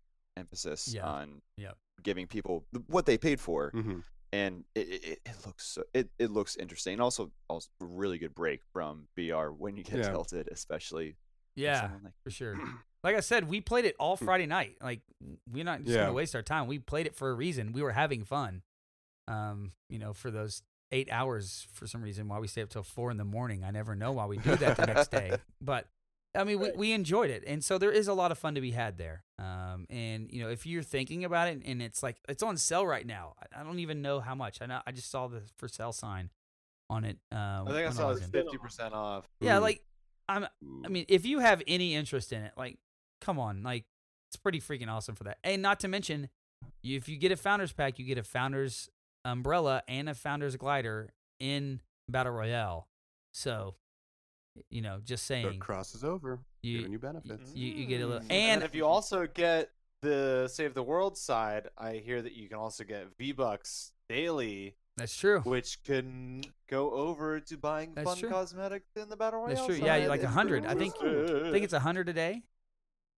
[0.41, 1.07] emphasis Yeah.
[1.07, 1.77] on Yep.
[2.03, 4.03] giving people what they paid for Mhm.
[4.33, 8.19] and it, it, it- looks so, it, it looks interesting and also also a really
[8.19, 10.11] good break from BR when you get Yeah.
[10.11, 11.17] tilted especially
[11.57, 12.55] Yeah, like for sure.
[13.03, 14.77] Like I said, we played it all Friday night.
[14.83, 15.01] Like
[15.51, 16.03] we're not just Yeah.
[16.03, 16.67] gonna waste our time.
[16.67, 17.73] We played it for a reason.
[17.73, 18.63] We were having fun.
[19.27, 20.63] Um, you know, for those
[20.93, 23.65] eight hours for some reason why we stay up till four in the morning.
[23.65, 25.33] I never know why we do that the next day.
[25.63, 25.89] But
[26.35, 26.77] I mean, we, Right.
[26.77, 29.25] we enjoyed it, and so there is a lot of fun to be had there.
[29.39, 32.87] Um, and you know, if you're thinking about it, and it's like it's on sale
[32.87, 33.35] right now.
[33.41, 34.63] I, I don't even know how much.
[34.63, 36.31] I know I just saw the for sale sign
[36.89, 37.19] on it.
[37.33, 39.27] Uh, I think I when saw was it's fifty percent off.
[39.41, 39.63] Yeah, Mhm.
[39.63, 39.83] like
[40.29, 40.47] I'm.
[40.85, 42.79] I mean, if you have any interest in it, like
[43.21, 43.85] come on, like
[44.29, 45.39] it's pretty freaking awesome for that.
[45.43, 46.29] And not to mention,
[46.83, 48.89] you, if you get a founders pack, you get a founders
[49.25, 52.87] umbrella and a founders glider in battle royale.
[53.33, 53.75] So,
[54.69, 57.53] you know, just So it saying, crosses over, you giving you benefits.
[57.55, 58.33] you, you get a little Mm.
[58.33, 59.71] and, if you also get
[60.03, 64.77] the Save the World side, I hear that you can also get V Bucks daily,
[64.97, 65.41] that's true.
[65.41, 68.29] which can go over to buying That's fun true.
[68.31, 69.55] cosmetics in the battle royale.
[69.55, 69.87] That's true.
[69.87, 70.67] Yeah, like a hundred.
[70.67, 72.43] I think I think it's a hundred a day.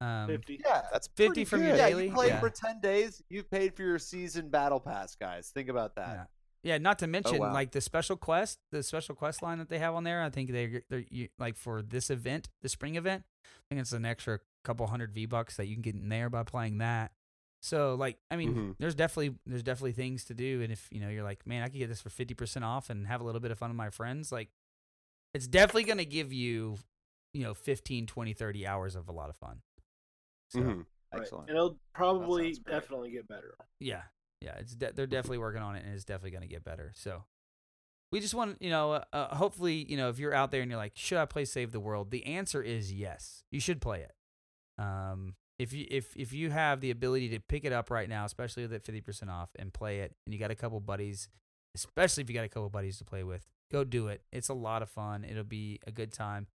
[0.00, 0.60] Um, Fifty.
[0.64, 1.76] Yeah, That's 50 pretty from your good.
[1.78, 1.88] yeah.
[1.90, 2.40] daily, You played yeah.
[2.40, 3.22] for ten days.
[3.30, 5.50] You've paid for your season battle pass, guys.
[5.54, 6.28] Think about that.
[6.62, 6.74] Yeah.
[6.74, 7.52] Yeah, not to mention wow.
[7.52, 10.22] like the special quest, the special quest line that they have on there.
[10.22, 13.24] I think they they're you, like for this event, the spring event.
[13.44, 16.30] I think it's an extra couple hundred V bucks that you can get in there
[16.30, 17.12] by playing that.
[17.60, 18.76] So like, I mean, Mhm.
[18.78, 21.68] there's definitely there's definitely things to do, and if you know you're like, man, I
[21.68, 23.76] could get this for fifty percent off and have a little bit of fun with
[23.76, 24.48] my friends, like,
[25.34, 26.76] it's definitely gonna give you,
[27.34, 29.62] you know, 15, 20, 30 hours of a lot of fun.
[30.50, 30.86] So Mhm.
[31.12, 31.22] Right.
[31.22, 31.48] Excellent.
[31.50, 33.54] And it'll probably definitely get better.
[33.80, 34.04] yeah,
[34.42, 36.92] yeah, it's de- they're definitely working on it, and it's definitely going to get better.
[36.94, 37.24] So
[38.10, 40.70] we just want you know, uh, uh, hopefully, you know, if you're out there and
[40.70, 42.10] you're like, should I play Save the World?
[42.10, 43.44] The answer is yes.
[43.50, 44.12] You should play it.
[44.82, 48.24] Um, if you if if you have the ability to pick it up right now,
[48.24, 51.28] especially with it fifty percent off, and play it, and you got a couple buddies,
[51.74, 54.22] especially if you got a couple buddies to play with, go do it.
[54.32, 55.24] It's a lot of fun.
[55.24, 56.48] It'll be a good time.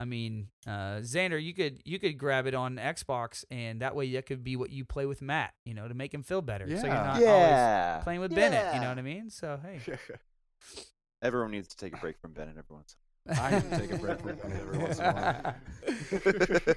[0.00, 4.12] I mean, uh, Zander, you could you could grab it on Xbox, and that way
[4.14, 6.66] that could be what you play with Matt, you know, to make him feel better.
[6.66, 7.08] So you're Yeah.
[7.10, 8.00] always yeah.
[8.02, 8.74] playing with Bennett.
[8.74, 9.30] You know what I mean?
[9.30, 9.80] So hey,
[11.22, 12.96] Everyone needs to take a break from Bennett every once.
[13.40, 15.12] I need to take a break from Bennett every once in a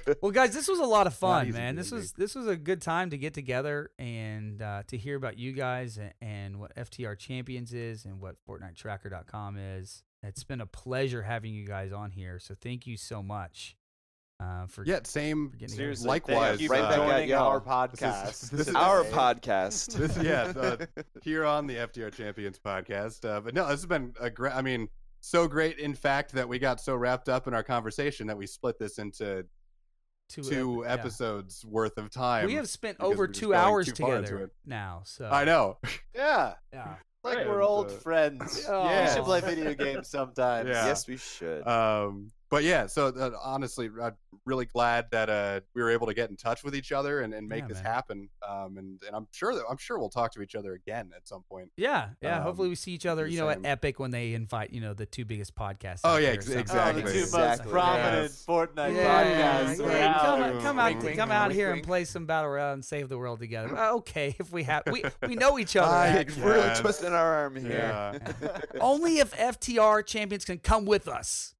[0.06, 0.16] while.
[0.22, 1.74] well, guys, this was a lot of fun, easy man.
[1.74, 1.98] being This me.
[1.98, 5.52] was this was a good time to get together and uh, to hear about you
[5.52, 10.02] guys and, and what FTR Champions is and what FortniteTracker.com is.
[10.22, 12.38] It's been a pleasure having you guys on here.
[12.38, 13.76] So thank you so much
[14.40, 15.50] uh, for Yeah, same.
[15.50, 17.48] for getting Seriously, Likewise, thank you right back at joining y'all.
[17.48, 18.42] our This podcast.
[18.44, 19.10] is- this is Our Hey.
[19.12, 19.92] podcast.
[19.96, 20.76] This, yeah, uh,
[21.22, 23.24] here on the FTR Champions podcast.
[23.28, 24.54] Uh, but no, this has been a great.
[24.54, 24.88] I mean,
[25.20, 25.78] so great.
[25.78, 28.98] In fact, that we got so wrapped up in our conversation that we split this
[28.98, 29.44] into
[30.28, 30.94] two, two ep- yeah.
[30.94, 32.46] episodes worth of time.
[32.46, 34.50] We have spent over two hours too far into together it.
[34.66, 35.02] now.
[35.04, 35.78] So I know.
[36.14, 36.94] yeah, Yeah.
[37.24, 37.48] Like Right.
[37.48, 38.64] we're old friends.
[38.68, 38.88] Oh.
[39.02, 40.68] We should play video games sometimes.
[40.68, 40.86] Yeah.
[40.86, 41.66] Yes, we should.
[41.66, 44.14] Um, but yeah, so uh, honestly, I'm
[44.46, 47.34] really glad that uh, we were able to get in touch with each other and,
[47.34, 47.84] and make Yeah, this man.
[47.92, 48.28] happen.
[48.48, 51.28] Um, and, and I'm sure that I'm sure we'll talk to each other again at
[51.28, 51.70] some point.
[51.76, 52.40] Yeah, yeah.
[52.42, 53.26] Hopefully, Um, we see each other.
[53.26, 53.58] You know, at.
[53.64, 56.00] Epic when they invite you know the two biggest podcasts.
[56.04, 57.02] Oh, yeah, ex- exactly.
[57.02, 57.64] Oh, the two Exactly.
[57.66, 58.44] most prominent Yes.
[58.48, 59.78] Fortnite Yeah, podcasts.
[59.78, 60.18] yeah, around.
[60.20, 62.50] come, out- out- come out, Wink, wink, come out wink, here and play some battle
[62.50, 63.76] royale and save the world together.
[63.98, 65.92] Okay, if we have, we we know each other.
[65.92, 66.42] I actually.
[66.44, 67.70] really twisting our arm here.
[68.42, 68.58] Yeah.
[68.80, 71.54] Only if FTR champions can come with us.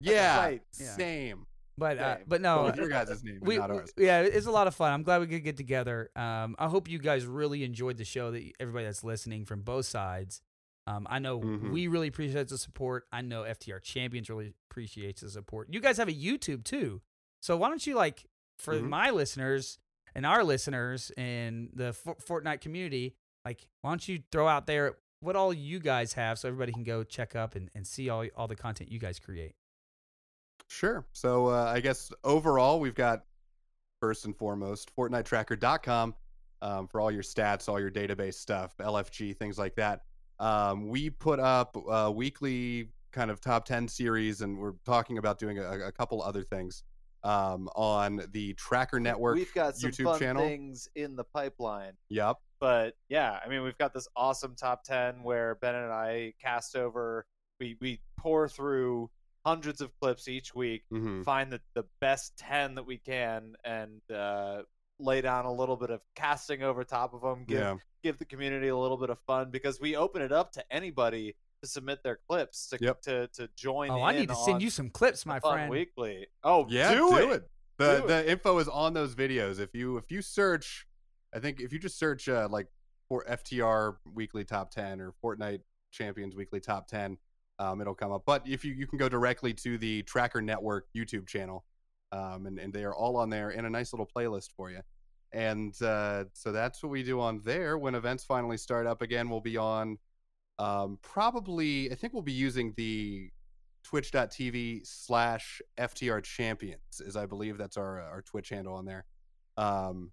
[0.00, 0.62] Yeah, right.
[0.78, 0.86] Yeah.
[0.96, 1.46] same.
[1.78, 3.90] But uh, but no, with your guys' name, we, not ours.
[3.96, 4.92] yeah, it's a lot of fun.
[4.92, 6.10] I'm glad we could get together.
[6.14, 8.30] Um, I hope you guys really enjoyed the show.
[8.30, 10.42] That everybody that's listening from both sides.
[10.86, 11.70] Um, I know Mhm.
[11.70, 13.06] we really appreciate the support.
[13.12, 15.68] I know FTR Champions really appreciates the support.
[15.72, 17.00] You guys have a YouTube too,
[17.40, 18.26] so why don't you like
[18.58, 18.88] for Mhm.
[18.88, 19.78] my listeners
[20.14, 23.14] and our listeners and the For- Fortnite community,
[23.44, 26.82] like why don't you throw out there what all you guys have so everybody can
[26.84, 29.54] go check up and, and see all all the content you guys create.
[30.70, 31.04] Sure.
[31.12, 33.24] So uh, I guess overall, we've got
[34.00, 36.14] first and foremost FortniteTracker.com
[36.62, 40.02] um, for all your stats, all your database stuff, LFG, things like that.
[40.38, 45.40] Um, we put up a weekly kind of top 10 series, and we're talking about
[45.40, 46.84] doing a, a couple other things
[47.24, 50.42] um, on the Tracker Network We've got some YouTube fun channel.
[50.46, 51.94] things in the pipeline.
[52.10, 52.36] Yep.
[52.60, 56.76] But yeah, I mean, we've got this awesome top 10 where Ben and I cast
[56.76, 57.26] over,
[57.58, 59.10] we, we pour through
[59.44, 64.00] hundreds of clips each week, hmm find the, the best 10 that we can, and
[64.14, 64.62] uh,
[64.98, 67.76] lay down a little bit of casting over top of them, give, Yeah.
[68.02, 71.36] give the community a little bit of fun because we open it up to anybody
[71.62, 73.02] to submit their clips to, Yep.
[73.02, 75.70] to, to join Oh, I need to send you some clips, my friend.
[75.70, 76.26] Weekly.
[76.42, 76.92] Oh, Yeah.
[76.94, 77.50] do, do it.
[77.78, 79.58] The Do the info is on those videos.
[79.58, 80.86] If you if you search,
[81.34, 82.66] I think if you just search uh, like
[83.08, 85.60] for FTR weekly top ten or Fortnite
[85.90, 87.16] Champions weekly top ten,
[87.60, 88.22] um, it'll come up.
[88.26, 91.64] But if you you can go directly to the Tracker Network YouTube channel,
[92.10, 94.80] um, and and they are all on there in a nice little playlist for you.
[95.32, 97.78] And uh, so that's what we do on there.
[97.78, 99.98] When events finally start up again, we'll be on.
[100.58, 103.30] Um, probably, I think we'll be using the
[103.82, 109.06] twitch.tv slash ftr champions is i believe that's our our twitch handle on there
[109.56, 110.12] um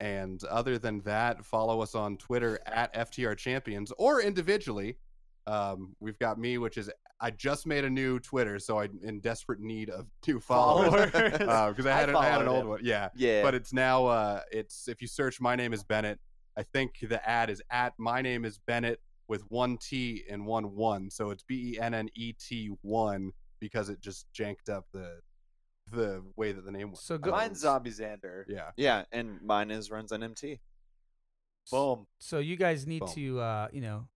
[0.00, 4.96] and other than that follow us on twitter at ftr champions or individually
[5.46, 6.90] Um, we've got me, which is
[7.20, 11.32] I just made a new Twitter, so I'm in desperate need of new followers Followers.
[11.38, 12.68] because I had an, I had an old him.
[12.68, 12.80] one.
[12.82, 13.42] Yeah, Yeah.
[13.42, 16.18] but it's now uh, it's if you search my name is Bennett,
[16.56, 20.74] I think the ad is at my name is Bennett with one T and one
[20.74, 24.86] one, so it's B E N N E T one because it just janked up
[24.92, 25.20] the
[25.90, 27.02] the way that the name was.
[27.02, 28.44] So go- Mine's Zombie Zander.
[28.48, 28.70] Yeah.
[28.76, 30.58] yeah, and mine is runs on MT.
[31.70, 32.06] Boom.
[32.18, 33.08] So you guys need Boom.
[33.14, 34.06] to, uh, you know,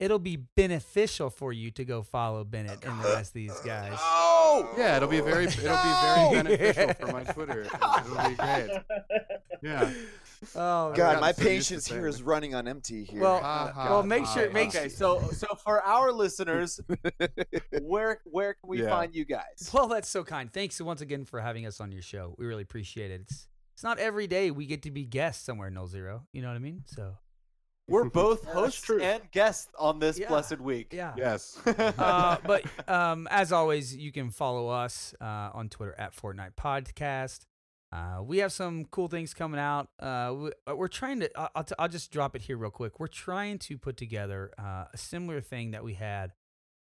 [0.00, 3.92] it'll be beneficial for you to go follow Bennett and the rest of these guys.
[4.00, 5.66] Oh Yeah, it'll be very it'll be
[6.02, 7.60] very beneficial for my Twitter.
[7.62, 8.70] It'll be great.
[9.62, 9.92] Yeah.
[10.56, 13.20] Oh God, my so patience here is running on empty here.
[13.20, 14.52] Well, Ha, ha, well, make ha, sure, ha.
[14.54, 15.20] make Okay, sure.
[15.20, 16.80] so so for our listeners,
[17.82, 18.88] where where can we Yeah.
[18.88, 19.70] find you guys?
[19.72, 20.50] Well, that's so kind.
[20.52, 22.34] Thanks once again for having us on your show.
[22.38, 23.20] We really appreciate it.
[23.22, 26.22] It's it's not every day we get to be guests somewhere in Nolxero.
[26.32, 26.82] You know what I mean?
[26.86, 27.16] So
[27.90, 29.00] We're both hosts true.
[29.02, 30.28] and guests on this Yeah.
[30.28, 30.92] blessed week.
[30.92, 31.12] yeah.
[31.16, 31.58] Yes.
[31.66, 37.46] uh, but um, as always, you can follow us uh, on Twitter at Fortnite Podcast.
[37.92, 39.88] Uh, we have some cool things coming out.
[39.98, 41.30] Uh, we, uh, we're trying to.
[41.36, 43.00] I'll, I'll, t- I'll just drop it here real quick.
[43.00, 46.32] We're trying to put together uh, a similar thing that we had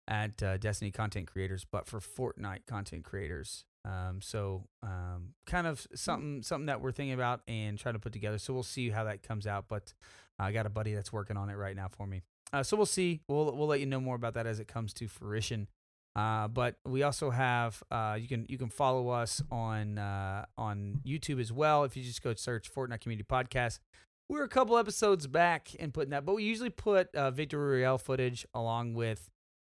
[0.07, 3.65] at uh, Destiny Content Creators, but for Fortnite content creators.
[3.87, 8.13] Um, so um, kind of something something that we're thinking about and trying to put
[8.13, 8.39] together.
[8.39, 9.65] So we'll see how that comes out.
[9.69, 9.93] But
[10.39, 12.23] I got a buddy that's working on it right now for me.
[12.53, 13.21] Uh, so we'll see.
[13.29, 15.69] We'll we'll let you know more about that as it comes to fruition.
[16.17, 21.01] Uh, but we also have uh, you can you can follow us on uh, on
[21.05, 21.85] YouTube as well.
[21.85, 23.81] If you just go search Fortnite Community Podcast,
[24.29, 27.99] we're a couple episodes back in putting that, but we usually put uh, Victory Royale
[27.99, 29.31] footage along with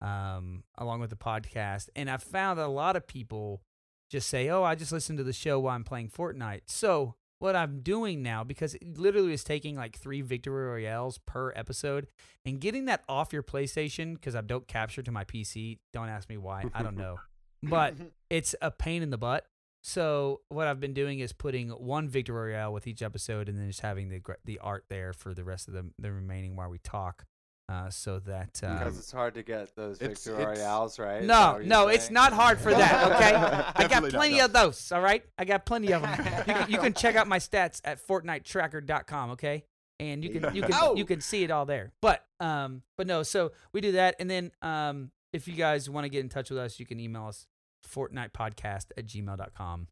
[0.01, 1.89] um, along with the podcast.
[1.95, 3.61] And I found that a lot of people
[4.09, 7.55] just say, "Oh, I just listened to the show while I'm playing Fortnite." So what
[7.55, 12.07] I'm doing now, because it literally is taking like three Victory Royales per episode,
[12.45, 15.79] and getting that off your PlayStation because I don't capture to my PC.
[15.93, 16.63] Don't ask me why.
[16.73, 17.17] I don't know,
[17.63, 17.95] but
[18.29, 19.45] it's a pain in the butt.
[19.83, 23.67] So what I've been doing is putting one Victory Royale with each episode, and then
[23.67, 26.79] just having the the art there for the rest of the the remaining while we
[26.79, 27.25] talk,
[27.67, 31.21] uh, so that uh, Because it's hard to get those It's- Victor it's- Royales, right?
[31.21, 33.11] Is that no, what you're no, it's not hard for that.
[33.15, 34.45] Okay, I got Definitely not, plenty no.
[34.45, 34.91] of those.
[34.91, 36.25] All right, I got plenty of them.
[36.47, 39.31] You can, you can check out my stats at FortniteTracker.com.
[39.31, 39.63] Okay,
[39.99, 40.95] and you can you can Oh!
[40.95, 41.91] you can see it all there.
[42.01, 46.05] But um, but no, so we do that, and then um, if you guys want
[46.05, 47.47] to get in touch with us, you can email us
[47.91, 49.87] fortnitepodcast at gmail.com.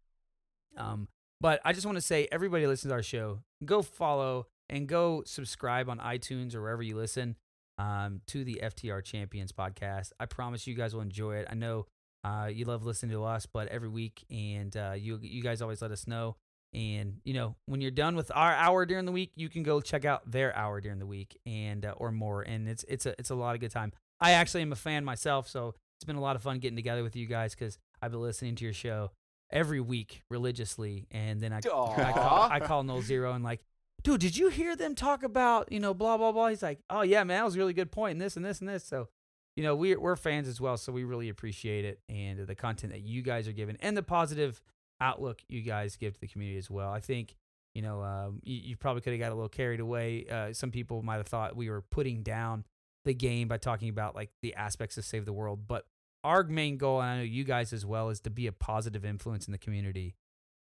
[0.77, 1.07] Um,
[1.41, 5.23] but I just want to say, everybody listens to our show, go follow and go
[5.25, 7.35] subscribe on iTunes or wherever you listen
[7.77, 10.11] um, to the FTR Champions podcast.
[10.19, 11.47] I promise you guys will enjoy it.
[11.49, 11.87] I know
[12.23, 15.81] uh, you love listening to us, but every week, and uh, you you guys always
[15.81, 16.35] let us know.
[16.73, 19.81] And you know, when you're done with our hour during the week, you can go
[19.81, 22.41] check out their hour during the week and uh, or more.
[22.41, 23.91] And it's it's a it's a lot of good time.
[24.19, 27.03] I actually am a fan myself, so it's been a lot of fun getting together
[27.03, 29.11] with you guys because I've been listening to your show
[29.51, 31.59] every week religiously, and then I
[31.97, 32.41] I call.
[32.51, 33.63] I call Nolxero and like,
[34.03, 36.47] dude, did you hear them talk about you know blah blah blah?
[36.47, 38.59] He's like, oh yeah, man, that was a really good point, and this and this
[38.59, 38.83] and this.
[38.83, 39.09] So,
[39.55, 42.93] you know, we're we're fans as well, so we really appreciate it and the content
[42.93, 44.61] that you guys are giving and the positive
[45.01, 46.91] outlook you guys give to the community as well.
[46.91, 47.35] I think.
[47.75, 50.27] You know, um, you, you probably could have got a little carried away.
[50.31, 52.65] Uh, some people might have thought we were putting down
[53.03, 55.87] the game by talking about like the aspects of save the world, but
[56.23, 59.03] our main goal, and I know you guys as well, is to be a positive
[59.03, 60.15] influence in the community.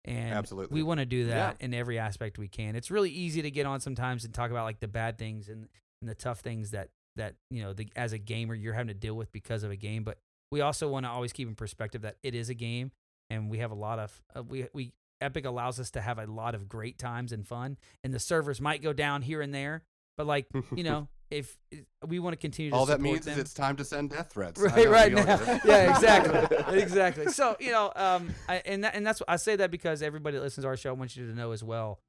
[0.05, 0.75] And Absolutely.
[0.75, 2.75] we want to do that in every aspect we can.
[2.75, 5.69] It's really easy to get on sometimes and talk about like the bad things and,
[6.01, 8.95] and the tough things that that you know the, as a gamer you're having to
[8.95, 10.05] deal with because of a game.
[10.05, 10.19] But
[10.51, 12.93] we also want to always keep in perspective that it is a game,
[13.29, 16.25] and we have a lot of uh, we we Epic allows us to have a
[16.25, 19.83] lot of great times and fun, and the servers might go down here and there,
[20.17, 21.57] but like you know if
[22.07, 23.35] we want to continue to All that means them.
[23.35, 24.61] is it's time to send death threats.
[24.61, 25.25] Right right now.
[25.65, 26.57] yeah exactly.
[26.81, 27.27] Exactly.
[27.29, 30.43] So you know um I, and that, and that's i say that because everybody that
[30.43, 32.01] listens to our show wants you to know as well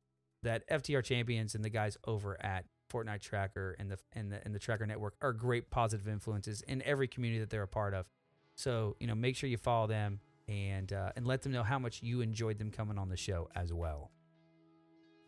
[0.43, 4.53] that ftr champions and the guys over at fortnite tracker and the and the and
[4.53, 8.06] the tracker network are great positive influences in every community that they're a part of.
[8.56, 10.19] So you know make sure you follow them
[10.49, 13.48] and uh, and let them know how much you enjoyed them coming on the show
[13.56, 14.11] as well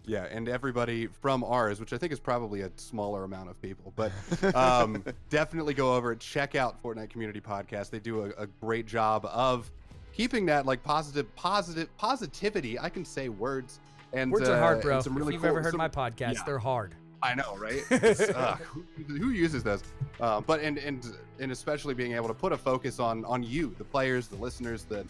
[0.06, 3.94] Yeah, and everybody from ours, which I think is probably a smaller amount of people,
[3.96, 4.12] but
[4.56, 7.90] um, definitely go over and check out Fortnite Community Podcast.
[7.90, 9.72] They do a, a great job of
[10.12, 12.78] keeping that like positive, positive, positivity.
[12.78, 13.80] I can say words,
[14.12, 15.88] and words uh, are hard bro Some really if you've cool- ever heard some- my
[15.90, 16.44] podcast yeah.
[16.46, 17.82] they're hard I know, right?
[18.36, 19.82] Uh, who, who uses those?
[20.20, 23.74] Uh, but and and and especially being able to put a focus on on you,
[23.78, 25.06] the players, the listeners, the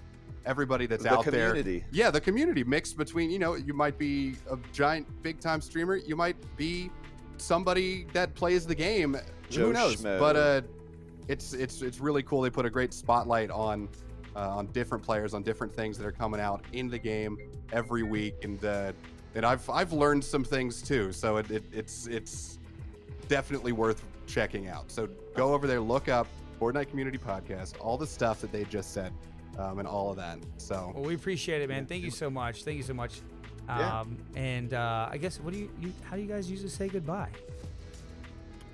[0.45, 1.49] everybody that's the out there.
[1.49, 1.85] community.
[1.91, 5.95] Yeah, the community mixed between, you know, you might be a giant big time streamer,
[5.95, 6.89] you might be
[7.37, 9.17] somebody that plays the game.
[9.55, 9.97] Who knows?
[9.97, 10.19] Schmo.
[10.19, 10.61] But uh
[11.27, 12.41] it's it's it's really cool.
[12.41, 13.89] They put a great spotlight on
[14.35, 17.37] uh, on different players, on different things that are coming out in the game
[17.71, 18.91] every week, and uh,
[19.35, 21.11] and I've I've learned some things too.
[21.11, 22.59] So it, it it's it's
[23.27, 24.91] definitely worth checking out.
[24.91, 26.27] So go over there, look up
[26.59, 29.13] Fortnite Community Podcast, all the stuff that they just said,
[29.57, 30.39] um, and all of that.
[30.57, 31.85] So Well, we appreciate it, man.
[31.85, 32.63] Thank you so much.
[32.63, 33.21] Thank you so much.
[33.67, 34.01] Yeah.
[34.01, 36.87] Um, and uh, I guess what do you, you how do you guys usually say
[36.87, 37.29] goodbye?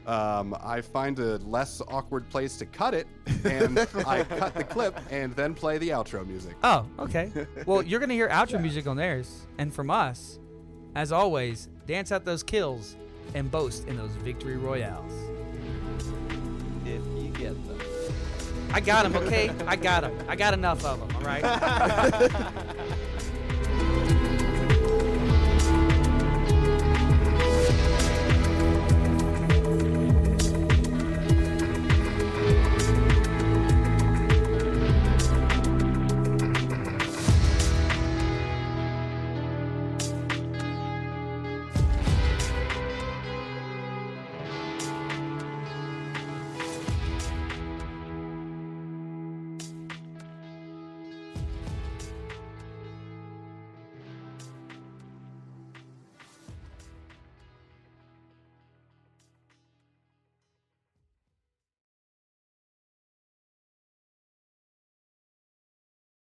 [0.07, 3.05] um, I find a less awkward place to cut it,
[3.43, 3.77] and
[4.07, 6.55] I cut the clip and then play the outro music.
[6.63, 7.31] Oh, okay.
[7.67, 10.39] well, you're gonna hear outro music on theirs, and from us,
[10.95, 12.95] as always, dance out those kills
[13.35, 15.13] and boast in those victory royales.
[16.85, 17.78] If you get them.
[18.71, 19.49] I got them, okay?
[19.67, 20.13] I got them.
[20.27, 21.17] I got enough of them.
[21.17, 21.43] All right.